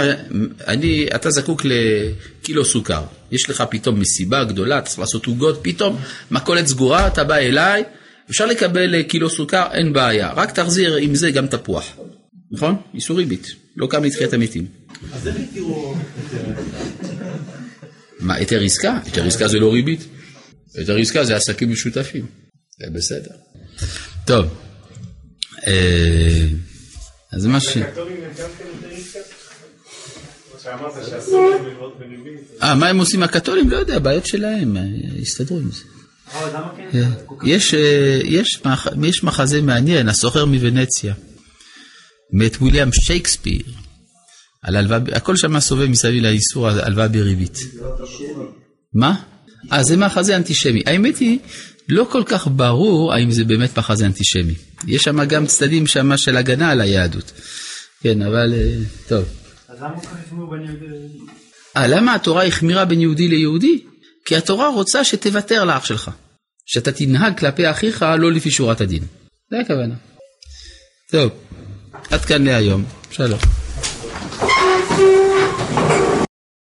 אני, 0.68 1.08
אתה 1.16 1.32
זקוק 1.32 1.62
לקילו 1.66 2.66
סוכר, 2.66 3.04
יש 3.32 3.50
לך 3.50 3.64
פתאום 3.70 4.00
מסיבה 4.00 4.44
גדולה, 4.44 4.82
צריך 4.82 5.00
לעשות 5.00 5.26
עוגות, 5.26 5.60
פתאום 5.62 5.98
מכולת 6.32 6.68
סגורה, 6.68 7.08
אתה 7.08 7.24
בא 7.24 7.36
אליי, 7.36 7.84
אפשר 8.30 8.46
לקבל 8.46 9.02
קילו 9.02 9.30
סוכר, 9.30 9.64
אין 9.72 9.94
בעיה, 9.94 10.34
רק 10.34 10.52
תחזיר 10.52 10.96
עם 10.96 11.16
זה 11.16 11.32
גם 11.32 11.48
תפוח, 11.48 11.98
נכון? 12.52 12.76
איסור 12.94 13.18
ריבית, 13.18 13.56
לא 13.78 13.88
קם 13.88 14.04
לתחיית 14.04 14.34
המתים. 14.34 14.66
אז 15.14 15.28
איך 15.28 15.36
התירו... 15.40 15.96
מה, 18.20 18.34
היתר 18.34 18.64
עסקה? 18.64 19.00
היתר 19.06 19.26
עסקה 19.26 19.48
זה 19.48 19.60
לא 19.60 19.74
ריבית. 19.74 20.08
היתר 20.76 20.98
עסקה 20.98 21.26
זה 21.26 21.36
עסקים 21.36 21.72
משותפים, 21.72 22.26
זה 22.80 22.90
בסדר. 22.94 23.32
טוב. 24.26 24.46
אז 27.32 27.46
מה 27.46 27.60
ש... 27.60 27.78
אה, 32.62 32.76
מה 32.76 32.88
הם 32.88 32.98
עושים 32.98 33.24
הקתולים? 33.24 33.70
לא 33.70 33.78
יודע, 33.78 34.00
בעיות 34.00 34.26
שלהם, 34.26 34.78
יסתדרו 35.16 35.58
עם 35.58 35.70
זה. 35.72 35.84
יש 39.04 39.24
מחזה 39.24 39.62
מעניין, 39.62 40.10
הסוחר 40.10 40.46
מוונציה, 40.46 41.14
מאת 42.34 42.56
וויליאם 42.56 42.90
שייקספיר, 42.94 43.64
על 44.64 44.76
הלוואה, 44.76 45.00
הכל 45.14 45.36
שם 45.36 45.60
סובב 45.60 45.86
מסביב 45.86 46.24
לאיסור 46.24 46.70
הלוואה 46.70 47.08
בריבית. 47.08 47.58
מה? 48.94 49.22
אה, 49.72 49.84
זה 49.84 49.98
מחזה 49.98 50.36
אנטישמי. 50.36 50.84
האמת 50.86 51.18
היא, 51.18 51.40
לא 51.90 52.08
כל 52.12 52.24
כך 52.26 52.48
ברור 52.52 53.14
האם 53.14 53.32
זה 53.32 53.44
באמת 53.44 53.78
מחזה 53.78 54.06
אנטישמי. 54.06 54.54
יש 54.88 55.02
שם 55.02 55.24
גם 55.24 55.46
צדדים 55.46 55.88
שם 55.88 56.18
של 56.18 56.38
הגנה 56.38 56.72
על 56.72 56.82
היהדות. 56.82 57.32
כן, 58.04 58.22
אבל 58.22 58.54
טוב. 59.08 59.26
אז 59.70 59.78
למה 59.82 59.96
כל 59.96 60.08
כך 60.08 60.14
החמירו 60.26 60.50
בין 60.50 60.62
יהודי 60.62 60.88
ליהודי? 60.88 61.20
אה, 61.78 61.88
למה 61.88 62.16
התורה 62.16 62.46
החמירה 62.46 62.86
בין 62.86 63.02
יהודי 63.02 63.28
ליהודי? 63.28 63.84
כי 64.26 64.36
התורה 64.36 64.70
רוצה 64.70 65.04
שתוותר 65.04 65.66
לאח 65.66 65.86
שלך. 65.86 66.12
שאתה 66.66 66.92
תנהג 66.92 67.40
כלפי 67.40 67.70
אחיך 67.70 68.06
לא 68.20 68.32
לפי 68.32 68.52
שורת 68.52 68.82
הדין. 68.82 69.04
זה 69.52 69.60
הכוונה. 69.60 69.96
טוב, 71.12 71.32
עד 72.12 72.26
כאן 72.26 72.44
להיום. 72.44 72.86
שלום. 73.12 73.40